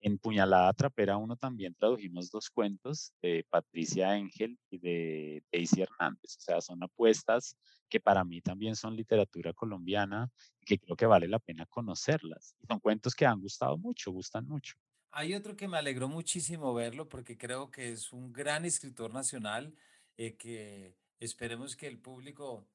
En 0.00 0.18
Puñalada 0.18 0.72
Trapera 0.72 1.16
uno 1.16 1.36
también 1.36 1.76
tradujimos 1.76 2.28
dos 2.28 2.50
cuentos 2.50 3.12
de 3.22 3.46
Patricia 3.50 4.10
Ángel 4.10 4.58
y 4.68 4.78
de 4.78 5.44
Daisy 5.52 5.82
Hernández. 5.82 6.38
O 6.38 6.40
sea, 6.40 6.60
son 6.60 6.82
apuestas 6.82 7.56
que 7.88 8.00
para 8.00 8.24
mí 8.24 8.40
también 8.40 8.74
son 8.74 8.96
literatura 8.96 9.52
colombiana 9.52 10.28
y 10.60 10.66
que 10.66 10.78
creo 10.78 10.96
que 10.96 11.06
vale 11.06 11.28
la 11.28 11.38
pena 11.38 11.64
conocerlas. 11.66 12.56
Son 12.66 12.80
cuentos 12.80 13.14
que 13.14 13.26
han 13.26 13.40
gustado 13.40 13.78
mucho, 13.78 14.10
gustan 14.10 14.48
mucho. 14.48 14.74
Hay 15.12 15.34
otro 15.34 15.56
que 15.56 15.68
me 15.68 15.78
alegró 15.78 16.08
muchísimo 16.08 16.74
verlo 16.74 17.08
porque 17.08 17.38
creo 17.38 17.70
que 17.70 17.92
es 17.92 18.12
un 18.12 18.32
gran 18.32 18.64
escritor 18.64 19.14
nacional 19.14 19.72
eh, 20.16 20.36
que 20.36 20.96
esperemos 21.20 21.76
que 21.76 21.86
el 21.86 21.98
público 21.98 22.66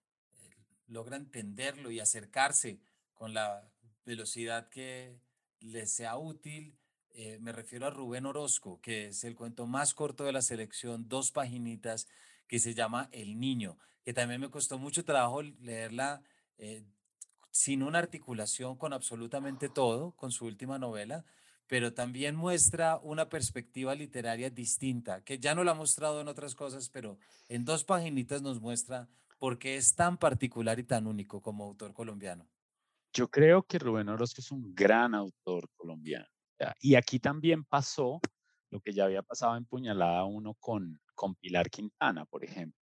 logra 0.88 1.18
entenderlo 1.18 1.92
y 1.92 2.00
acercarse 2.00 2.80
con 3.14 3.34
la 3.34 3.70
velocidad 4.06 4.70
que 4.70 5.18
les 5.60 5.92
sea 5.92 6.18
útil. 6.18 6.76
Eh, 7.12 7.38
me 7.40 7.52
refiero 7.52 7.86
a 7.86 7.92
Rubén 7.92 8.26
Orozco, 8.26 8.82
que 8.82 9.08
es 9.08 9.24
el 9.24 9.36
cuento 9.36 9.68
más 9.68 9.94
corto 9.94 10.24
de 10.24 10.32
la 10.32 10.42
selección, 10.42 11.08
dos 11.08 11.32
paginitas, 11.32 12.08
que 12.48 12.60
se 12.60 12.74
llama 12.74 13.10
El 13.12 13.40
Niño, 13.40 13.78
que 14.04 14.14
también 14.14 14.42
me 14.42 14.50
costó 14.50 14.78
mucho 14.78 15.06
trabajo 15.06 15.42
leerla 15.42 16.24
eh, 16.58 16.84
sin 17.52 17.84
una 17.84 18.00
articulación 18.00 18.76
con 18.78 18.94
absolutamente 18.94 19.70
todo, 19.70 20.12
con 20.12 20.32
su 20.32 20.46
última 20.46 20.80
novela, 20.80 21.24
pero 21.68 21.94
también 21.94 22.36
muestra 22.36 22.98
una 22.98 23.30
perspectiva 23.30 23.96
literaria 23.96 24.50
distinta, 24.50 25.24
que 25.24 25.40
ya 25.40 25.56
no 25.56 25.64
la 25.64 25.72
ha 25.72 25.76
mostrado 25.76 26.22
en 26.22 26.28
otras 26.28 26.56
cosas, 26.56 26.90
pero 26.90 27.18
en 27.48 27.64
dos 27.64 27.84
paginitas 27.84 28.42
nos 28.42 28.60
muestra 28.60 29.08
¿Por 29.44 29.60
qué 29.60 29.76
es 29.76 29.94
tan 29.94 30.18
particular 30.18 30.80
y 30.80 30.86
tan 30.86 31.06
único 31.06 31.42
como 31.42 31.66
autor 31.66 31.94
colombiano? 31.94 32.50
Yo 33.12 33.28
creo 33.28 33.64
que 33.64 33.78
Rubén 33.78 34.08
Orozco 34.08 34.40
es 34.40 34.50
un 34.52 34.74
gran 34.74 35.14
autor 35.14 35.70
colombiano. 35.76 36.26
Y 36.80 36.96
aquí 36.96 37.20
también 37.20 37.66
pasó 37.66 38.22
lo 38.70 38.80
que 38.80 38.94
ya 38.94 39.04
había 39.04 39.22
pasado 39.22 39.58
en 39.58 39.66
Puñalada 39.66 40.24
1 40.24 40.54
con, 40.62 40.98
con 41.14 41.36
Pilar 41.36 41.70
Quintana, 41.70 42.24
por 42.24 42.46
ejemplo. 42.46 42.80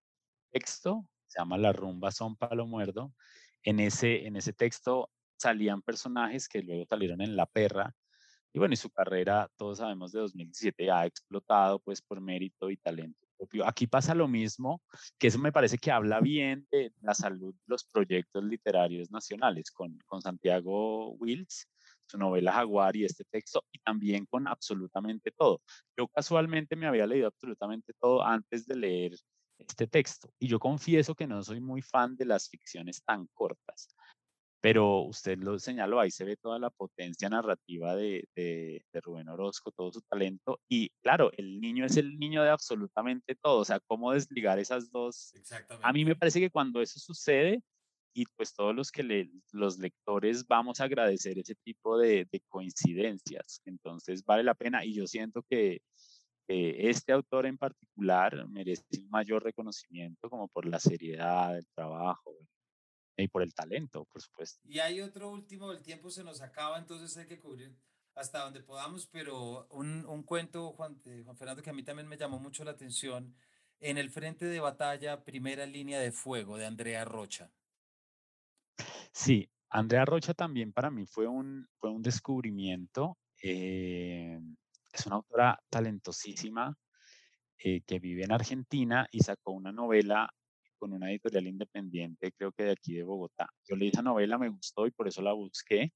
texto 0.51 1.09
se 1.29 1.39
llama 1.39 1.59
La 1.59 1.73
rumba 1.73 2.11
son 2.11 2.35
palo 2.35 2.67
muerdo. 2.67 3.15
En 3.63 3.79
ese, 3.79 4.27
en 4.27 4.35
ese 4.35 4.53
texto 4.53 5.13
salían 5.37 5.81
personajes 5.81 6.49
que 6.49 6.63
luego 6.63 6.87
salieron 6.87 7.21
en 7.21 7.37
La 7.37 7.47
Perra. 7.47 7.95
Y 8.53 8.59
bueno, 8.59 8.75
y 8.75 8.79
su 8.79 8.91
carrera, 8.91 9.49
todos 9.57 9.79
sabemos, 9.79 10.11
de 10.11 10.19
2017 10.19 10.91
ha 10.91 11.07
explotado 11.07 11.79
pues 11.79 12.03
por 12.03 12.21
mérito 12.21 12.69
y 12.69 12.77
talento 12.79 13.28
Aquí 13.65 13.87
pasa 13.87 14.15
lo 14.15 14.29
mismo, 14.29 14.83
que 15.19 15.29
eso 15.29 15.39
me 15.39 15.53
parece 15.53 15.79
que 15.79 15.91
habla 15.91 16.21
bien 16.21 16.67
de 16.71 16.93
la 17.01 17.15
salud 17.15 17.55
de 17.55 17.65
los 17.67 17.85
proyectos 17.85 18.43
literarios 18.45 19.11
nacionales, 19.11 19.71
con, 19.71 19.99
con 20.07 20.21
Santiago 20.21 21.13
Wills, 21.13 21.69
su 22.07 22.19
novela 22.19 22.53
Jaguar 22.53 22.97
y 22.97 23.05
este 23.05 23.25
texto, 23.25 23.65
y 23.71 23.79
también 23.79 24.27
con 24.27 24.49
absolutamente 24.49 25.31
todo. 25.31 25.61
Yo 25.97 26.09
casualmente 26.09 26.77
me 26.77 26.87
había 26.87 27.07
leído 27.07 27.29
absolutamente 27.29 27.93
todo 28.01 28.25
antes 28.25 28.67
de 28.67 28.77
leer 28.77 29.13
este 29.59 29.87
texto, 29.87 30.33
y 30.39 30.49
yo 30.49 30.59
confieso 30.59 31.15
que 31.15 31.27
no 31.27 31.43
soy 31.43 31.61
muy 31.61 31.83
fan 31.83 32.17
de 32.17 32.25
las 32.25 32.49
ficciones 32.49 33.03
tan 33.05 33.27
cortas 33.35 33.95
pero 34.61 35.03
usted 35.03 35.39
lo 35.39 35.59
señaló, 35.59 36.01
ahí 36.01 36.11
se 36.11 36.25
ve 36.25 36.37
toda 36.37 36.59
la 36.59 36.71
potencia 36.71 37.29
narrativa 37.29 37.95
de, 37.95 38.29
de, 38.35 38.83
Rubén 39.01 39.29
Orozco, 39.29 39.71
todo 39.71 39.93
su 39.93 40.01
talento, 40.03 40.61
y 40.69 40.91
claro, 41.03 41.31
el 41.37 41.61
niño 41.61 41.85
es 41.85 41.97
el 41.97 42.19
niño 42.19 42.43
de 42.43 42.51
absolutamente 42.51 43.37
todo, 43.37 43.61
o 43.61 43.65
sea, 43.65 43.81
cómo 43.81 44.13
desligar 44.13 44.59
esas 44.59 44.91
dos. 44.91 45.33
A 45.83 45.93
mí 45.93 46.05
me 46.05 46.17
parece 46.17 46.41
que 46.41 46.51
cuando 46.51 46.83
eso 46.83 46.99
sucede, 46.99 47.63
y 48.15 48.25
pues 48.37 48.53
todos 48.53 48.75
los 48.75 48.91
que 48.91 49.05
le, 49.05 49.31
los 49.53 49.79
lectores 49.79 50.45
vamos 50.47 50.81
a 50.81 50.85
agradecer 50.85 51.39
ese 51.39 51.55
tipo 51.55 51.97
de, 51.99 52.27
de, 52.33 52.41
coincidencias, 52.49 53.61
entonces 53.65 54.25
vale 54.25 54.43
la 54.43 54.55
pena, 54.55 54.85
y 54.85 54.95
yo 54.95 55.07
siento 55.07 55.45
que 55.49 55.81
este 56.49 57.13
autor 57.13 57.47
en 57.47 57.59
particular 57.59 58.49
merece 58.49 58.83
un 58.99 59.11
mayor 59.11 59.45
reconocimiento 59.45 60.31
como 60.31 60.49
por 60.49 60.65
la 60.67 60.81
seriedad 60.81 61.55
del 61.55 61.67
trabajo, 61.75 62.33
y 63.23 63.29
por 63.29 63.43
el 63.43 63.55
talento, 63.55 64.05
por 64.05 64.23
supuesto. 64.23 64.61
Y 64.65 64.79
hay 64.79 65.01
otro 65.01 65.31
último, 65.31 65.73
el 65.73 65.83
tiempo 65.83 66.11
se 66.11 66.25
nos 66.25 66.41
acaba, 66.41 66.79
entonces 66.79 67.17
hay 67.17 67.27
que 67.27 67.41
cubrir 67.41 67.77
hasta 68.15 68.41
donde 68.41 68.61
podamos, 68.63 69.07
pero 69.07 69.69
un, 69.71 70.05
un 70.07 70.23
cuento, 70.25 70.73
Juan, 70.73 71.01
Juan 71.25 71.37
Fernando, 71.37 71.63
que 71.63 71.71
a 71.71 71.73
mí 71.73 71.85
también 71.85 72.09
me 72.09 72.17
llamó 72.17 72.39
mucho 72.39 72.65
la 72.65 72.73
atención, 72.73 73.35
En 73.81 73.97
el 73.97 74.11
frente 74.11 74.45
de 74.45 74.59
batalla, 74.59 75.25
primera 75.25 75.65
línea 75.65 76.01
de 76.01 76.11
fuego, 76.11 76.57
de 76.59 76.67
Andrea 76.67 77.05
Rocha. 77.05 77.53
Sí, 79.13 79.49
Andrea 79.71 80.05
Rocha 80.05 80.35
también 80.35 80.73
para 80.73 80.91
mí 80.91 81.07
fue 81.07 81.29
un, 81.29 81.69
fue 81.79 81.91
un 81.91 82.03
descubrimiento. 82.03 83.19
Eh, 83.41 84.41
es 84.93 85.07
una 85.07 85.17
autora 85.17 85.61
talentosísima 85.71 86.77
eh, 87.59 87.83
que 87.83 87.99
vive 87.99 88.25
en 88.25 88.33
Argentina 88.33 89.07
y 89.13 89.21
sacó 89.21 89.53
una 89.53 89.71
novela 89.71 90.29
con 90.79 90.93
una 90.93 91.11
editorial 91.11 91.47
independiente, 91.47 92.33
creo 92.33 92.53
que 92.53 92.65
de 92.65 92.71
aquí 92.73 92.95
de 92.95 93.03
Bogotá. 93.03 93.49
Yo 93.69 93.77
leí 93.77 93.89
esa 93.89 94.03
novela, 94.03 94.39
me 94.39 94.49
gustó 94.49 94.87
y 94.87 94.91
por 94.91 95.09
eso 95.09 95.23
la 95.23 95.33
busqué. 95.33 95.93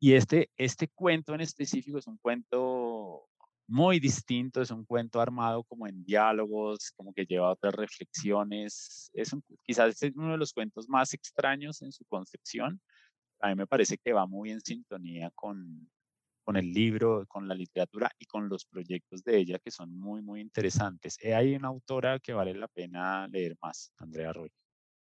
Y 0.00 0.14
este, 0.14 0.50
este 0.56 0.88
cuento 0.88 1.34
en 1.34 1.40
específico 1.40 1.98
es 1.98 2.06
un 2.06 2.18
cuento 2.18 3.28
muy 3.66 4.00
distinto, 4.00 4.62
es 4.62 4.70
un 4.70 4.84
cuento 4.84 5.20
armado 5.20 5.62
como 5.64 5.86
en 5.86 6.02
diálogos, 6.04 6.90
como 6.96 7.12
que 7.12 7.26
lleva 7.26 7.52
otras 7.52 7.74
reflexiones. 7.74 9.10
Es 9.12 9.36
quizás 9.62 10.02
es 10.02 10.12
uno 10.16 10.32
de 10.32 10.38
los 10.38 10.52
cuentos 10.52 10.88
más 10.88 11.12
extraños 11.12 11.82
en 11.82 11.92
su 11.92 12.04
concepción. 12.06 12.80
A 13.40 13.48
mí 13.48 13.54
me 13.56 13.66
parece 13.66 13.98
que 13.98 14.12
va 14.12 14.26
muy 14.26 14.50
en 14.50 14.60
sintonía 14.60 15.30
con, 15.34 15.90
con 16.48 16.56
el 16.56 16.72
libro, 16.72 17.26
con 17.28 17.46
la 17.46 17.54
literatura 17.54 18.10
y 18.18 18.24
con 18.24 18.48
los 18.48 18.64
proyectos 18.64 19.22
de 19.22 19.36
ella 19.36 19.58
que 19.58 19.70
son 19.70 19.94
muy, 19.94 20.22
muy 20.22 20.40
interesantes. 20.40 21.18
Eh, 21.20 21.34
hay 21.34 21.54
una 21.54 21.68
autora 21.68 22.18
que 22.20 22.32
vale 22.32 22.54
la 22.54 22.68
pena 22.68 23.28
leer 23.28 23.54
más, 23.60 23.92
Andrea 23.98 24.32
Roy. 24.32 24.50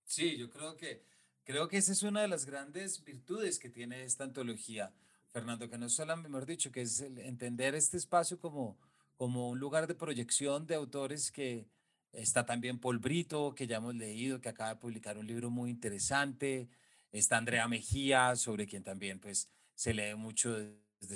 Sí, 0.02 0.36
yo 0.36 0.50
creo 0.50 0.76
que, 0.76 1.04
creo 1.44 1.68
que 1.68 1.76
esa 1.76 1.92
es 1.92 2.02
una 2.02 2.22
de 2.22 2.26
las 2.26 2.46
grandes 2.46 3.04
virtudes 3.04 3.60
que 3.60 3.70
tiene 3.70 4.02
esta 4.02 4.24
antología, 4.24 4.92
Fernando, 5.30 5.70
que 5.70 5.78
no 5.78 5.86
es 5.86 5.92
solo, 5.92 6.16
mejor 6.16 6.46
dicho, 6.46 6.72
que 6.72 6.80
es 6.80 7.00
entender 7.00 7.76
este 7.76 7.96
espacio 7.96 8.40
como, 8.40 8.76
como 9.14 9.48
un 9.48 9.60
lugar 9.60 9.86
de 9.86 9.94
proyección 9.94 10.66
de 10.66 10.74
autores 10.74 11.30
que 11.30 11.68
está 12.10 12.44
también 12.44 12.80
Paul 12.80 12.98
Brito, 12.98 13.54
que 13.54 13.68
ya 13.68 13.76
hemos 13.76 13.94
leído, 13.94 14.40
que 14.40 14.48
acaba 14.48 14.70
de 14.70 14.80
publicar 14.80 15.16
un 15.16 15.28
libro 15.28 15.48
muy 15.48 15.70
interesante, 15.70 16.68
está 17.12 17.36
Andrea 17.36 17.68
Mejía, 17.68 18.34
sobre 18.34 18.66
quien 18.66 18.82
también 18.82 19.20
pues 19.20 19.48
se 19.76 19.94
lee 19.94 20.16
mucho 20.16 20.58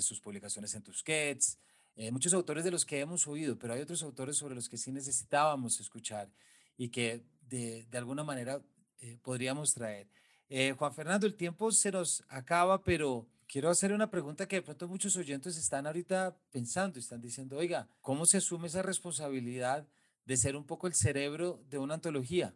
sus 0.01 0.19
publicaciones 0.19 0.73
en 0.75 0.83
Tusquets, 0.83 1.57
eh, 1.95 2.11
muchos 2.11 2.33
autores 2.33 2.63
de 2.63 2.71
los 2.71 2.85
que 2.85 2.99
hemos 2.99 3.27
oído, 3.27 3.57
pero 3.59 3.73
hay 3.73 3.81
otros 3.81 4.01
autores 4.03 4.37
sobre 4.37 4.55
los 4.55 4.69
que 4.69 4.77
sí 4.77 4.91
necesitábamos 4.91 5.79
escuchar 5.79 6.31
y 6.77 6.89
que 6.89 7.23
de, 7.41 7.85
de 7.85 7.97
alguna 7.97 8.23
manera 8.23 8.61
eh, 8.99 9.17
podríamos 9.21 9.73
traer. 9.73 10.07
Eh, 10.47 10.73
Juan 10.77 10.93
Fernando, 10.93 11.27
el 11.27 11.35
tiempo 11.35 11.71
se 11.71 11.91
nos 11.91 12.23
acaba, 12.27 12.83
pero 12.83 13.27
quiero 13.47 13.69
hacer 13.69 13.93
una 13.93 14.09
pregunta 14.09 14.47
que 14.47 14.57
de 14.57 14.61
pronto 14.61 14.87
muchos 14.87 15.15
oyentes 15.15 15.57
están 15.57 15.87
ahorita 15.87 16.37
pensando, 16.51 16.99
están 16.99 17.21
diciendo, 17.21 17.57
oiga, 17.57 17.87
¿cómo 18.01 18.25
se 18.25 18.37
asume 18.37 18.67
esa 18.67 18.81
responsabilidad 18.81 19.87
de 20.25 20.37
ser 20.37 20.55
un 20.55 20.65
poco 20.65 20.87
el 20.87 20.93
cerebro 20.93 21.63
de 21.69 21.77
una 21.77 21.95
antología? 21.95 22.55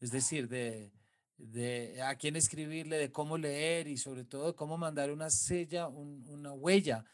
Es 0.00 0.10
decir, 0.10 0.48
de, 0.48 0.92
de 1.40 2.00
a 2.02 2.14
quién 2.16 2.36
escribirle, 2.36 2.98
de 2.98 3.10
cómo 3.10 3.38
leer 3.38 3.88
y 3.88 3.96
sobre 3.96 4.24
todo 4.24 4.54
cómo 4.54 4.76
mandar 4.76 5.10
una 5.10 5.30
sella, 5.30 5.88
una 5.88 6.52
huella 6.52 7.04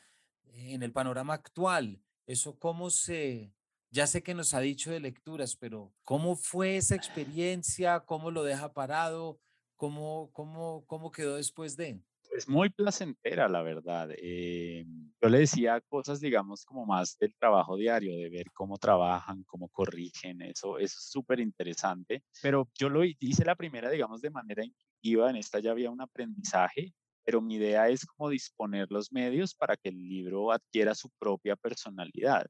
en 0.52 0.82
el 0.82 0.92
panorama 0.92 1.34
actual. 1.34 2.00
Eso 2.26 2.58
cómo 2.58 2.90
se, 2.90 3.52
ya 3.90 4.06
sé 4.06 4.22
que 4.22 4.34
nos 4.34 4.52
ha 4.52 4.60
dicho 4.60 4.90
de 4.90 5.00
lecturas, 5.00 5.56
pero 5.56 5.92
¿cómo 6.02 6.36
fue 6.36 6.76
esa 6.76 6.96
experiencia? 6.96 8.00
¿Cómo 8.00 8.30
lo 8.30 8.42
deja 8.42 8.72
parado? 8.72 9.38
¿Cómo, 9.76 10.30
cómo, 10.32 10.84
cómo 10.86 11.12
quedó 11.12 11.36
después 11.36 11.76
de? 11.76 12.00
Es 12.36 12.50
muy 12.50 12.68
placentera, 12.68 13.48
la 13.48 13.62
verdad. 13.62 14.10
Eh, 14.18 14.84
yo 15.22 15.28
le 15.30 15.38
decía 15.38 15.80
cosas, 15.80 16.20
digamos, 16.20 16.66
como 16.66 16.84
más 16.84 17.16
del 17.18 17.34
trabajo 17.34 17.78
diario, 17.78 18.14
de 18.14 18.28
ver 18.28 18.52
cómo 18.52 18.76
trabajan, 18.76 19.42
cómo 19.44 19.70
corrigen, 19.70 20.42
eso, 20.42 20.76
eso 20.78 20.98
es 20.98 21.10
súper 21.10 21.40
interesante. 21.40 22.22
Pero 22.42 22.68
yo 22.78 22.90
lo 22.90 23.04
hice 23.04 23.42
la 23.46 23.54
primera, 23.54 23.88
digamos, 23.88 24.20
de 24.20 24.28
manera 24.28 24.62
intuitiva, 24.62 25.30
en 25.30 25.36
esta 25.36 25.60
ya 25.60 25.70
había 25.70 25.90
un 25.90 26.02
aprendizaje, 26.02 26.92
pero 27.24 27.40
mi 27.40 27.54
idea 27.54 27.88
es 27.88 28.04
cómo 28.04 28.28
disponer 28.28 28.88
los 28.90 29.10
medios 29.10 29.54
para 29.54 29.74
que 29.74 29.88
el 29.88 29.96
libro 30.06 30.52
adquiera 30.52 30.94
su 30.94 31.08
propia 31.18 31.56
personalidad. 31.56 32.46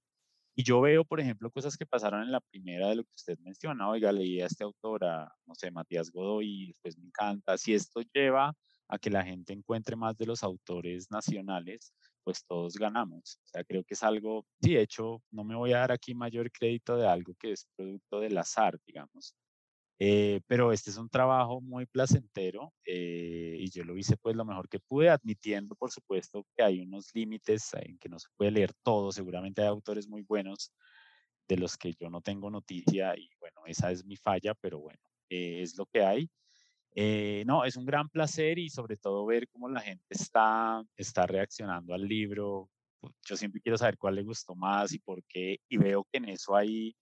Y 0.56 0.64
yo 0.64 0.80
veo, 0.80 1.04
por 1.04 1.20
ejemplo, 1.20 1.48
cosas 1.50 1.76
que 1.76 1.86
pasaron 1.86 2.22
en 2.24 2.32
la 2.32 2.40
primera 2.40 2.88
de 2.88 2.96
lo 2.96 3.04
que 3.04 3.14
usted 3.14 3.38
menciona. 3.38 3.88
Oiga, 3.88 4.10
leí 4.10 4.40
a 4.40 4.46
este 4.46 4.64
autor, 4.64 5.04
a, 5.04 5.32
no 5.46 5.54
sé, 5.54 5.70
Matías 5.70 6.10
Godoy, 6.10 6.64
y 6.64 6.66
después 6.68 6.98
me 6.98 7.06
encanta. 7.06 7.56
Si 7.56 7.72
esto 7.74 8.00
lleva 8.12 8.52
a 8.88 8.98
que 8.98 9.10
la 9.10 9.24
gente 9.24 9.52
encuentre 9.52 9.96
más 9.96 10.16
de 10.16 10.26
los 10.26 10.42
autores 10.42 11.10
nacionales, 11.10 11.92
pues 12.24 12.44
todos 12.44 12.74
ganamos. 12.76 13.38
O 13.44 13.46
sea, 13.48 13.64
creo 13.64 13.84
que 13.84 13.94
es 13.94 14.02
algo, 14.02 14.46
sí, 14.62 14.74
de 14.74 14.82
hecho, 14.82 15.22
no 15.30 15.44
me 15.44 15.54
voy 15.54 15.72
a 15.72 15.78
dar 15.78 15.92
aquí 15.92 16.14
mayor 16.14 16.50
crédito 16.50 16.96
de 16.96 17.06
algo 17.06 17.34
que 17.38 17.52
es 17.52 17.66
producto 17.76 18.20
del 18.20 18.38
azar, 18.38 18.78
digamos. 18.86 19.34
Eh, 19.98 20.40
pero 20.46 20.72
este 20.72 20.90
es 20.90 20.98
un 20.98 21.08
trabajo 21.08 21.60
muy 21.62 21.86
placentero 21.86 22.74
eh, 22.84 23.56
y 23.58 23.70
yo 23.70 23.82
lo 23.82 23.96
hice 23.96 24.18
pues 24.18 24.36
lo 24.36 24.44
mejor 24.44 24.68
que 24.68 24.78
pude, 24.78 25.08
admitiendo 25.08 25.74
por 25.74 25.90
supuesto 25.90 26.46
que 26.54 26.62
hay 26.62 26.80
unos 26.82 27.14
límites 27.14 27.72
en 27.80 27.96
que 27.98 28.10
no 28.10 28.18
se 28.18 28.28
puede 28.36 28.50
leer 28.50 28.74
todo, 28.82 29.10
seguramente 29.10 29.62
hay 29.62 29.68
autores 29.68 30.06
muy 30.06 30.20
buenos 30.20 30.70
de 31.48 31.56
los 31.56 31.78
que 31.78 31.94
yo 31.98 32.10
no 32.10 32.20
tengo 32.20 32.50
noticia 32.50 33.16
y 33.16 33.30
bueno, 33.40 33.62
esa 33.66 33.90
es 33.90 34.04
mi 34.04 34.16
falla, 34.16 34.54
pero 34.54 34.80
bueno, 34.80 35.00
eh, 35.30 35.62
es 35.62 35.78
lo 35.78 35.86
que 35.86 36.02
hay. 36.04 36.28
No, 37.46 37.64
es 37.64 37.76
un 37.76 37.84
gran 37.84 38.08
placer 38.08 38.58
y 38.58 38.70
sobre 38.70 38.96
todo 38.96 39.26
ver 39.26 39.48
cómo 39.48 39.68
la 39.68 39.80
gente 39.80 40.04
está, 40.10 40.82
está 40.96 41.26
reaccionando 41.26 41.94
al 41.94 42.02
libro. 42.02 42.70
Yo 43.24 43.36
siempre 43.36 43.60
quiero 43.60 43.78
saber 43.78 43.98
cuál 43.98 44.16
le 44.16 44.24
gustó 44.24 44.54
más 44.54 44.92
y 44.92 44.98
por 44.98 45.22
qué, 45.24 45.58
y 45.68 45.76
veo 45.76 46.06
que 46.10 46.18
en 46.18 46.30
eso 46.30 46.56
hay 46.56 46.96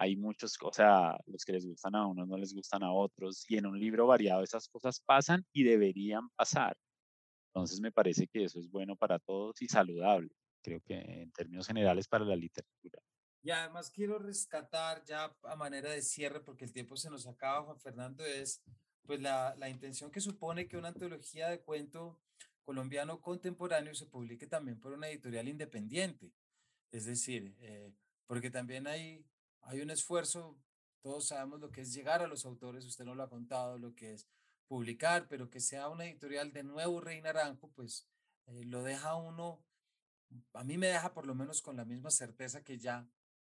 hay 0.00 0.16
muchos, 0.16 0.56
o 0.62 0.72
sea, 0.72 1.14
los 1.26 1.44
que 1.44 1.52
les 1.52 1.66
gustan 1.66 1.94
a 1.94 2.06
unos 2.06 2.26
no 2.26 2.38
les 2.38 2.54
gustan 2.54 2.82
a 2.82 2.90
otros, 2.90 3.44
y 3.50 3.58
en 3.58 3.66
un 3.66 3.78
libro 3.78 4.06
variado 4.06 4.42
esas 4.42 4.66
cosas 4.66 4.98
pasan 5.04 5.44
y 5.52 5.62
deberían 5.62 6.30
pasar. 6.30 6.74
Entonces 7.48 7.82
me 7.82 7.92
parece 7.92 8.26
que 8.26 8.44
eso 8.44 8.60
es 8.60 8.70
bueno 8.70 8.96
para 8.96 9.18
todos 9.18 9.60
y 9.60 9.68
saludable, 9.68 10.30
creo 10.62 10.80
que 10.80 10.94
en 10.94 11.30
términos 11.32 11.66
generales 11.66 12.08
para 12.08 12.24
la 12.24 12.34
literatura. 12.34 12.98
Y 13.42 13.50
además 13.50 13.90
quiero 13.90 14.18
rescatar 14.18 15.04
ya 15.04 15.36
a 15.42 15.56
manera 15.56 15.90
de 15.90 16.00
cierre, 16.00 16.40
porque 16.40 16.64
el 16.64 16.72
tiempo 16.72 16.96
se 16.96 17.10
nos 17.10 17.26
acaba, 17.26 17.64
Juan 17.64 17.78
Fernando, 17.78 18.24
es 18.24 18.62
pues 19.02 19.20
la, 19.20 19.54
la 19.56 19.68
intención 19.68 20.10
que 20.10 20.20
supone 20.20 20.68
que 20.68 20.76
una 20.76 20.88
antología 20.88 21.48
de 21.48 21.60
cuento 21.60 22.18
colombiano 22.64 23.20
contemporáneo 23.20 23.94
se 23.94 24.06
publique 24.06 24.46
también 24.46 24.78
por 24.78 24.92
una 24.92 25.08
editorial 25.08 25.48
independiente. 25.48 26.32
Es 26.92 27.04
decir, 27.04 27.56
eh, 27.60 27.92
porque 28.26 28.50
también 28.50 28.86
hay 28.86 29.24
hay 29.62 29.80
un 29.80 29.90
esfuerzo, 29.90 30.58
todos 31.02 31.28
sabemos 31.28 31.60
lo 31.60 31.70
que 31.70 31.82
es 31.82 31.92
llegar 31.92 32.22
a 32.22 32.26
los 32.26 32.44
autores, 32.44 32.84
usted 32.84 33.04
no 33.04 33.14
lo 33.14 33.22
ha 33.22 33.28
contado, 33.28 33.78
lo 33.78 33.94
que 33.94 34.14
es 34.14 34.26
publicar, 34.68 35.26
pero 35.28 35.50
que 35.50 35.60
sea 35.60 35.88
una 35.88 36.04
editorial 36.04 36.52
de 36.52 36.62
nuevo 36.62 37.00
Rey 37.00 37.20
Naranjo, 37.20 37.70
pues 37.72 38.06
eh, 38.46 38.64
lo 38.64 38.82
deja 38.82 39.16
uno, 39.16 39.64
a 40.54 40.64
mí 40.64 40.78
me 40.78 40.88
deja 40.88 41.12
por 41.12 41.26
lo 41.26 41.34
menos 41.34 41.60
con 41.60 41.76
la 41.76 41.84
misma 41.84 42.10
certeza 42.10 42.62
que 42.62 42.78
ya 42.78 43.08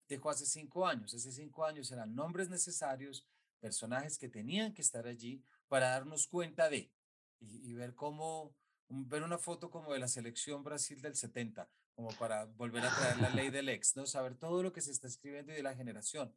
dejó 0.08 0.30
hace 0.30 0.46
cinco 0.46 0.88
años. 0.88 1.14
Hace 1.14 1.32
cinco 1.32 1.66
años 1.66 1.92
eran 1.92 2.16
nombres 2.16 2.50
necesarios, 2.50 3.26
personajes 3.60 4.18
que 4.18 4.30
tenían 4.30 4.74
que 4.74 4.82
estar 4.82 5.08
allí 5.08 5.44
para 5.68 5.90
darnos 5.90 6.28
cuenta 6.28 6.70
de 6.70 6.92
y, 7.40 7.70
y 7.70 7.74
ver 7.74 7.94
cómo, 7.96 8.56
ver 8.90 9.24
una 9.24 9.38
foto 9.38 9.70
como 9.70 9.94
de 9.94 10.00
la 10.00 10.08
selección 10.08 10.64
Brasil 10.64 11.02
del 11.02 11.16
70, 11.16 11.70
como 11.96 12.10
para 12.18 12.46
volver 12.46 12.86
a 12.86 12.96
traer 12.96 13.18
la 13.20 13.30
ley 13.30 13.50
del 13.52 13.70
ex, 13.70 13.96
¿no? 13.96 14.06
Saber 14.06 14.36
todo 14.36 14.64
lo 14.64 14.72
que 14.72 14.82
se 14.82 14.92
está 14.92 15.08
escribiendo 15.08 15.52
y 15.52 15.56
de 15.56 15.64
la 15.64 15.76
generación. 15.76 16.34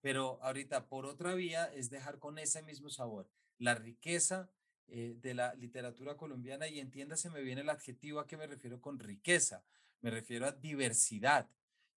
Pero 0.00 0.42
ahorita, 0.42 0.88
por 0.88 1.06
otra 1.06 1.34
vía, 1.34 1.66
es 1.74 1.90
dejar 1.90 2.18
con 2.18 2.38
ese 2.38 2.62
mismo 2.62 2.90
sabor 2.90 3.30
la 3.58 3.74
riqueza 3.74 4.50
eh, 4.88 5.16
de 5.20 5.34
la 5.34 5.54
literatura 5.54 6.16
colombiana 6.16 6.66
y 6.66 6.80
entiéndase, 6.80 7.30
me 7.30 7.42
viene 7.42 7.60
el 7.60 7.70
adjetivo 7.70 8.20
a 8.20 8.26
que 8.26 8.36
me 8.36 8.46
refiero 8.46 8.80
con 8.80 8.98
riqueza, 8.98 9.64
me 10.00 10.10
refiero 10.10 10.46
a 10.46 10.52
diversidad, 10.52 11.48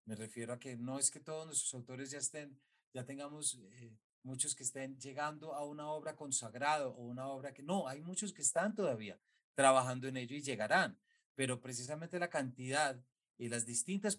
me 0.06 0.16
refiero 0.16 0.54
a 0.54 0.60
que 0.60 0.78
no 0.78 1.00
es 1.00 1.10
que 1.10 1.20
todos 1.20 1.48
nuestros 1.48 1.74
autores 1.74 2.12
ya 2.12 2.20
estén, 2.20 2.60
ya 2.94 3.04
tengamos 3.04 3.60
eh, 3.72 3.98
muchos 4.26 4.56
que 4.56 4.64
estén 4.64 5.00
llegando 5.00 5.54
a 5.54 5.64
una 5.64 5.88
obra 5.88 6.16
consagrada 6.16 6.88
o 6.88 7.02
una 7.04 7.28
obra 7.28 7.54
que 7.54 7.64
no, 7.64 7.88
hay 7.88 8.02
muchos 8.02 8.34
que 8.34 8.42
están 8.42 8.76
todavía 8.76 9.18
trabajando 9.54 10.08
en 10.08 10.18
ello 10.18 10.36
y 10.36 10.42
llegarán 10.42 10.98
pero 11.36 11.62
precisamente 11.62 12.18
la 12.18 12.30
cantidad 12.30 13.00
y 13.38 13.50
las 13.50 13.66
distintas 13.66 14.18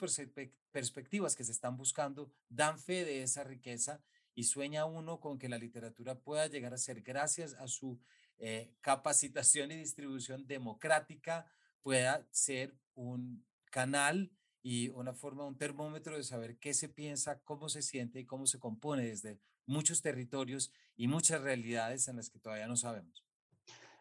perspectivas 0.70 1.34
que 1.34 1.44
se 1.44 1.52
están 1.52 1.76
buscando 1.76 2.30
dan 2.48 2.78
fe 2.78 3.04
de 3.04 3.22
esa 3.22 3.42
riqueza 3.42 4.02
y 4.34 4.44
sueña 4.44 4.84
uno 4.84 5.18
con 5.18 5.38
que 5.38 5.48
la 5.48 5.56
literatura 5.56 6.14
pueda 6.14 6.46
llegar 6.46 6.74
a 6.74 6.78
ser, 6.78 7.00
gracias 7.00 7.54
a 7.54 7.66
su 7.66 7.98
eh, 8.38 8.70
capacitación 8.82 9.72
y 9.72 9.76
distribución 9.76 10.46
democrática, 10.46 11.46
pueda 11.80 12.26
ser 12.30 12.76
un 12.94 13.46
canal 13.70 14.30
y 14.62 14.90
una 14.90 15.14
forma, 15.14 15.46
un 15.46 15.56
termómetro 15.56 16.16
de 16.16 16.22
saber 16.22 16.58
qué 16.58 16.74
se 16.74 16.90
piensa, 16.90 17.40
cómo 17.40 17.70
se 17.70 17.80
siente 17.80 18.20
y 18.20 18.26
cómo 18.26 18.46
se 18.46 18.58
compone 18.58 19.06
desde 19.06 19.40
muchos 19.66 20.00
territorios 20.02 20.72
y 20.96 21.08
muchas 21.08 21.40
realidades 21.40 22.08
en 22.08 22.16
las 22.16 22.30
que 22.30 22.38
todavía 22.38 22.66
no 22.66 22.76
sabemos. 22.76 23.24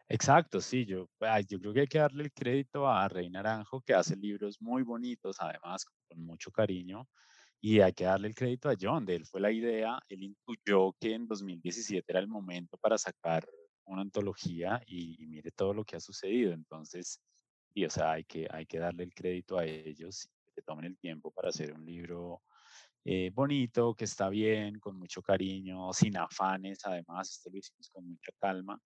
Exacto, 0.07 0.61
sí, 0.61 0.85
yo, 0.85 1.09
yo 1.47 1.59
creo 1.59 1.73
que 1.73 1.79
hay 1.81 1.87
que 1.87 1.97
darle 1.97 2.23
el 2.25 2.31
crédito 2.31 2.87
a 2.87 3.07
Rey 3.07 3.27
Naranjo, 3.29 3.81
que 3.81 3.95
hace 3.95 4.15
libros 4.15 4.61
muy 4.61 4.83
bonitos, 4.83 5.37
además, 5.39 5.85
con 6.07 6.23
mucho 6.23 6.51
cariño, 6.51 7.07
y 7.59 7.79
hay 7.79 7.93
que 7.93 8.03
darle 8.03 8.27
el 8.27 8.35
crédito 8.35 8.69
a 8.69 8.75
John, 8.79 9.03
de 9.03 9.15
él 9.15 9.25
fue 9.25 9.41
la 9.41 9.51
idea, 9.51 9.99
él 10.07 10.21
intuyó 10.21 10.93
que 10.99 11.15
en 11.15 11.27
2017 11.27 12.05
era 12.07 12.19
el 12.19 12.27
momento 12.27 12.77
para 12.77 12.99
sacar 12.99 13.47
una 13.85 14.01
antología 14.01 14.79
y, 14.85 15.25
mire 15.25 15.51
todo 15.51 15.73
lo 15.73 15.83
que 15.83 15.95
ha 15.95 15.99
sucedido, 15.99 16.53
entonces, 16.53 17.19
y 17.73 17.85
o 17.85 17.89
sea, 17.89 18.11
hay 18.11 18.25
que, 18.25 18.47
hay 18.51 18.67
que 18.67 18.77
darle 18.77 19.05
el 19.05 19.13
crédito 19.13 19.57
a 19.57 19.65
ellos, 19.65 20.29
que 20.53 20.61
tomen 20.61 20.85
el 20.85 20.97
tiempo 20.99 21.31
para 21.31 21.49
hacer 21.49 21.73
un 21.73 21.83
libro 21.83 22.43
eh, 23.05 23.31
bonito, 23.33 23.93
que 23.93 24.05
está 24.05 24.29
bien, 24.29 24.79
con 24.79 24.97
mucho 24.97 25.21
cariño, 25.21 25.93
sin 25.93 26.17
afanes, 26.17 26.79
además, 26.85 27.29
esto 27.29 27.49
lo 27.51 27.57
hicimos 27.57 27.89
con 27.91 28.09
mucha 28.09 28.31
calma. 28.39 28.81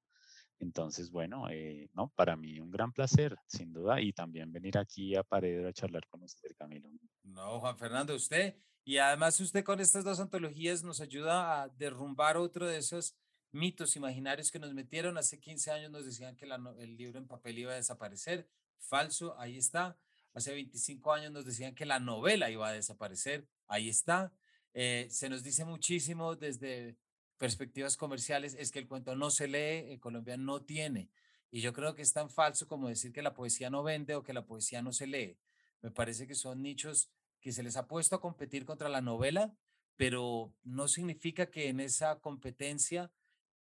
Entonces, 0.60 1.10
bueno, 1.10 1.50
eh, 1.50 1.90
no, 1.94 2.12
para 2.16 2.36
mí 2.36 2.60
un 2.60 2.70
gran 2.70 2.92
placer, 2.92 3.38
sin 3.48 3.72
duda, 3.72 4.02
y 4.02 4.12
también 4.12 4.52
venir 4.52 4.78
aquí 4.78 5.16
a 5.16 5.24
Paredro 5.24 5.70
a 5.70 5.74
charlar 5.74 6.06
con 6.10 6.22
usted, 6.22 6.50
Camilo. 6.58 6.90
No, 7.24 7.62
Juan 7.62 7.78
Fernando, 7.78 8.14
usted, 8.14 8.58
y 8.84 8.98
además 8.98 9.40
usted 9.40 9.64
con 9.64 9.80
estas 9.80 10.04
dos 10.04 10.20
antologías 10.20 10.84
nos 10.84 11.00
ayuda 11.00 11.62
a 11.62 11.70
derrumbar 11.70 12.36
otro 12.36 12.68
de 12.68 12.78
esos 12.78 13.16
mitos 13.52 13.96
imaginarios 13.96 14.52
que 14.52 14.60
nos 14.60 14.74
metieron. 14.74 15.18
Hace 15.18 15.40
15 15.40 15.72
años 15.72 15.92
nos 15.92 16.06
decían 16.06 16.36
que 16.36 16.46
el 16.46 16.98
libro 16.98 17.20
en 17.20 17.28
papel 17.28 17.60
iba 17.60 17.72
a 17.72 17.76
desaparecer. 17.76 18.50
Falso, 18.80 19.38
ahí 19.40 19.58
está. 19.58 19.98
Hace 20.40 20.54
25 20.54 21.12
años 21.12 21.34
nos 21.34 21.44
decían 21.44 21.76
que 21.76 21.86
la 21.86 22.00
novela 22.00 22.50
iba 22.50 22.66
a 22.66 22.72
desaparecer. 22.72 23.46
Ahí 23.68 23.90
está. 23.90 24.32
Eh, 24.74 25.06
se 25.10 25.28
nos 25.28 25.44
dice 25.44 25.66
muchísimo 25.66 26.38
desde 26.38 26.96
perspectivas 27.38 27.98
comerciales 27.98 28.56
es 28.58 28.72
que 28.72 28.80
el 28.80 28.88
cuento 28.88 29.18
no 29.18 29.32
se 29.32 29.50
lee, 29.50 30.00
Colombia 30.00 30.38
no 30.38 30.62
tiene. 30.62 31.10
Y 31.52 31.60
yo 31.60 31.74
creo 31.74 31.94
que 31.94 32.04
es 32.04 32.14
tan 32.14 32.30
falso 32.30 32.70
como 32.70 32.88
decir 32.88 33.12
que 33.12 33.22
la 33.22 33.34
poesía 33.34 33.70
no 33.70 33.84
vende 33.84 34.16
o 34.16 34.24
que 34.24 34.32
la 34.32 34.46
poesía 34.46 34.82
no 34.82 34.94
se 34.94 35.08
lee. 35.08 35.38
Me 35.82 35.92
parece 35.92 36.26
que 36.26 36.36
son 36.36 36.62
nichos 36.62 37.12
que 37.42 37.52
se 37.52 37.62
les 37.62 37.76
ha 37.76 37.90
puesto 37.90 38.16
a 38.16 38.22
competir 38.22 38.64
contra 38.64 38.88
la 38.88 39.02
novela, 39.02 39.54
pero 39.98 40.56
no 40.64 40.88
significa 40.88 41.48
que 41.48 41.68
en 41.68 41.82
esa 41.82 42.18
competencia 42.22 43.12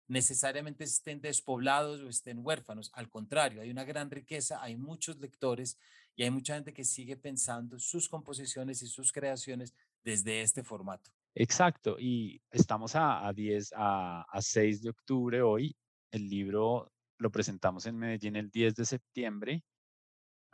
necesariamente 0.08 0.84
estén 0.84 1.20
despoblados 1.20 2.00
o 2.00 2.08
estén 2.08 2.38
huérfanos. 2.42 2.90
Al 2.94 3.08
contrario, 3.08 3.62
hay 3.62 3.70
una 3.70 3.84
gran 3.84 4.10
riqueza, 4.10 4.62
hay 4.62 4.76
muchos 4.76 5.18
lectores 5.18 5.78
y 6.16 6.22
hay 6.22 6.30
mucha 6.30 6.54
gente 6.54 6.72
que 6.72 6.84
sigue 6.84 7.16
pensando 7.16 7.78
sus 7.78 8.08
composiciones 8.08 8.82
y 8.82 8.86
sus 8.86 9.12
creaciones 9.12 9.74
desde 10.02 10.42
este 10.42 10.62
formato. 10.62 11.10
Exacto, 11.34 11.96
y 11.98 12.40
estamos 12.50 12.94
a, 12.94 13.26
a 13.26 13.32
10, 13.32 13.72
a, 13.76 14.22
a 14.22 14.42
6 14.42 14.82
de 14.82 14.90
octubre 14.90 15.42
hoy. 15.42 15.76
El 16.10 16.28
libro 16.28 16.92
lo 17.18 17.30
presentamos 17.30 17.86
en 17.86 17.98
Medellín 17.98 18.36
el 18.36 18.50
10 18.50 18.74
de 18.76 18.84
septiembre 18.84 19.64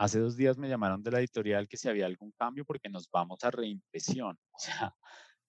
Hace 0.01 0.19
dos 0.19 0.35
días 0.35 0.57
me 0.57 0.67
llamaron 0.67 1.03
de 1.03 1.11
la 1.11 1.19
editorial 1.19 1.69
que 1.69 1.77
si 1.77 1.87
había 1.87 2.07
algún 2.07 2.33
cambio 2.33 2.65
porque 2.65 2.89
nos 2.89 3.11
vamos 3.11 3.45
a 3.45 3.51
reimpresión. 3.51 4.39
O 4.55 4.59
sea, 4.59 4.95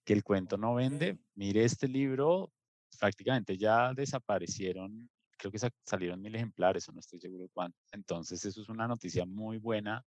que 0.03 0.11
el 0.11 0.25
cuento 0.25 0.57
no 0.57 0.75
vende. 0.75 1.19
Mire 1.35 1.63
este 1.63 1.87
libro, 1.87 2.51
prácticamente 2.99 3.57
ya 3.57 3.93
desaparecieron, 3.93 5.09
creo 5.37 5.51
que 5.51 5.59
salieron 5.83 6.21
mil 6.21 6.35
ejemplares 6.35 6.87
o 6.87 6.91
no 6.91 6.99
estoy 6.99 7.19
seguro 7.19 7.47
cuántos. 7.53 7.81
Entonces 7.91 8.43
eso 8.45 8.61
es 8.61 8.69
una 8.69 8.87
noticia 8.87 9.25
muy 9.25 9.57
buena. 9.57 10.05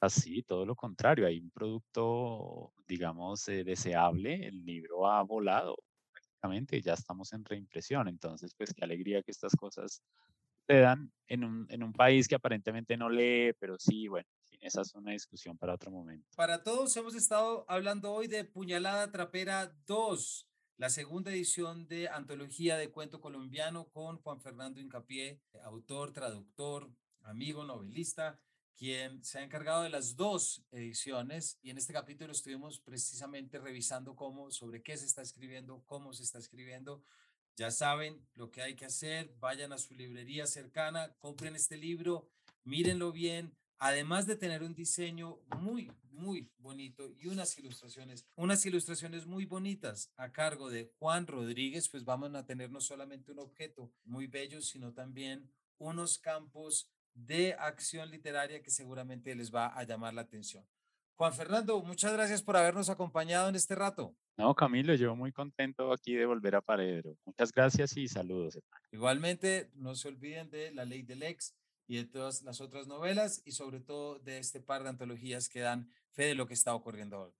Así, 0.00 0.42
todo 0.42 0.64
lo 0.64 0.74
contrario, 0.74 1.26
hay 1.26 1.38
un 1.38 1.50
producto, 1.50 2.72
digamos, 2.86 3.46
eh, 3.48 3.64
deseable. 3.64 4.46
El 4.46 4.64
libro 4.64 5.06
ha 5.06 5.22
volado 5.22 5.76
prácticamente, 6.10 6.80
ya 6.80 6.94
estamos 6.94 7.32
en 7.34 7.44
reimpresión. 7.44 8.08
Entonces, 8.08 8.54
pues 8.56 8.72
qué 8.72 8.84
alegría 8.84 9.22
que 9.22 9.30
estas 9.30 9.54
cosas 9.56 10.02
se 10.66 10.78
dan 10.78 11.12
en 11.26 11.44
un, 11.44 11.66
en 11.68 11.82
un 11.82 11.92
país 11.92 12.28
que 12.28 12.36
aparentemente 12.36 12.96
no 12.96 13.10
lee, 13.10 13.52
pero 13.58 13.76
sí, 13.78 14.08
bueno, 14.08 14.26
esa 14.60 14.82
es 14.82 14.94
una 14.94 15.12
discusión 15.12 15.56
para 15.56 15.74
otro 15.74 15.90
momento. 15.90 16.28
Para 16.36 16.62
todos, 16.62 16.96
hemos 16.96 17.14
estado 17.14 17.64
hablando 17.68 18.12
hoy 18.12 18.26
de 18.28 18.44
Puñalada 18.44 19.10
Trapera 19.10 19.74
2, 19.86 20.49
la 20.80 20.88
segunda 20.88 21.30
edición 21.30 21.86
de 21.88 22.08
Antología 22.08 22.78
de 22.78 22.90
Cuento 22.90 23.20
Colombiano 23.20 23.90
con 23.90 24.16
Juan 24.16 24.40
Fernando 24.40 24.80
Incapié, 24.80 25.38
autor, 25.62 26.14
traductor, 26.14 26.90
amigo, 27.20 27.64
novelista, 27.64 28.40
quien 28.78 29.22
se 29.22 29.38
ha 29.38 29.42
encargado 29.42 29.82
de 29.82 29.90
las 29.90 30.16
dos 30.16 30.64
ediciones 30.72 31.58
y 31.60 31.68
en 31.68 31.76
este 31.76 31.92
capítulo 31.92 32.32
estuvimos 32.32 32.80
precisamente 32.80 33.58
revisando 33.58 34.16
cómo, 34.16 34.50
sobre 34.50 34.82
qué 34.82 34.96
se 34.96 35.04
está 35.04 35.20
escribiendo, 35.20 35.82
cómo 35.84 36.14
se 36.14 36.22
está 36.22 36.38
escribiendo. 36.38 37.04
Ya 37.56 37.70
saben 37.70 38.26
lo 38.32 38.50
que 38.50 38.62
hay 38.62 38.74
que 38.74 38.86
hacer, 38.86 39.34
vayan 39.38 39.74
a 39.74 39.78
su 39.78 39.94
librería 39.94 40.46
cercana, 40.46 41.14
compren 41.18 41.56
este 41.56 41.76
libro, 41.76 42.30
mírenlo 42.64 43.12
bien, 43.12 43.54
además 43.80 44.26
de 44.26 44.36
tener 44.36 44.62
un 44.62 44.74
diseño 44.74 45.38
muy, 45.58 45.90
muy 46.12 46.50
bonito 46.58 47.10
y 47.18 47.28
unas 47.28 47.58
ilustraciones, 47.58 48.26
unas 48.36 48.64
ilustraciones 48.66 49.26
muy 49.26 49.46
bonitas 49.46 50.12
a 50.16 50.30
cargo 50.30 50.68
de 50.68 50.92
Juan 50.98 51.26
Rodríguez, 51.26 51.88
pues 51.88 52.04
vamos 52.04 52.34
a 52.34 52.44
tener 52.44 52.70
no 52.70 52.80
solamente 52.80 53.32
un 53.32 53.40
objeto 53.40 53.90
muy 54.04 54.26
bello, 54.26 54.60
sino 54.60 54.92
también 54.92 55.50
unos 55.78 56.18
campos 56.18 56.90
de 57.14 57.54
acción 57.54 58.10
literaria 58.10 58.62
que 58.62 58.70
seguramente 58.70 59.34
les 59.34 59.52
va 59.52 59.66
a 59.68 59.82
llamar 59.84 60.14
la 60.14 60.22
atención. 60.22 60.64
Juan 61.16 61.32
Fernando, 61.32 61.82
muchas 61.82 62.12
gracias 62.12 62.42
por 62.42 62.56
habernos 62.56 62.88
acompañado 62.88 63.48
en 63.48 63.56
este 63.56 63.74
rato. 63.74 64.14
No, 64.36 64.54
Camilo, 64.54 64.94
yo 64.94 65.16
muy 65.16 65.32
contento 65.32 65.92
aquí 65.92 66.14
de 66.14 66.24
volver 66.24 66.54
a 66.54 66.62
Paredro. 66.62 67.16
Muchas 67.26 67.52
gracias 67.52 67.96
y 67.96 68.08
saludos. 68.08 68.58
Igualmente, 68.90 69.70
no 69.74 69.94
se 69.94 70.08
olviden 70.08 70.50
de 70.50 70.70
La 70.72 70.84
Ley 70.84 71.02
del 71.02 71.22
Ex 71.22 71.54
y 71.90 71.96
de 71.96 72.04
todas 72.04 72.42
las 72.42 72.60
otras 72.60 72.86
novelas 72.86 73.42
y 73.44 73.50
sobre 73.50 73.80
todo 73.80 74.20
de 74.20 74.38
este 74.38 74.60
par 74.60 74.84
de 74.84 74.90
antologías 74.90 75.48
que 75.48 75.58
dan 75.58 75.90
fe 76.12 76.22
de 76.26 76.36
lo 76.36 76.46
que 76.46 76.54
está 76.54 76.72
ocurriendo 76.72 77.16
ahora. 77.16 77.34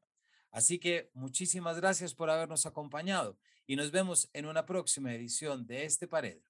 Así 0.51 0.81
que 0.81 1.09
muchísimas 1.15 1.77
gracias 1.77 2.15
por 2.15 2.31
habernos 2.31 2.67
acompañado 2.67 3.39
y 3.69 3.77
nos 3.77 3.93
vemos 3.93 4.29
en 4.33 4.47
una 4.47 4.67
próxima 4.67 5.15
edición 5.15 5.69
de 5.69 5.85
este 5.85 6.09
Paredro. 6.09 6.50